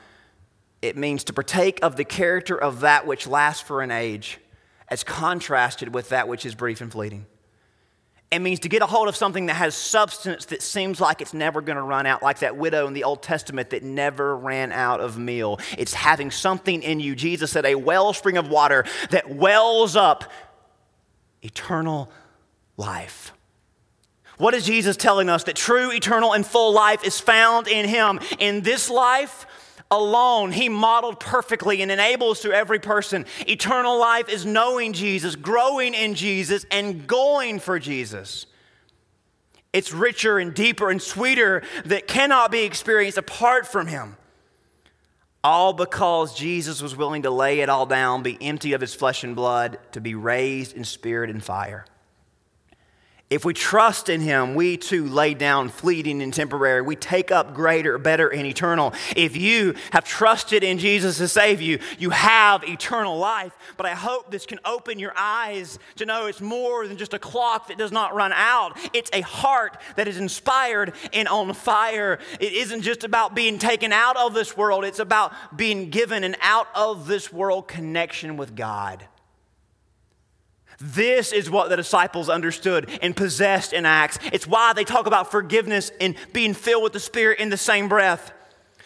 It 0.81 0.97
means 0.97 1.25
to 1.25 1.33
partake 1.33 1.79
of 1.83 1.97
the 1.97 2.05
character 2.05 2.57
of 2.57 2.81
that 2.81 3.07
which 3.07 3.27
lasts 3.27 3.63
for 3.63 3.83
an 3.83 3.91
age, 3.91 4.39
as 4.89 5.05
contrasted 5.05 5.93
with 5.95 6.09
that 6.11 6.29
which 6.29 6.47
is 6.47 6.55
brief 6.55 6.81
and 6.81 6.91
fleeting. 6.91 7.27
It 8.31 8.41
means 8.41 8.59
to 8.61 8.69
get 8.69 8.83
a 8.83 8.87
hold 8.87 9.09
of 9.09 9.15
something 9.15 9.47
that 9.47 9.55
has 9.55 9.77
substance 9.77 10.47
that 10.47 10.61
seems 10.61 11.01
like 11.01 11.21
it's 11.21 11.33
never 11.33 11.61
going 11.61 11.77
to 11.77 11.83
run 11.83 12.07
out, 12.07 12.25
like 12.25 12.41
that 12.41 12.57
widow 12.57 12.89
in 12.89 12.93
the 12.93 13.05
Old 13.05 13.23
Testament 13.23 13.71
that 13.71 13.85
never 13.85 14.37
ran 14.37 14.73
out 14.73 15.01
of 15.01 15.17
meal. 15.17 15.61
It's 15.79 15.95
having 15.95 16.33
something 16.33 16.83
in 16.83 16.99
you. 16.99 17.15
Jesus 17.15 17.53
said, 17.53 17.65
a 17.65 17.77
wellspring 17.77 18.37
of 18.37 18.49
water 18.49 18.85
that 19.11 19.31
wells 19.31 19.95
up 19.95 20.25
eternal 21.41 22.11
life. 22.77 23.33
What 24.39 24.55
is 24.55 24.67
Jesus 24.67 24.97
telling 24.97 25.29
us? 25.29 25.45
That 25.45 25.57
true, 25.57 25.93
eternal, 25.93 26.35
and 26.35 26.45
full 26.45 26.73
life 26.73 27.05
is 27.05 27.19
found 27.21 27.69
in 27.69 27.89
Him. 27.89 28.21
In 28.39 28.61
this 28.61 28.91
life, 28.91 29.47
alone, 29.91 30.53
he 30.53 30.69
modeled 30.69 31.21
perfectly 31.21 31.83
and 31.83 31.91
enables 31.91 32.41
to 32.41 32.53
every 32.53 32.79
person. 32.79 33.27
Eternal 33.47 33.99
life 33.99 34.29
is 34.29 34.45
knowing 34.45 34.93
Jesus, 34.93 35.37
growing 35.37 35.95
in 35.95 36.15
Jesus, 36.15 36.65
and 36.71 37.07
going 37.07 37.59
for 37.59 37.79
Jesus. 37.79 38.47
It's 39.73 39.93
richer 39.93 40.39
and 40.39 40.55
deeper 40.55 40.91
and 40.91 41.03
sweeter 41.03 41.63
that 41.85 42.09
cannot 42.09 42.51
be 42.51 42.63
experienced 42.63 43.19
apart 43.19 43.67
from 43.67 43.87
him. 43.87 44.17
All 45.45 45.73
because 45.73 46.35
Jesus 46.35 46.83
was 46.83 46.97
willing 46.97 47.23
to 47.23 47.31
lay 47.31 47.61
it 47.61 47.69
all 47.69 47.87
down, 47.87 48.23
be 48.23 48.39
empty 48.41 48.73
of 48.73 48.81
his 48.81 48.95
flesh 48.95 49.23
and 49.23 49.37
blood, 49.37 49.79
to 49.93 50.01
be 50.01 50.15
raised 50.15 50.75
in 50.75 50.83
spirit 50.83 51.31
and 51.31 51.45
fire. 51.45 51.85
If 53.29 53.45
we 53.45 53.55
trust 53.55 54.09
in 54.09 54.21
Him, 54.21 54.55
we 54.55 54.77
too 54.77 55.09
lay 55.09 55.35
down 55.35 55.69
fleeting 55.69 56.23
and 56.23 56.33
temporary. 56.33 56.81
We 56.81 56.95
take 56.95 57.33
up 57.33 57.55
greater, 57.55 57.99
better, 57.99 58.29
and 58.29 58.47
eternal. 58.47 58.95
If 59.17 59.37
you 59.37 59.75
have 59.91 60.05
trusted 60.05 60.63
in 60.63 60.79
Jesus 60.79 61.19
to 61.19 61.27
save 61.27 61.61
you, 61.61 61.81
you 61.99 62.11
have 62.11 62.63
eternal 62.63 63.19
life. 63.19 63.53
But 63.77 63.87
I 63.87 63.95
hope 63.95 64.31
this 64.31 64.47
can 64.47 64.61
open 64.65 65.01
your 65.01 65.13
eyes 65.17 65.81
to 65.97 66.07
know 66.07 66.27
it's 66.27 66.41
more 66.41 66.87
than 66.87 66.97
just 66.97 67.15
a 67.15 67.19
clock 67.19 67.67
that 67.67 67.79
does 67.79 67.91
not 67.91 68.15
run 68.15 68.33
out. 68.33 68.79
It's 68.93 69.11
a 69.13 69.23
heart 69.23 69.77
that 69.97 70.07
is 70.07 70.19
inspired 70.19 70.93
and 71.13 71.27
on 71.27 71.53
fire. 71.53 72.21
It 72.39 72.53
isn't 72.53 72.83
just 72.83 73.03
about 73.03 73.35
being 73.35 73.59
taken 73.59 73.93
out 73.93 74.17
of 74.17 74.35
this 74.35 74.57
world, 74.57 74.85
it's 74.85 75.01
about 75.01 75.33
being 75.57 75.91
given 75.91 76.23
an 76.23 76.37
out 76.43 76.69
of 76.77 77.09
this 77.09 77.33
world 77.33 77.67
connection 77.67 78.37
with 78.37 78.55
God. 78.55 79.05
This 80.79 81.33
is 81.33 81.51
what 81.51 81.71
the 81.71 81.77
disciples 81.77 82.29
understood 82.29 82.91
and 83.01 83.17
possessed 83.17 83.73
in 83.73 83.87
Acts. 83.87 84.19
It's 84.33 84.47
why 84.47 84.73
they 84.73 84.85
talk 84.85 85.07
about 85.07 85.31
forgiveness 85.31 85.91
and 86.01 86.17
being 86.33 86.55
filled 86.55 86.83
with 86.83 86.93
the 86.93 87.01
Spirit 87.01 87.41
in 87.41 87.49
the 87.49 87.57
same 87.57 87.89
breath. 87.89 88.33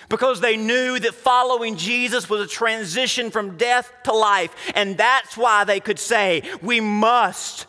Because 0.09 0.41
they 0.41 0.57
knew 0.57 0.99
that 0.99 1.14
following 1.14 1.76
Jesus 1.76 2.28
was 2.28 2.41
a 2.41 2.47
transition 2.47 3.30
from 3.30 3.57
death 3.57 3.93
to 4.05 4.12
life. 4.12 4.55
And 4.74 4.99
that's 4.99 5.36
why 5.36 5.64
they 5.64 5.80
could 5.80 5.99
say, 5.99 6.43
We 6.62 6.80
must. 6.80 7.66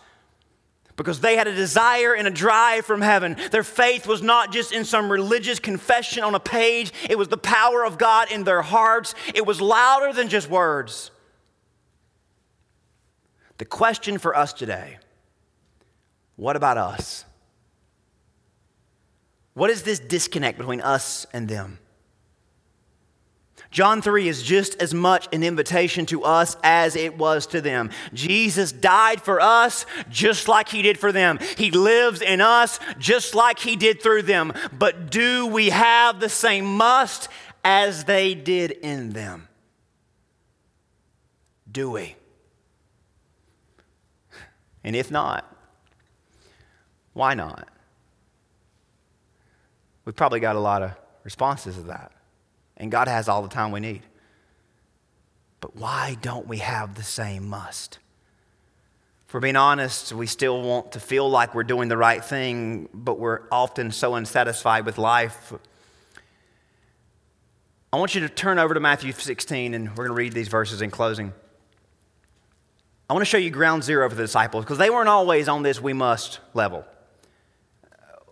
Because 0.96 1.20
they 1.20 1.36
had 1.36 1.48
a 1.48 1.56
desire 1.56 2.14
and 2.14 2.28
a 2.28 2.32
drive 2.32 2.86
from 2.86 3.02
heaven. 3.02 3.38
Their 3.52 3.64
faith 3.64 4.06
was 4.06 4.22
not 4.22 4.52
just 4.52 4.72
in 4.72 4.86
some 4.86 5.12
religious 5.12 5.60
confession 5.60 6.24
on 6.24 6.36
a 6.36 6.40
page, 6.40 6.92
it 7.10 7.18
was 7.18 7.28
the 7.28 7.38
power 7.38 7.86
of 7.86 7.98
God 7.98 8.32
in 8.32 8.44
their 8.44 8.62
hearts. 8.62 9.16
It 9.34 9.46
was 9.46 9.62
louder 9.62 10.14
than 10.14 10.28
just 10.28 10.50
words. 10.50 11.12
The 13.62 13.66
question 13.66 14.18
for 14.18 14.36
us 14.36 14.54
today 14.54 14.98
what 16.36 16.56
about 16.56 16.80
us? 16.80 17.26
What 19.54 19.70
is 19.70 19.84
this 19.84 20.00
disconnect 20.00 20.58
between 20.58 20.82
us 20.82 21.28
and 21.32 21.48
them? 21.48 21.78
John 23.70 24.02
3 24.02 24.28
is 24.28 24.42
just 24.42 24.82
as 24.82 24.96
much 24.96 25.28
an 25.32 25.44
invitation 25.44 26.08
to 26.08 26.24
us 26.24 26.58
as 26.64 26.96
it 26.96 27.20
was 27.20 27.46
to 27.48 27.62
them. 27.62 27.92
Jesus 28.16 28.72
died 28.72 29.22
for 29.22 29.40
us 29.40 29.86
just 30.10 30.48
like 30.48 30.68
he 30.68 30.82
did 30.82 30.98
for 30.98 31.12
them. 31.12 31.38
He 31.56 31.70
lives 31.70 32.24
in 32.24 32.42
us 32.42 32.80
just 32.98 33.36
like 33.36 33.60
he 33.60 33.76
did 33.76 34.02
through 34.02 34.24
them. 34.24 34.54
But 34.74 35.12
do 35.12 35.46
we 35.46 35.70
have 35.70 36.20
the 36.20 36.30
same 36.30 36.66
must 36.66 37.30
as 37.64 38.06
they 38.06 38.34
did 38.34 38.72
in 38.72 39.12
them? 39.12 39.48
Do 41.72 41.92
we? 41.92 42.16
And 44.84 44.96
if 44.96 45.12
not, 45.12 45.46
why 47.14 47.34
not? 47.34 47.68
We've 50.06 50.16
probably 50.16 50.40
got 50.40 50.56
a 50.56 50.60
lot 50.60 50.82
of 50.82 50.92
responses 51.24 51.76
to 51.76 51.84
that. 51.84 52.12
And 52.78 52.92
God 52.92 53.08
has 53.08 53.30
all 53.30 53.42
the 53.44 53.50
time 53.50 53.72
we 53.72 53.80
need. 53.80 54.02
But 55.60 55.76
why 55.76 56.18
don't 56.22 56.48
we 56.48 56.58
have 56.58 56.96
the 56.96 57.04
same 57.04 57.48
must? 57.48 58.00
For 59.28 59.40
being 59.40 59.56
honest, 59.56 60.12
we 60.12 60.26
still 60.26 60.62
want 60.62 60.94
to 60.94 61.00
feel 61.00 61.30
like 61.30 61.56
we're 61.56 61.64
doing 61.64 61.88
the 61.88 61.96
right 61.96 62.24
thing, 62.24 62.90
but 62.94 63.20
we're 63.20 63.42
often 63.52 63.92
so 63.92 64.16
unsatisfied 64.16 64.86
with 64.86 64.98
life. 64.98 65.54
I 67.94 67.98
want 67.98 68.16
you 68.16 68.22
to 68.22 68.30
turn 68.30 68.58
over 68.58 68.74
to 68.74 68.80
Matthew 68.80 69.12
16, 69.12 69.74
and 69.74 69.90
we're 69.90 70.08
going 70.08 70.10
to 70.10 70.14
read 70.14 70.34
these 70.34 70.48
verses 70.48 70.82
in 70.82 70.92
closing. 70.92 71.34
I 73.12 73.14
want 73.14 73.24
to 73.24 73.30
show 73.30 73.38
you 73.38 73.50
ground 73.50 73.84
zero 73.84 74.10
for 74.10 74.16
the 74.16 74.24
disciples 74.24 74.64
because 74.64 74.78
they 74.78 74.90
weren't 74.90 75.10
always 75.10 75.50
on 75.50 75.64
this 75.64 75.82
we 75.82 75.92
must 75.92 76.40
level. 76.54 76.86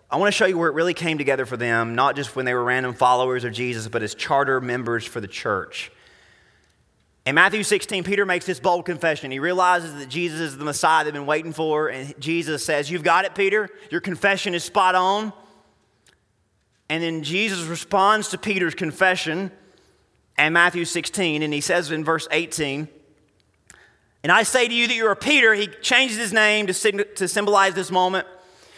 I 0.09 0.15
want 0.15 0.29
to 0.29 0.31
show 0.31 0.45
you 0.45 0.57
where 0.57 0.69
it 0.69 0.73
really 0.73 0.93
came 0.93 1.17
together 1.17 1.45
for 1.45 1.57
them, 1.57 1.95
not 1.95 2.15
just 2.15 2.33
when 2.33 2.45
they 2.45 2.53
were 2.53 2.63
random 2.63 2.93
followers 2.93 3.43
of 3.43 3.51
Jesus, 3.51 3.89
but 3.89 4.03
as 4.03 4.15
charter 4.15 4.61
members 4.61 5.03
for 5.03 5.19
the 5.19 5.27
church. 5.27 5.91
In 7.25 7.35
Matthew 7.35 7.63
16, 7.63 8.05
Peter 8.05 8.25
makes 8.25 8.45
this 8.45 8.61
bold 8.61 8.85
confession. 8.85 9.31
He 9.31 9.39
realizes 9.39 9.95
that 9.95 10.07
Jesus 10.07 10.39
is 10.39 10.57
the 10.57 10.63
Messiah 10.63 11.03
they've 11.03 11.11
been 11.11 11.25
waiting 11.25 11.51
for, 11.51 11.89
and 11.89 12.17
Jesus 12.17 12.63
says, 12.63 12.89
You've 12.89 13.03
got 13.03 13.25
it, 13.25 13.35
Peter. 13.35 13.67
Your 13.91 13.99
confession 13.99 14.55
is 14.55 14.63
spot 14.63 14.95
on. 14.95 15.33
And 16.87 17.03
then 17.03 17.21
Jesus 17.23 17.65
responds 17.65 18.29
to 18.29 18.37
Peter's 18.37 18.75
confession 18.75 19.51
in 20.37 20.53
Matthew 20.53 20.85
16, 20.85 21.43
and 21.43 21.53
he 21.53 21.59
says 21.59 21.91
in 21.91 22.05
verse 22.05 22.29
18, 22.31 22.87
and 24.23 24.31
I 24.31 24.43
say 24.43 24.67
to 24.67 24.73
you 24.73 24.87
that 24.87 24.95
you 24.95 25.07
are 25.07 25.15
Peter. 25.15 25.53
He 25.53 25.67
changes 25.67 26.17
his 26.17 26.33
name 26.33 26.67
to, 26.67 26.73
to 26.73 27.27
symbolize 27.27 27.73
this 27.73 27.89
moment. 27.89 28.27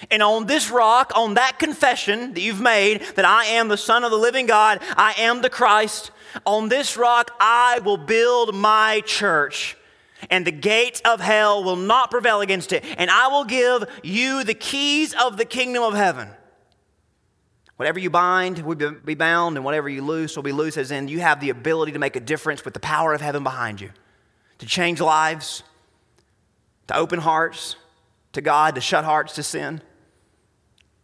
And 0.09 0.23
on 0.23 0.47
this 0.47 0.71
rock, 0.71 1.11
on 1.15 1.35
that 1.35 1.59
confession 1.59 2.33
that 2.33 2.41
you've 2.41 2.61
made 2.61 3.01
that 3.15 3.25
I 3.25 3.45
am 3.45 3.67
the 3.67 3.77
Son 3.77 4.03
of 4.03 4.11
the 4.11 4.17
living 4.17 4.45
God, 4.45 4.79
I 4.97 5.13
am 5.17 5.41
the 5.41 5.49
Christ, 5.49 6.11
on 6.45 6.69
this 6.69 6.97
rock 6.97 7.31
I 7.39 7.79
will 7.83 7.97
build 7.97 8.55
my 8.55 9.01
church. 9.05 9.77
And 10.29 10.45
the 10.45 10.51
gates 10.51 11.01
of 11.03 11.19
hell 11.19 11.63
will 11.63 11.75
not 11.75 12.11
prevail 12.11 12.41
against 12.41 12.73
it. 12.73 12.85
And 12.97 13.09
I 13.09 13.27
will 13.27 13.43
give 13.43 13.85
you 14.03 14.43
the 14.43 14.53
keys 14.53 15.15
of 15.15 15.37
the 15.37 15.45
kingdom 15.45 15.81
of 15.81 15.95
heaven. 15.95 16.29
Whatever 17.77 17.97
you 17.97 18.11
bind 18.11 18.59
will 18.59 18.75
be 18.75 19.15
bound, 19.15 19.55
and 19.55 19.65
whatever 19.65 19.89
you 19.89 20.03
loose 20.03 20.35
will 20.35 20.43
be 20.43 20.51
loose, 20.51 20.77
as 20.77 20.91
in 20.91 21.07
you 21.07 21.19
have 21.21 21.39
the 21.39 21.49
ability 21.49 21.93
to 21.93 21.99
make 21.99 22.15
a 22.15 22.19
difference 22.19 22.63
with 22.63 22.75
the 22.75 22.79
power 22.79 23.13
of 23.13 23.21
heaven 23.21 23.43
behind 23.43 23.81
you 23.81 23.89
to 24.61 24.67
change 24.67 25.01
lives, 25.01 25.63
to 26.85 26.95
open 26.95 27.19
hearts 27.19 27.75
to 28.33 28.41
God, 28.41 28.75
to 28.75 28.81
shut 28.81 29.03
hearts 29.03 29.33
to 29.33 29.43
sin. 29.43 29.81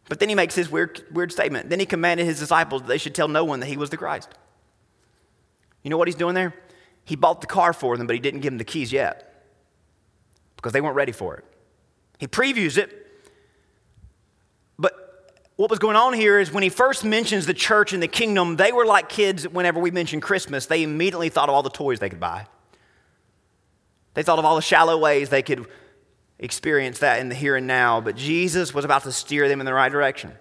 But 0.08 0.20
then 0.20 0.30
he 0.30 0.36
makes 0.36 0.54
this 0.54 0.70
weird, 0.70 1.04
weird 1.12 1.32
statement. 1.32 1.72
Then 1.72 1.80
he 1.80 1.88
commanded 1.88 2.28
his 2.28 2.40
disciples 2.40 2.84
that 2.84 2.88
they 2.88 3.00
should 3.00 3.16
tell 3.16 3.28
no 3.28 3.44
one 3.44 3.60
that 3.62 3.66
he 3.66 3.76
was 3.76 3.90
the 3.90 3.98
Christ. 3.98 4.30
You 5.82 5.90
know 5.90 5.98
what 5.98 6.08
he's 6.08 6.16
doing 6.16 6.36
there? 6.36 6.54
He 7.04 7.16
bought 7.16 7.42
the 7.42 7.48
car 7.48 7.74
for 7.74 7.98
them, 7.98 8.06
but 8.06 8.14
he 8.14 8.20
didn't 8.20 8.42
give 8.42 8.52
them 8.52 8.60
the 8.60 8.64
keys 8.64 8.92
yet 8.92 9.44
because 10.56 10.72
they 10.72 10.82
weren't 10.82 10.96
ready 10.96 11.12
for 11.12 11.36
it. 11.36 11.46
He 12.20 12.28
previews 12.28 12.78
it. 12.78 13.08
But 14.78 14.94
what 15.56 15.72
was 15.72 15.80
going 15.80 15.96
on 15.96 16.14
here 16.14 16.40
is 16.40 16.52
when 16.52 16.62
he 16.62 16.70
first 16.70 17.04
mentions 17.04 17.48
the 17.48 17.56
church 17.56 17.92
and 17.92 18.04
the 18.04 18.08
kingdom, 18.08 18.56
they 18.56 18.72
were 18.72 18.86
like 18.86 19.10
kids 19.10 19.48
whenever 19.48 19.80
we 19.80 19.90
mention 19.90 20.22
Christmas. 20.22 20.68
They 20.68 20.84
immediately 20.84 21.30
thought 21.30 21.50
of 21.50 21.56
all 21.56 21.64
the 21.64 21.72
toys 21.72 22.00
they 22.00 22.10
could 22.10 22.20
buy. 22.20 22.46
They 24.18 24.24
thought 24.24 24.40
of 24.40 24.46
all 24.46 24.56
the 24.56 24.64
shallow 24.64 24.98
ways 24.98 25.30
they 25.30 25.44
could 25.44 25.68
experience 26.40 26.98
that 27.00 27.20
in 27.20 27.30
the 27.30 27.36
here 27.36 27.56
and 27.56 27.68
now, 27.68 28.02
but 28.02 28.16
Jesus 28.16 28.74
was 28.74 28.84
about 28.84 29.04
to 29.04 29.12
steer 29.12 29.48
them 29.48 29.60
in 29.60 29.68
the 29.68 29.76
right 29.76 29.92
direction. 29.92 30.34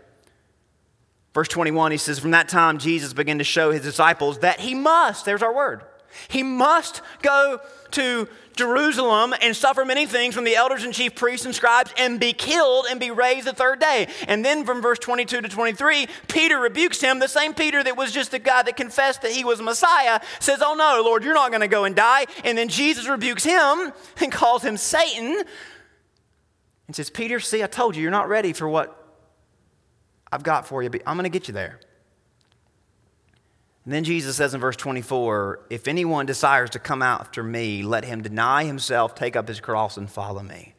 Verse 1.34 1.48
21, 1.48 1.92
he 1.92 1.98
says, 1.98 2.18
From 2.18 2.30
that 2.30 2.48
time, 2.48 2.78
Jesus 2.78 3.12
began 3.12 3.36
to 3.36 3.44
show 3.44 3.70
his 3.70 3.82
disciples 3.82 4.38
that 4.38 4.60
he 4.60 4.74
must, 4.74 5.26
there's 5.26 5.42
our 5.42 5.54
word, 5.54 5.82
he 6.28 6.42
must 6.42 7.02
go 7.20 7.60
to 7.92 8.28
Jerusalem 8.56 9.34
and 9.42 9.54
suffer 9.54 9.84
many 9.84 10.06
things 10.06 10.34
from 10.34 10.44
the 10.44 10.56
elders 10.56 10.82
and 10.82 10.92
chief 10.92 11.14
priests 11.14 11.44
and 11.44 11.54
scribes 11.54 11.92
and 11.98 12.18
be 12.18 12.32
killed 12.32 12.86
and 12.90 12.98
be 12.98 13.10
raised 13.10 13.46
the 13.46 13.52
third 13.52 13.80
day. 13.80 14.08
And 14.26 14.44
then 14.44 14.64
from 14.64 14.80
verse 14.80 14.98
22 14.98 15.42
to 15.42 15.48
23, 15.48 16.08
Peter 16.28 16.58
rebukes 16.58 17.00
him. 17.00 17.18
The 17.18 17.28
same 17.28 17.54
Peter 17.54 17.84
that 17.84 17.96
was 17.96 18.12
just 18.12 18.30
the 18.30 18.38
guy 18.38 18.62
that 18.62 18.76
confessed 18.76 19.22
that 19.22 19.32
he 19.32 19.44
was 19.44 19.60
Messiah 19.60 20.20
says, 20.40 20.62
Oh 20.64 20.74
no, 20.74 21.02
Lord, 21.04 21.22
you're 21.22 21.34
not 21.34 21.50
going 21.50 21.60
to 21.60 21.68
go 21.68 21.84
and 21.84 21.94
die. 21.94 22.26
And 22.44 22.56
then 22.56 22.68
Jesus 22.68 23.06
rebukes 23.08 23.44
him 23.44 23.92
and 24.20 24.32
calls 24.32 24.64
him 24.64 24.76
Satan 24.76 25.44
and 26.86 26.96
says, 26.96 27.10
Peter, 27.10 27.40
see, 27.40 27.62
I 27.62 27.66
told 27.66 27.96
you, 27.96 28.02
you're 28.02 28.10
not 28.10 28.28
ready 28.28 28.52
for 28.52 28.68
what 28.68 29.04
I've 30.30 30.42
got 30.42 30.66
for 30.66 30.82
you, 30.82 30.90
but 30.90 31.02
I'm 31.06 31.16
going 31.16 31.24
to 31.24 31.30
get 31.30 31.48
you 31.48 31.54
there. 31.54 31.80
And 33.86 33.94
then 33.94 34.02
Jesus 34.02 34.34
says 34.34 34.52
in 34.52 34.60
verse 34.60 34.74
24, 34.74 35.60
If 35.70 35.86
anyone 35.86 36.26
desires 36.26 36.70
to 36.70 36.80
come 36.80 37.02
after 37.02 37.44
me, 37.44 37.84
let 37.84 38.04
him 38.04 38.20
deny 38.20 38.64
himself, 38.64 39.14
take 39.14 39.36
up 39.36 39.46
his 39.46 39.60
cross, 39.60 39.96
and 39.96 40.10
follow 40.10 40.42
me. 40.42 40.74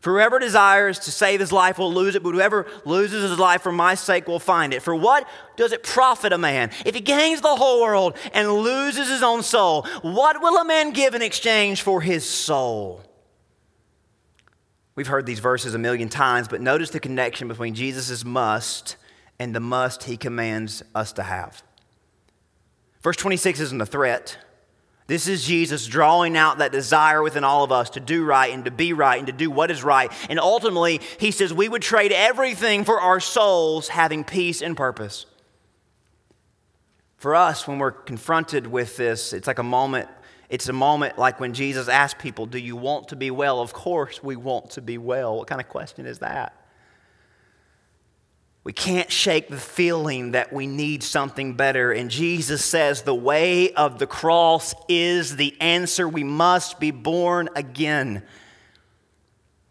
For 0.00 0.12
whoever 0.12 0.40
desires 0.40 0.98
to 1.00 1.12
save 1.12 1.38
his 1.38 1.52
life 1.52 1.78
will 1.78 1.94
lose 1.94 2.16
it, 2.16 2.24
but 2.24 2.34
whoever 2.34 2.66
loses 2.84 3.28
his 3.28 3.38
life 3.38 3.62
for 3.62 3.70
my 3.70 3.94
sake 3.94 4.26
will 4.26 4.40
find 4.40 4.74
it. 4.74 4.82
For 4.82 4.94
what 4.94 5.26
does 5.56 5.70
it 5.70 5.84
profit 5.84 6.32
a 6.32 6.38
man 6.38 6.72
if 6.84 6.96
he 6.96 7.00
gains 7.00 7.42
the 7.42 7.54
whole 7.54 7.80
world 7.80 8.16
and 8.34 8.52
loses 8.52 9.08
his 9.08 9.22
own 9.22 9.44
soul? 9.44 9.86
What 10.02 10.42
will 10.42 10.58
a 10.58 10.64
man 10.64 10.90
give 10.90 11.14
in 11.14 11.22
exchange 11.22 11.82
for 11.82 12.00
his 12.00 12.28
soul? 12.28 13.02
We've 14.96 15.06
heard 15.06 15.26
these 15.26 15.40
verses 15.40 15.74
a 15.74 15.78
million 15.78 16.08
times, 16.08 16.48
but 16.48 16.60
notice 16.60 16.90
the 16.90 16.98
connection 16.98 17.46
between 17.46 17.74
Jesus' 17.74 18.24
must 18.24 18.96
and 19.38 19.54
the 19.54 19.60
must 19.60 20.04
he 20.04 20.16
commands 20.16 20.82
us 20.92 21.12
to 21.12 21.22
have. 21.22 21.62
Verse 23.06 23.14
26 23.18 23.60
isn't 23.60 23.80
a 23.80 23.86
threat. 23.86 24.36
This 25.06 25.28
is 25.28 25.46
Jesus 25.46 25.86
drawing 25.86 26.36
out 26.36 26.58
that 26.58 26.72
desire 26.72 27.22
within 27.22 27.44
all 27.44 27.62
of 27.62 27.70
us 27.70 27.90
to 27.90 28.00
do 28.00 28.24
right 28.24 28.52
and 28.52 28.64
to 28.64 28.72
be 28.72 28.92
right 28.92 29.18
and 29.18 29.28
to 29.28 29.32
do 29.32 29.48
what 29.48 29.70
is 29.70 29.84
right. 29.84 30.10
And 30.28 30.40
ultimately, 30.40 31.00
he 31.20 31.30
says 31.30 31.54
we 31.54 31.68
would 31.68 31.82
trade 31.82 32.10
everything 32.10 32.84
for 32.84 33.00
our 33.00 33.20
souls 33.20 33.86
having 33.86 34.24
peace 34.24 34.60
and 34.60 34.76
purpose. 34.76 35.26
For 37.16 37.36
us, 37.36 37.68
when 37.68 37.78
we're 37.78 37.92
confronted 37.92 38.66
with 38.66 38.96
this, 38.96 39.32
it's 39.32 39.46
like 39.46 39.60
a 39.60 39.62
moment. 39.62 40.08
It's 40.48 40.68
a 40.68 40.72
moment 40.72 41.16
like 41.16 41.38
when 41.38 41.54
Jesus 41.54 41.86
asked 41.86 42.18
people, 42.18 42.46
Do 42.46 42.58
you 42.58 42.74
want 42.74 43.06
to 43.10 43.14
be 43.14 43.30
well? 43.30 43.60
Of 43.60 43.72
course, 43.72 44.20
we 44.20 44.34
want 44.34 44.70
to 44.70 44.82
be 44.82 44.98
well. 44.98 45.36
What 45.36 45.46
kind 45.46 45.60
of 45.60 45.68
question 45.68 46.06
is 46.06 46.18
that? 46.18 46.65
We 48.66 48.72
can't 48.72 49.12
shake 49.12 49.46
the 49.46 49.58
feeling 49.58 50.32
that 50.32 50.52
we 50.52 50.66
need 50.66 51.04
something 51.04 51.54
better. 51.54 51.92
And 51.92 52.10
Jesus 52.10 52.64
says 52.64 53.02
the 53.02 53.14
way 53.14 53.72
of 53.72 54.00
the 54.00 54.08
cross 54.08 54.74
is 54.88 55.36
the 55.36 55.54
answer. 55.60 56.08
We 56.08 56.24
must 56.24 56.80
be 56.80 56.90
born 56.90 57.48
again. 57.54 58.24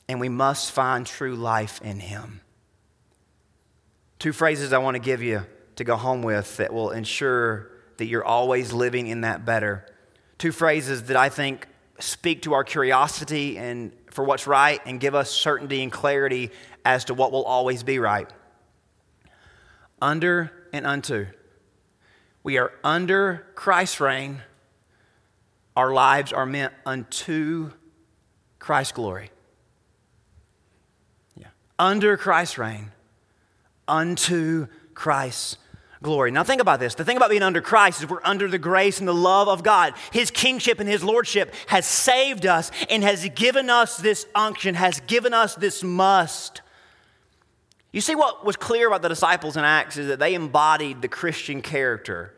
And 0.08 0.22
we 0.22 0.30
must 0.30 0.72
find 0.72 1.06
true 1.06 1.36
life 1.36 1.82
in 1.82 2.00
Him. 2.00 2.40
Two 4.18 4.32
phrases 4.32 4.72
I 4.72 4.78
want 4.78 4.96
to 4.96 5.02
give 5.02 5.22
you 5.22 5.46
to 5.76 5.84
go 5.84 5.98
home 5.98 6.22
with 6.22 6.56
that 6.56 6.72
will 6.72 6.92
ensure 6.92 7.70
that 7.98 8.06
you're 8.06 8.24
always 8.24 8.72
living 8.72 9.08
in 9.08 9.22
that 9.22 9.44
better. 9.44 9.86
Two 10.38 10.54
phrases 10.54 11.04
that 11.08 11.18
I 11.18 11.28
think 11.28 11.68
speak 12.00 12.44
to 12.44 12.54
our 12.54 12.64
curiosity 12.64 13.58
and 13.58 13.92
for 14.12 14.24
what's 14.24 14.48
right 14.48 14.80
and 14.86 15.02
give 15.02 15.16
us 15.16 15.32
certainty 15.32 15.84
and 15.84 15.92
clarity 15.92 16.50
as 16.86 17.04
to 17.04 17.14
what 17.14 17.34
will 17.34 17.44
always 17.44 17.84
be 17.84 18.00
right 18.00 18.32
under 20.02 20.52
and 20.74 20.86
unto. 20.86 21.28
We 22.44 22.58
are 22.58 22.72
under 22.84 23.48
Christ's 23.56 24.00
reign. 24.00 24.42
Our 25.76 25.94
lives 25.94 26.32
are 26.32 26.46
meant 26.46 26.74
unto 26.86 27.72
Christ's 28.60 28.94
glory. 28.94 29.32
Yeah. 31.36 31.48
Under 31.78 32.18
Christ's 32.18 32.58
reign, 32.58 32.92
unto 33.88 34.68
Christ's 34.94 35.58
glory. 36.02 36.32
Now, 36.32 36.44
think 36.44 36.62
about 36.62 36.80
this. 36.80 36.96
The 36.96 37.04
thing 37.04 37.18
about 37.18 37.30
being 37.30 37.44
under 37.44 37.62
Christ 37.62 38.02
is 38.02 38.10
we're 38.10 38.20
under 38.24 38.48
the 38.48 38.60
grace 38.60 39.00
and 39.00 39.08
the 39.08 39.14
love 39.14 39.48
of 39.48 39.64
God. 39.64 39.94
His 40.14 40.32
kingship 40.32 40.80
and 40.80 40.88
His 40.88 41.04
lordship 41.04 41.54
has 41.68 41.86
saved 41.86 42.46
us 42.46 42.72
and 42.90 43.04
has 43.04 43.28
given 43.30 43.70
us 43.70 43.98
this 43.98 44.26
unction, 44.36 44.76
has 44.76 45.00
given 45.02 45.34
us 45.34 45.56
this 45.56 45.84
must. 45.84 46.62
You 47.96 48.02
see, 48.02 48.14
what 48.14 48.44
was 48.44 48.58
clear 48.58 48.88
about 48.88 49.04
the 49.04 49.08
disciples 49.08 49.56
in 49.56 49.64
Acts 49.64 49.96
is 49.96 50.10
that 50.10 50.20
they 50.20 50.34
embodied 50.34 51.02
the 51.02 51.08
Christian 51.08 51.62
character, 51.62 52.36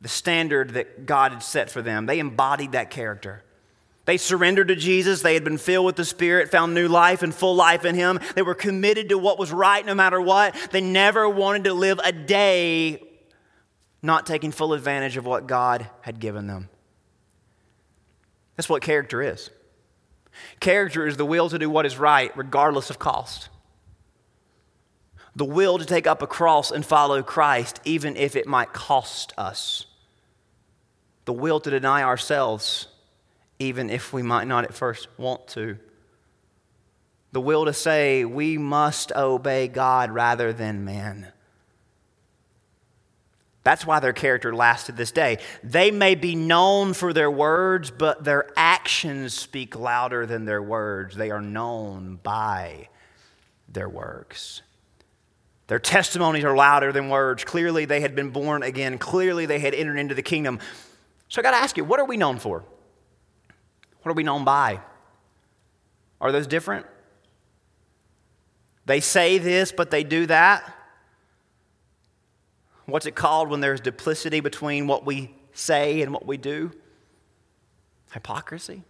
the 0.00 0.08
standard 0.08 0.70
that 0.70 1.06
God 1.06 1.30
had 1.30 1.40
set 1.40 1.70
for 1.70 1.82
them. 1.82 2.06
They 2.06 2.18
embodied 2.18 2.72
that 2.72 2.90
character. 2.90 3.44
They 4.04 4.16
surrendered 4.16 4.66
to 4.68 4.74
Jesus. 4.74 5.22
They 5.22 5.34
had 5.34 5.44
been 5.44 5.56
filled 5.56 5.86
with 5.86 5.94
the 5.94 6.04
Spirit, 6.04 6.50
found 6.50 6.74
new 6.74 6.88
life 6.88 7.22
and 7.22 7.32
full 7.32 7.54
life 7.54 7.84
in 7.84 7.94
Him. 7.94 8.18
They 8.34 8.42
were 8.42 8.56
committed 8.56 9.10
to 9.10 9.18
what 9.18 9.38
was 9.38 9.52
right 9.52 9.86
no 9.86 9.94
matter 9.94 10.20
what. 10.20 10.56
They 10.72 10.80
never 10.80 11.28
wanted 11.28 11.62
to 11.64 11.72
live 11.72 12.00
a 12.02 12.10
day 12.10 13.04
not 14.02 14.26
taking 14.26 14.50
full 14.50 14.72
advantage 14.72 15.16
of 15.16 15.26
what 15.26 15.46
God 15.46 15.88
had 16.00 16.18
given 16.18 16.48
them. 16.48 16.68
That's 18.56 18.68
what 18.68 18.82
character 18.82 19.22
is. 19.22 19.48
Character 20.58 21.06
is 21.06 21.16
the 21.16 21.24
will 21.24 21.48
to 21.50 21.56
do 21.56 21.70
what 21.70 21.86
is 21.86 21.96
right, 21.96 22.36
regardless 22.36 22.90
of 22.90 22.98
cost 22.98 23.48
the 25.34 25.44
will 25.44 25.78
to 25.78 25.84
take 25.84 26.06
up 26.06 26.22
a 26.22 26.26
cross 26.26 26.70
and 26.70 26.84
follow 26.84 27.22
Christ, 27.22 27.80
even 27.84 28.16
if 28.16 28.36
it 28.36 28.46
might 28.46 28.72
cost 28.72 29.32
us. 29.38 29.86
The 31.24 31.32
will 31.32 31.60
to 31.60 31.70
deny 31.70 32.02
ourselves, 32.02 32.88
even 33.58 33.88
if 33.88 34.12
we 34.12 34.22
might 34.22 34.46
not 34.46 34.64
at 34.64 34.74
first 34.74 35.08
want 35.16 35.46
to. 35.48 35.78
The 37.32 37.40
will 37.40 37.64
to 37.64 37.72
say 37.72 38.24
we 38.24 38.58
must 38.58 39.10
obey 39.12 39.68
God 39.68 40.10
rather 40.10 40.52
than 40.52 40.84
man. 40.84 41.32
That's 43.64 43.86
why 43.86 44.00
their 44.00 44.12
character 44.12 44.54
lasts 44.54 44.86
to 44.86 44.92
this 44.92 45.12
day. 45.12 45.38
They 45.62 45.92
may 45.92 46.16
be 46.16 46.34
known 46.34 46.94
for 46.94 47.12
their 47.12 47.30
words, 47.30 47.90
but 47.90 48.24
their 48.24 48.50
actions 48.56 49.34
speak 49.34 49.78
louder 49.78 50.26
than 50.26 50.44
their 50.44 50.62
words. 50.62 51.16
They 51.16 51.30
are 51.30 51.40
known 51.40 52.18
by 52.22 52.88
their 53.68 53.88
works. 53.88 54.62
Their 55.68 55.78
testimonies 55.78 56.44
are 56.44 56.56
louder 56.56 56.92
than 56.92 57.08
words. 57.08 57.44
Clearly, 57.44 57.84
they 57.84 58.00
had 58.00 58.14
been 58.14 58.30
born 58.30 58.62
again. 58.62 58.98
Clearly, 58.98 59.46
they 59.46 59.58
had 59.58 59.74
entered 59.74 59.98
into 59.98 60.14
the 60.14 60.22
kingdom. 60.22 60.58
So 61.28 61.40
I 61.40 61.42
got 61.42 61.52
to 61.52 61.56
ask 61.56 61.76
you, 61.76 61.84
what 61.84 62.00
are 62.00 62.04
we 62.04 62.16
known 62.16 62.38
for? 62.38 62.64
What 64.02 64.10
are 64.10 64.14
we 64.14 64.22
known 64.22 64.44
by? 64.44 64.80
Are 66.20 66.32
those 66.32 66.46
different? 66.46 66.86
They 68.84 69.00
say 69.00 69.38
this, 69.38 69.72
but 69.72 69.90
they 69.90 70.04
do 70.04 70.26
that. 70.26 70.74
What's 72.86 73.06
it 73.06 73.14
called 73.14 73.48
when 73.48 73.60
there's 73.60 73.80
duplicity 73.80 74.40
between 74.40 74.86
what 74.86 75.06
we 75.06 75.34
say 75.52 76.02
and 76.02 76.12
what 76.12 76.26
we 76.26 76.36
do? 76.36 76.72
Hypocrisy. 78.12 78.82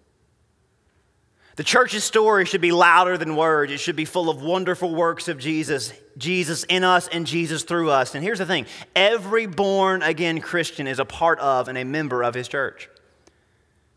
The 1.57 1.65
church's 1.65 2.03
story 2.03 2.47
should 2.47 2.63
be 2.63 2.73
louder 2.73 3.19
than 3.19 3.37
words. 3.37 3.73
It 3.73 3.79
should 3.79 3.97
be 3.97 4.07
full 4.07 4.31
of 4.31 4.43
wonderful 4.43 4.95
works 4.95 5.29
of 5.29 5.39
Jesus, 5.39 5.93
Jesus 6.17 6.65
in 6.65 6.83
us 6.83 7.09
and 7.09 7.27
Jesus 7.27 7.63
through 7.63 7.91
us. 7.91 8.15
And 8.15 8.25
here's 8.25 8.39
the 8.39 8.47
thing 8.47 8.67
every 8.97 9.47
born 9.47 10.03
again 10.03 10.41
Christian 10.41 10.87
is 10.87 10.99
a 10.99 11.05
part 11.05 11.39
of 11.41 11.69
and 11.69 11.77
a 11.77 11.85
member 11.85 12.23
of 12.23 12.35
his 12.35 12.49
church. 12.49 12.89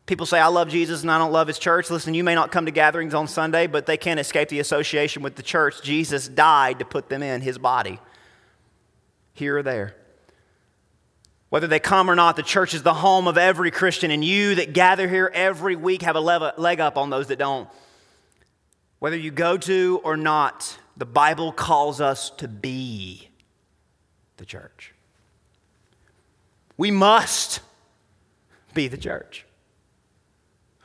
People 0.05 0.25
say, 0.25 0.39
I 0.39 0.47
love 0.47 0.67
Jesus 0.67 1.01
and 1.01 1.09
I 1.09 1.17
don't 1.17 1.31
love 1.31 1.47
his 1.47 1.57
church. 1.57 1.89
Listen, 1.89 2.13
you 2.13 2.23
may 2.23 2.35
not 2.35 2.51
come 2.51 2.65
to 2.65 2.71
gatherings 2.71 3.13
on 3.13 3.27
Sunday, 3.27 3.65
but 3.65 3.85
they 3.85 3.97
can't 3.97 4.19
escape 4.19 4.49
the 4.49 4.59
association 4.59 5.23
with 5.23 5.35
the 5.35 5.41
church. 5.41 5.81
Jesus 5.81 6.27
died 6.27 6.79
to 6.79 6.85
put 6.85 7.09
them 7.09 7.23
in 7.23 7.41
his 7.41 7.57
body, 7.57 7.99
here 9.33 9.57
or 9.57 9.63
there. 9.63 9.95
Whether 11.55 11.67
they 11.67 11.79
come 11.79 12.11
or 12.11 12.15
not, 12.15 12.35
the 12.35 12.43
church 12.43 12.73
is 12.73 12.83
the 12.83 12.93
home 12.93 13.29
of 13.29 13.37
every 13.37 13.71
Christian, 13.71 14.11
and 14.11 14.25
you 14.25 14.55
that 14.55 14.73
gather 14.73 15.07
here 15.07 15.31
every 15.33 15.77
week 15.77 16.01
have 16.01 16.17
a 16.17 16.19
leg 16.19 16.81
up 16.81 16.97
on 16.97 17.09
those 17.09 17.27
that 17.27 17.39
don't. 17.39 17.69
Whether 18.99 19.15
you 19.15 19.31
go 19.31 19.55
to 19.59 20.01
or 20.03 20.17
not, 20.17 20.77
the 20.97 21.05
Bible 21.05 21.53
calls 21.53 22.01
us 22.01 22.29
to 22.39 22.49
be 22.49 23.29
the 24.35 24.43
church. 24.43 24.93
We 26.75 26.91
must 26.91 27.61
be 28.73 28.89
the 28.89 28.97
church. 28.97 29.45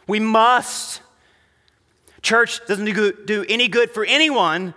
We 0.06 0.20
must. 0.20 1.02
Church 2.22 2.64
doesn't 2.68 2.84
do 2.84 3.44
any 3.48 3.66
good 3.66 3.90
for 3.90 4.04
anyone 4.04 4.74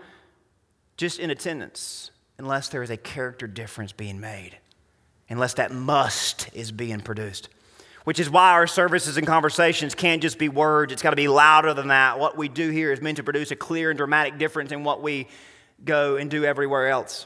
just 0.97 1.19
in 1.19 1.29
attendance 1.29 2.09
unless 2.39 2.69
there 2.69 2.81
is 2.81 2.89
a 2.89 2.97
character 2.97 3.45
difference 3.45 3.91
being 3.91 4.19
made 4.19 4.57
unless 5.33 5.55
that 5.55 5.71
must 5.71 6.47
is 6.53 6.71
being 6.71 6.99
produced. 7.01 7.49
Which 8.03 8.19
is 8.19 8.29
why 8.29 8.51
our 8.51 8.67
services 8.67 9.17
and 9.17 9.25
conversations 9.25 9.95
can't 9.95 10.21
just 10.21 10.37
be 10.37 10.47
words, 10.47 10.93
it's 10.93 11.01
got 11.01 11.09
to 11.09 11.15
be 11.15 11.27
louder 11.27 11.73
than 11.73 11.87
that. 11.87 12.19
What 12.19 12.37
we 12.37 12.49
do 12.49 12.69
here 12.69 12.91
is 12.91 13.01
meant 13.01 13.17
to 13.17 13.23
produce 13.23 13.49
a 13.49 13.55
clear 13.55 13.89
and 13.89 13.97
dramatic 13.97 14.37
difference 14.37 14.71
in 14.71 14.83
what 14.83 15.01
we 15.01 15.27
go 15.83 16.17
and 16.17 16.29
do 16.29 16.45
everywhere 16.45 16.87
else. 16.87 17.25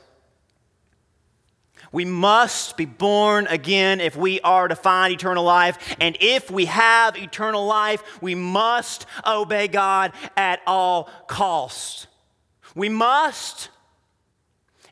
We 1.91 2.05
must 2.05 2.77
be 2.77 2.85
born 2.85 3.47
again 3.47 3.99
if 3.99 4.15
we 4.15 4.39
are 4.39 4.69
to 4.69 4.75
find 4.75 5.13
eternal 5.13 5.43
life. 5.43 5.95
And 5.99 6.15
if 6.21 6.49
we 6.49 6.65
have 6.65 7.17
eternal 7.17 7.65
life, 7.65 8.21
we 8.21 8.35
must 8.35 9.05
obey 9.25 9.67
God 9.67 10.13
at 10.37 10.61
all 10.65 11.09
costs. 11.27 12.07
We 12.73 12.87
must. 12.87 13.69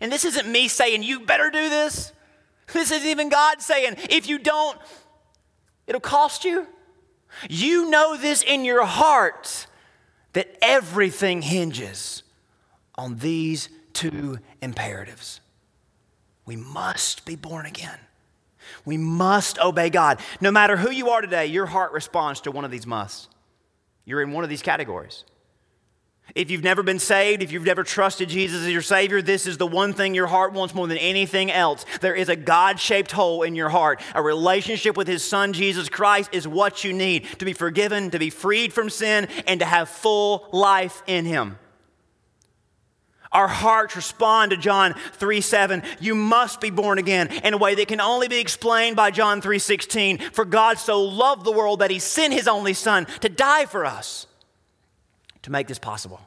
And 0.02 0.12
this 0.12 0.26
isn't 0.26 0.50
me 0.50 0.68
saying, 0.68 1.04
you 1.04 1.22
better 1.22 1.50
do 1.50 1.70
this. 1.70 2.12
This 2.74 2.92
is 2.92 3.06
even 3.06 3.30
God 3.30 3.62
saying, 3.62 3.96
if 4.10 4.28
you 4.28 4.40
don't, 4.40 4.78
it'll 5.88 6.02
cost 6.02 6.46
you. 6.46 6.68
You 7.50 7.90
know 7.90 8.18
this 8.18 8.42
in 8.42 8.66
your 8.66 8.86
heart 8.86 9.68
that 10.34 10.56
everything 10.62 11.42
hinges 11.42 12.24
on 12.96 13.18
these 13.18 13.70
two 13.94 14.40
imperatives. 14.62 15.42
We 16.46 16.56
must 16.56 17.26
be 17.26 17.36
born 17.36 17.66
again. 17.66 17.98
We 18.84 18.98
must 18.98 19.60
obey 19.60 19.90
God. 19.90 20.20
No 20.42 20.52
matter 20.52 20.78
who 20.78 20.92
you 20.92 21.10
are 21.10 21.22
today, 21.22 21.46
your 21.46 21.66
heart 21.66 21.92
responds 21.92 22.42
to 22.42 22.52
one 22.52 22.66
of 22.66 22.72
these 22.72 22.86
musts. 22.86 23.28
You're 24.06 24.22
in 24.22 24.32
one 24.32 24.44
of 24.44 24.50
these 24.50 24.62
categories. 24.62 25.24
If 26.34 26.50
you've 26.50 26.64
never 26.64 26.82
been 26.82 27.00
saved, 27.00 27.44
if 27.44 27.52
you've 27.52 27.66
never 27.66 27.84
trusted 27.84 28.30
Jesus 28.30 28.64
as 28.64 28.72
your 28.72 28.82
Savior, 28.82 29.22
this 29.22 29.46
is 29.46 29.58
the 29.58 29.68
one 29.68 29.94
thing 29.94 30.16
your 30.16 30.28
heart 30.28 30.54
wants 30.54 30.74
more 30.74 30.88
than 30.88 30.98
anything 30.98 31.52
else. 31.52 31.86
There 32.02 32.16
is 32.16 32.30
a 32.30 32.36
God 32.36 32.80
shaped 32.80 33.12
hole 33.12 33.44
in 33.44 33.56
your 33.56 33.70
heart. 33.70 34.02
A 34.16 34.24
relationship 34.24 34.98
with 34.98 35.08
His 35.08 35.24
Son, 35.24 35.54
Jesus 35.54 35.88
Christ, 35.88 36.32
is 36.34 36.48
what 36.48 36.84
you 36.84 36.94
need 36.94 37.26
to 37.40 37.46
be 37.46 37.54
forgiven, 37.54 38.10
to 38.10 38.20
be 38.20 38.32
freed 38.32 38.74
from 38.74 38.90
sin, 38.90 39.28
and 39.46 39.60
to 39.60 39.66
have 39.66 39.88
full 39.88 40.50
life 40.52 41.04
in 41.06 41.26
Him. 41.26 41.60
Our 43.32 43.48
hearts 43.48 43.96
respond 43.96 44.52
to 44.52 44.58
John 44.58 44.96
3 45.14 45.42
7. 45.42 45.84
You 46.00 46.16
must 46.16 46.60
be 46.60 46.70
born 46.70 46.98
again 46.98 47.28
in 47.28 47.54
a 47.54 47.58
way 47.58 47.76
that 47.76 47.88
can 47.88 48.02
only 48.02 48.28
be 48.28 48.40
explained 48.40 48.96
by 48.96 49.12
John 49.12 49.42
3 49.42 49.60
16. 49.60 50.18
For 50.32 50.44
God 50.44 50.80
so 50.80 51.04
loved 51.04 51.46
the 51.46 51.52
world 51.52 51.80
that 51.80 51.92
He 51.92 52.00
sent 52.00 52.34
His 52.34 52.48
only 52.48 52.74
Son 52.74 53.06
to 53.22 53.30
die 53.30 53.66
for 53.66 53.86
us 53.86 54.26
to 55.46 55.52
make 55.52 55.68
this 55.68 55.78
possible. 55.78 56.20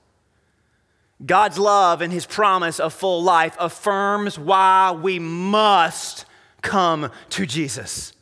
God's 1.27 1.59
love 1.59 2.01
and 2.03 2.13
his 2.13 2.25
promise 2.25 2.79
of 2.79 2.95
full 2.95 3.21
life 3.25 3.57
affirms 3.59 4.39
why 4.39 4.93
we 4.93 5.19
must 5.19 6.25
come 6.63 7.11
to 7.31 7.45
Jesus. 7.45 8.13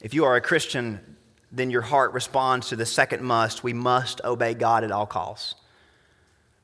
If 0.00 0.12
you 0.12 0.24
are 0.24 0.34
a 0.34 0.40
Christian, 0.40 1.16
then 1.52 1.70
your 1.70 1.82
heart 1.82 2.12
responds 2.14 2.68
to 2.70 2.76
the 2.76 2.84
second 2.84 3.22
must. 3.22 3.62
We 3.62 3.72
must 3.72 4.20
obey 4.24 4.54
God 4.54 4.82
at 4.82 4.90
all 4.90 5.06
costs. 5.06 5.54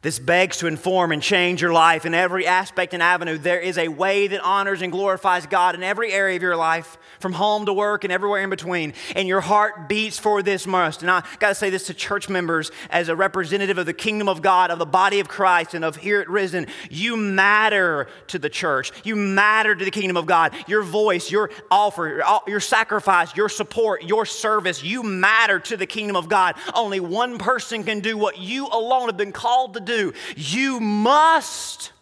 This 0.03 0.19
begs 0.19 0.57
to 0.57 0.67
inform 0.67 1.13
and 1.13 1.23
change 1.23 1.63
your 1.63 1.73
life 1.73 2.05
in 2.05 2.13
every 2.13 2.45
aspect 2.45 2.93
and 2.93 3.01
avenue. 3.01 3.39
There 3.39 3.61
is 3.61 3.79
a 3.79 3.87
way 3.87 4.27
that 4.27 4.41
honors 4.41 4.83
and 4.83 4.91
glorifies 4.91 5.47
God 5.47 5.77
in 5.77 5.85
every 5.85 6.13
area 6.13 6.35
of 6.35 6.43
your 6.43 6.57
life, 6.57 6.99
from 7.21 7.33
home 7.33 7.67
to 7.67 7.73
work 7.73 8.03
and 8.03 8.13
everywhere 8.13 8.43
in 8.43 8.51
between. 8.51 8.95
And 9.15 9.29
your 9.29 9.41
heart 9.41 9.89
beats 9.89 10.19
for 10.19 10.43
this 10.43 10.67
must. 10.67 11.03
And 11.03 11.11
I 11.11 11.23
got 11.39 11.51
to 11.51 11.55
say 11.55 11.71
this 11.71 11.87
to 11.87 11.95
church 11.95 12.29
members 12.29 12.73
as 12.91 13.09
a 13.09 13.15
representative 13.15 13.79
of 13.79 13.87
the 13.87 13.93
kingdom 13.93 14.29
of 14.29 14.43
God, 14.43 14.73
of 14.73 14.81
the 14.81 14.87
body 14.87 15.21
of 15.21 15.29
Christ, 15.29 15.73
and 15.73 15.85
of 15.85 15.95
here 15.95 16.21
at 16.21 16.29
Risen. 16.29 16.67
You 16.91 17.17
matter 17.17 18.09
to 18.27 18.41
the 18.41 18.51
church. 18.51 18.91
You 19.05 19.15
matter 19.15 19.77
to 19.77 19.85
the 19.85 19.93
kingdom 19.93 20.17
of 20.17 20.27
God. 20.27 20.53
Your 20.67 20.83
voice, 20.83 21.31
your 21.31 21.49
offer, 21.71 22.25
your 22.49 22.59
sacrifice, 22.59 23.37
your 23.37 23.49
support, 23.49 24.03
your 24.03 24.27
service, 24.27 24.83
you 24.83 25.05
matter 25.05 25.61
to 25.61 25.77
the 25.77 25.87
kingdom 25.87 26.17
of 26.17 26.29
God. 26.29 26.57
Only 26.75 26.99
one 26.99 27.39
person 27.39 27.85
can 27.85 28.01
do 28.01 28.19
what 28.19 28.37
you 28.39 28.67
alone 28.67 29.07
have 29.07 29.17
been 29.17 29.31
called 29.31 29.75
to 29.75 29.81
do 29.81 29.92
do. 29.97 30.13
You 30.37 30.81
must 30.81 31.93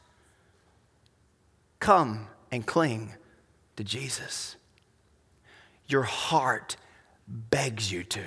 come 1.79 2.29
and 2.51 2.67
cling 2.67 3.15
to 3.77 3.85
Jesus. 3.85 4.57
Your 5.87 6.03
heart 6.03 6.77
begs 7.27 7.91
you 7.91 8.05
to. 8.05 8.23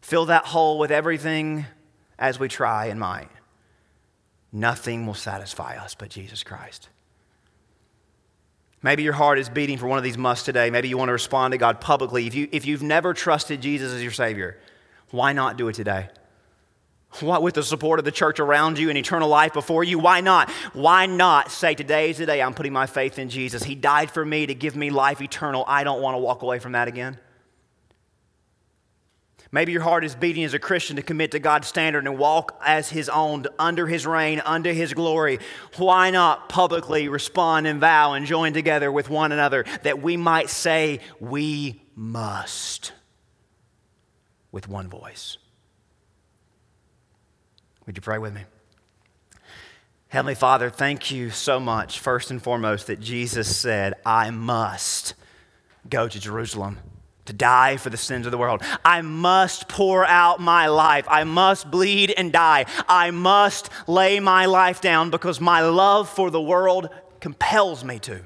Fill 0.00 0.26
that 0.26 0.46
hole 0.46 0.78
with 0.78 0.90
everything 0.90 1.66
as 2.18 2.38
we 2.38 2.48
try 2.48 2.86
and 2.86 2.98
might. 2.98 3.28
Nothing 4.52 5.06
will 5.06 5.14
satisfy 5.14 5.76
us 5.76 5.94
but 5.94 6.08
Jesus 6.08 6.42
Christ. 6.42 6.88
Maybe 8.82 9.02
your 9.02 9.12
heart 9.12 9.38
is 9.38 9.48
beating 9.48 9.78
for 9.78 9.86
one 9.86 9.98
of 9.98 10.04
these 10.04 10.18
musts 10.18 10.44
today. 10.44 10.70
Maybe 10.70 10.88
you 10.88 10.96
want 10.96 11.10
to 11.10 11.12
respond 11.12 11.52
to 11.52 11.58
God 11.58 11.80
publicly. 11.80 12.26
If, 12.26 12.34
you, 12.34 12.48
if 12.50 12.64
you've 12.64 12.82
never 12.82 13.12
trusted 13.12 13.60
Jesus 13.60 13.92
as 13.92 14.02
your 14.02 14.10
Savior, 14.10 14.58
why 15.10 15.32
not 15.32 15.58
do 15.58 15.68
it 15.68 15.74
today? 15.74 16.08
What, 17.18 17.42
with 17.42 17.54
the 17.54 17.62
support 17.62 17.98
of 17.98 18.04
the 18.04 18.12
church 18.12 18.38
around 18.38 18.78
you 18.78 18.88
and 18.88 18.96
eternal 18.96 19.28
life 19.28 19.52
before 19.52 19.82
you? 19.82 19.98
Why 19.98 20.20
not? 20.20 20.48
Why 20.72 21.06
not 21.06 21.50
say, 21.50 21.74
Today 21.74 22.10
is 22.10 22.18
the 22.18 22.26
day 22.26 22.40
I'm 22.40 22.54
putting 22.54 22.72
my 22.72 22.86
faith 22.86 23.18
in 23.18 23.28
Jesus? 23.28 23.64
He 23.64 23.74
died 23.74 24.10
for 24.10 24.24
me 24.24 24.46
to 24.46 24.54
give 24.54 24.76
me 24.76 24.90
life 24.90 25.20
eternal. 25.20 25.64
I 25.66 25.82
don't 25.82 26.00
want 26.00 26.14
to 26.14 26.18
walk 26.18 26.42
away 26.42 26.60
from 26.60 26.72
that 26.72 26.88
again. 26.88 27.18
Maybe 29.52 29.72
your 29.72 29.82
heart 29.82 30.04
is 30.04 30.14
beating 30.14 30.44
as 30.44 30.54
a 30.54 30.60
Christian 30.60 30.94
to 30.96 31.02
commit 31.02 31.32
to 31.32 31.40
God's 31.40 31.66
standard 31.66 32.06
and 32.06 32.16
walk 32.16 32.60
as 32.64 32.88
His 32.88 33.08
own, 33.08 33.46
under 33.58 33.88
His 33.88 34.06
reign, 34.06 34.40
under 34.44 34.72
His 34.72 34.94
glory. 34.94 35.40
Why 35.76 36.10
not 36.10 36.48
publicly 36.48 37.08
respond 37.08 37.66
and 37.66 37.80
vow 37.80 38.12
and 38.12 38.24
join 38.24 38.52
together 38.52 38.92
with 38.92 39.10
one 39.10 39.32
another 39.32 39.64
that 39.82 40.00
we 40.00 40.16
might 40.16 40.48
say, 40.48 41.00
We 41.18 41.82
must, 41.96 42.92
with 44.52 44.68
one 44.68 44.88
voice? 44.88 45.38
Would 47.90 47.96
you 47.96 48.02
pray 48.02 48.18
with 48.18 48.32
me? 48.32 48.42
Heavenly 50.10 50.36
Father, 50.36 50.70
thank 50.70 51.10
you 51.10 51.30
so 51.30 51.58
much, 51.58 51.98
first 51.98 52.30
and 52.30 52.40
foremost, 52.40 52.86
that 52.86 53.00
Jesus 53.00 53.56
said, 53.56 53.94
I 54.06 54.30
must 54.30 55.14
go 55.88 56.06
to 56.06 56.20
Jerusalem 56.20 56.78
to 57.24 57.32
die 57.32 57.78
for 57.78 57.90
the 57.90 57.96
sins 57.96 58.26
of 58.26 58.30
the 58.30 58.38
world. 58.38 58.62
I 58.84 59.02
must 59.02 59.66
pour 59.68 60.06
out 60.06 60.38
my 60.38 60.68
life. 60.68 61.04
I 61.08 61.24
must 61.24 61.68
bleed 61.68 62.14
and 62.16 62.32
die. 62.32 62.66
I 62.88 63.10
must 63.10 63.70
lay 63.88 64.20
my 64.20 64.46
life 64.46 64.80
down 64.80 65.10
because 65.10 65.40
my 65.40 65.62
love 65.62 66.08
for 66.08 66.30
the 66.30 66.40
world 66.40 66.90
compels 67.18 67.82
me 67.82 67.98
to. 67.98 68.20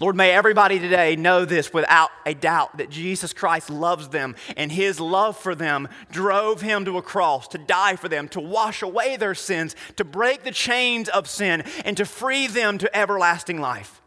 Lord, 0.00 0.16
may 0.16 0.32
everybody 0.32 0.80
today 0.80 1.14
know 1.14 1.44
this 1.44 1.72
without 1.72 2.10
a 2.26 2.34
doubt 2.34 2.78
that 2.78 2.90
Jesus 2.90 3.32
Christ 3.32 3.70
loves 3.70 4.08
them 4.08 4.34
and 4.56 4.72
his 4.72 4.98
love 4.98 5.36
for 5.36 5.54
them 5.54 5.88
drove 6.10 6.60
him 6.60 6.84
to 6.84 6.98
a 6.98 7.02
cross 7.02 7.46
to 7.48 7.58
die 7.58 7.94
for 7.96 8.08
them, 8.08 8.28
to 8.28 8.40
wash 8.40 8.82
away 8.82 9.16
their 9.16 9.34
sins, 9.34 9.76
to 9.96 10.04
break 10.04 10.42
the 10.42 10.50
chains 10.50 11.08
of 11.08 11.28
sin, 11.28 11.62
and 11.84 11.96
to 11.96 12.04
free 12.04 12.48
them 12.48 12.78
to 12.78 12.96
everlasting 12.96 13.60
life. 13.60 14.00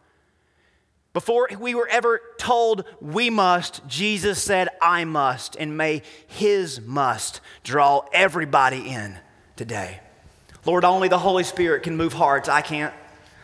Before 1.14 1.50
we 1.58 1.74
were 1.74 1.88
ever 1.88 2.22
told 2.38 2.84
we 3.02 3.30
must, 3.30 3.88
Jesus 3.88 4.44
said, 4.44 4.68
I 4.82 5.06
must, 5.06 5.56
and 5.56 5.78
may 5.78 6.04
his 6.28 6.82
must 6.82 7.40
draw 7.64 8.06
everybody 8.12 8.90
in 8.90 9.18
today. 9.56 10.02
Lord, 10.66 10.84
only 10.84 11.08
the 11.08 11.18
Holy 11.18 11.46
Spirit 11.46 11.84
can 11.84 11.96
move 11.96 12.14
hearts. 12.14 12.50
I 12.50 12.62
can't. 12.62 12.94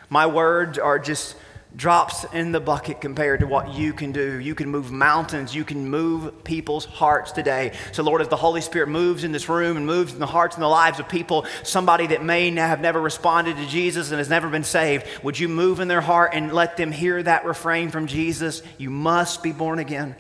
My 0.09 0.27
words 0.27 0.77
are 0.77 0.99
just 0.99 1.35
drops 1.75 2.25
in 2.33 2.51
the 2.51 2.59
bucket 2.59 3.01
compared 3.01 3.39
to 3.39 3.47
what 3.47 3.73
you 3.73 3.93
can 3.93 4.11
do. 4.11 4.39
You 4.39 4.55
can 4.55 4.69
move 4.69 4.91
mountains. 4.91 5.55
You 5.55 5.63
can 5.63 5.89
move 5.89 6.43
people's 6.43 6.85
hearts 6.85 7.31
today. 7.31 7.73
So, 7.91 8.03
Lord, 8.03 8.21
as 8.21 8.27
the 8.27 8.35
Holy 8.35 8.61
Spirit 8.61 8.89
moves 8.89 9.23
in 9.23 9.31
this 9.31 9.49
room 9.49 9.77
and 9.77 9.85
moves 9.85 10.13
in 10.13 10.19
the 10.19 10.27
hearts 10.27 10.55
and 10.55 10.63
the 10.63 10.67
lives 10.67 10.99
of 10.99 11.09
people, 11.09 11.45
somebody 11.63 12.07
that 12.07 12.23
may 12.23 12.51
have 12.51 12.81
never 12.81 13.01
responded 13.01 13.57
to 13.57 13.67
Jesus 13.67 14.11
and 14.11 14.19
has 14.19 14.29
never 14.29 14.49
been 14.49 14.63
saved, 14.63 15.07
would 15.23 15.39
you 15.39 15.49
move 15.49 15.79
in 15.79 15.87
their 15.87 16.01
heart 16.01 16.31
and 16.33 16.53
let 16.53 16.77
them 16.77 16.91
hear 16.91 17.21
that 17.23 17.45
refrain 17.45 17.89
from 17.89 18.07
Jesus? 18.07 18.61
You 18.77 18.89
must 18.89 19.41
be 19.41 19.51
born 19.51 19.79
again. 19.79 20.15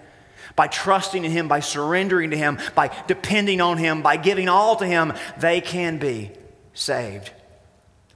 By 0.55 0.67
trusting 0.67 1.23
in 1.23 1.31
Him, 1.31 1.47
by 1.47 1.61
surrendering 1.61 2.31
to 2.31 2.37
Him, 2.37 2.59
by 2.75 2.91
depending 3.07 3.61
on 3.61 3.77
Him, 3.77 4.01
by 4.01 4.17
giving 4.17 4.49
all 4.49 4.75
to 4.77 4.85
Him, 4.85 5.13
they 5.37 5.61
can 5.61 5.97
be 5.97 6.31
saved. 6.73 7.31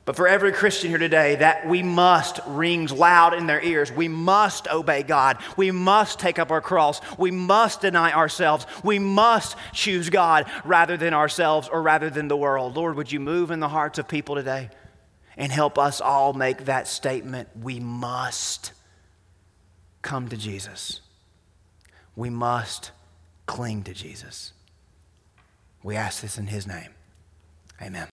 But 0.07 0.15
for 0.15 0.25
every 0.25 0.53
Christian 0.53 0.89
here 0.89 0.97
today, 0.97 1.35
that 1.35 1.67
we 1.67 1.83
must 1.83 2.39
rings 2.47 2.93
loud 2.93 3.33
in 3.33 3.45
their 3.45 3.61
ears. 3.61 3.91
We 3.91 4.07
must 4.07 4.65
obey 4.69 5.03
God. 5.03 5.37
We 5.57 5.69
must 5.71 6.17
take 6.17 6.39
up 6.39 6.49
our 6.49 6.61
cross. 6.61 7.01
We 7.17 7.29
must 7.29 7.81
deny 7.81 8.13
ourselves. 8.13 8.65
We 8.85 8.99
must 8.99 9.57
choose 9.73 10.09
God 10.09 10.49
rather 10.63 10.95
than 10.95 11.13
ourselves 11.13 11.67
or 11.67 11.81
rather 11.81 12.09
than 12.09 12.29
the 12.29 12.37
world. 12.37 12.77
Lord, 12.77 12.95
would 12.95 13.11
you 13.11 13.19
move 13.19 13.51
in 13.51 13.59
the 13.59 13.67
hearts 13.67 13.99
of 13.99 14.07
people 14.07 14.35
today 14.35 14.69
and 15.35 15.51
help 15.51 15.77
us 15.77 15.99
all 15.99 16.31
make 16.31 16.63
that 16.63 16.87
statement? 16.87 17.49
We 17.61 17.81
must 17.81 18.71
come 20.01 20.29
to 20.29 20.37
Jesus. 20.37 21.01
We 22.15 22.29
must 22.29 22.91
cling 23.45 23.83
to 23.83 23.93
Jesus. 23.93 24.53
We 25.83 25.97
ask 25.97 26.21
this 26.21 26.37
in 26.37 26.47
His 26.47 26.65
name. 26.65 26.91
Amen. 27.81 28.07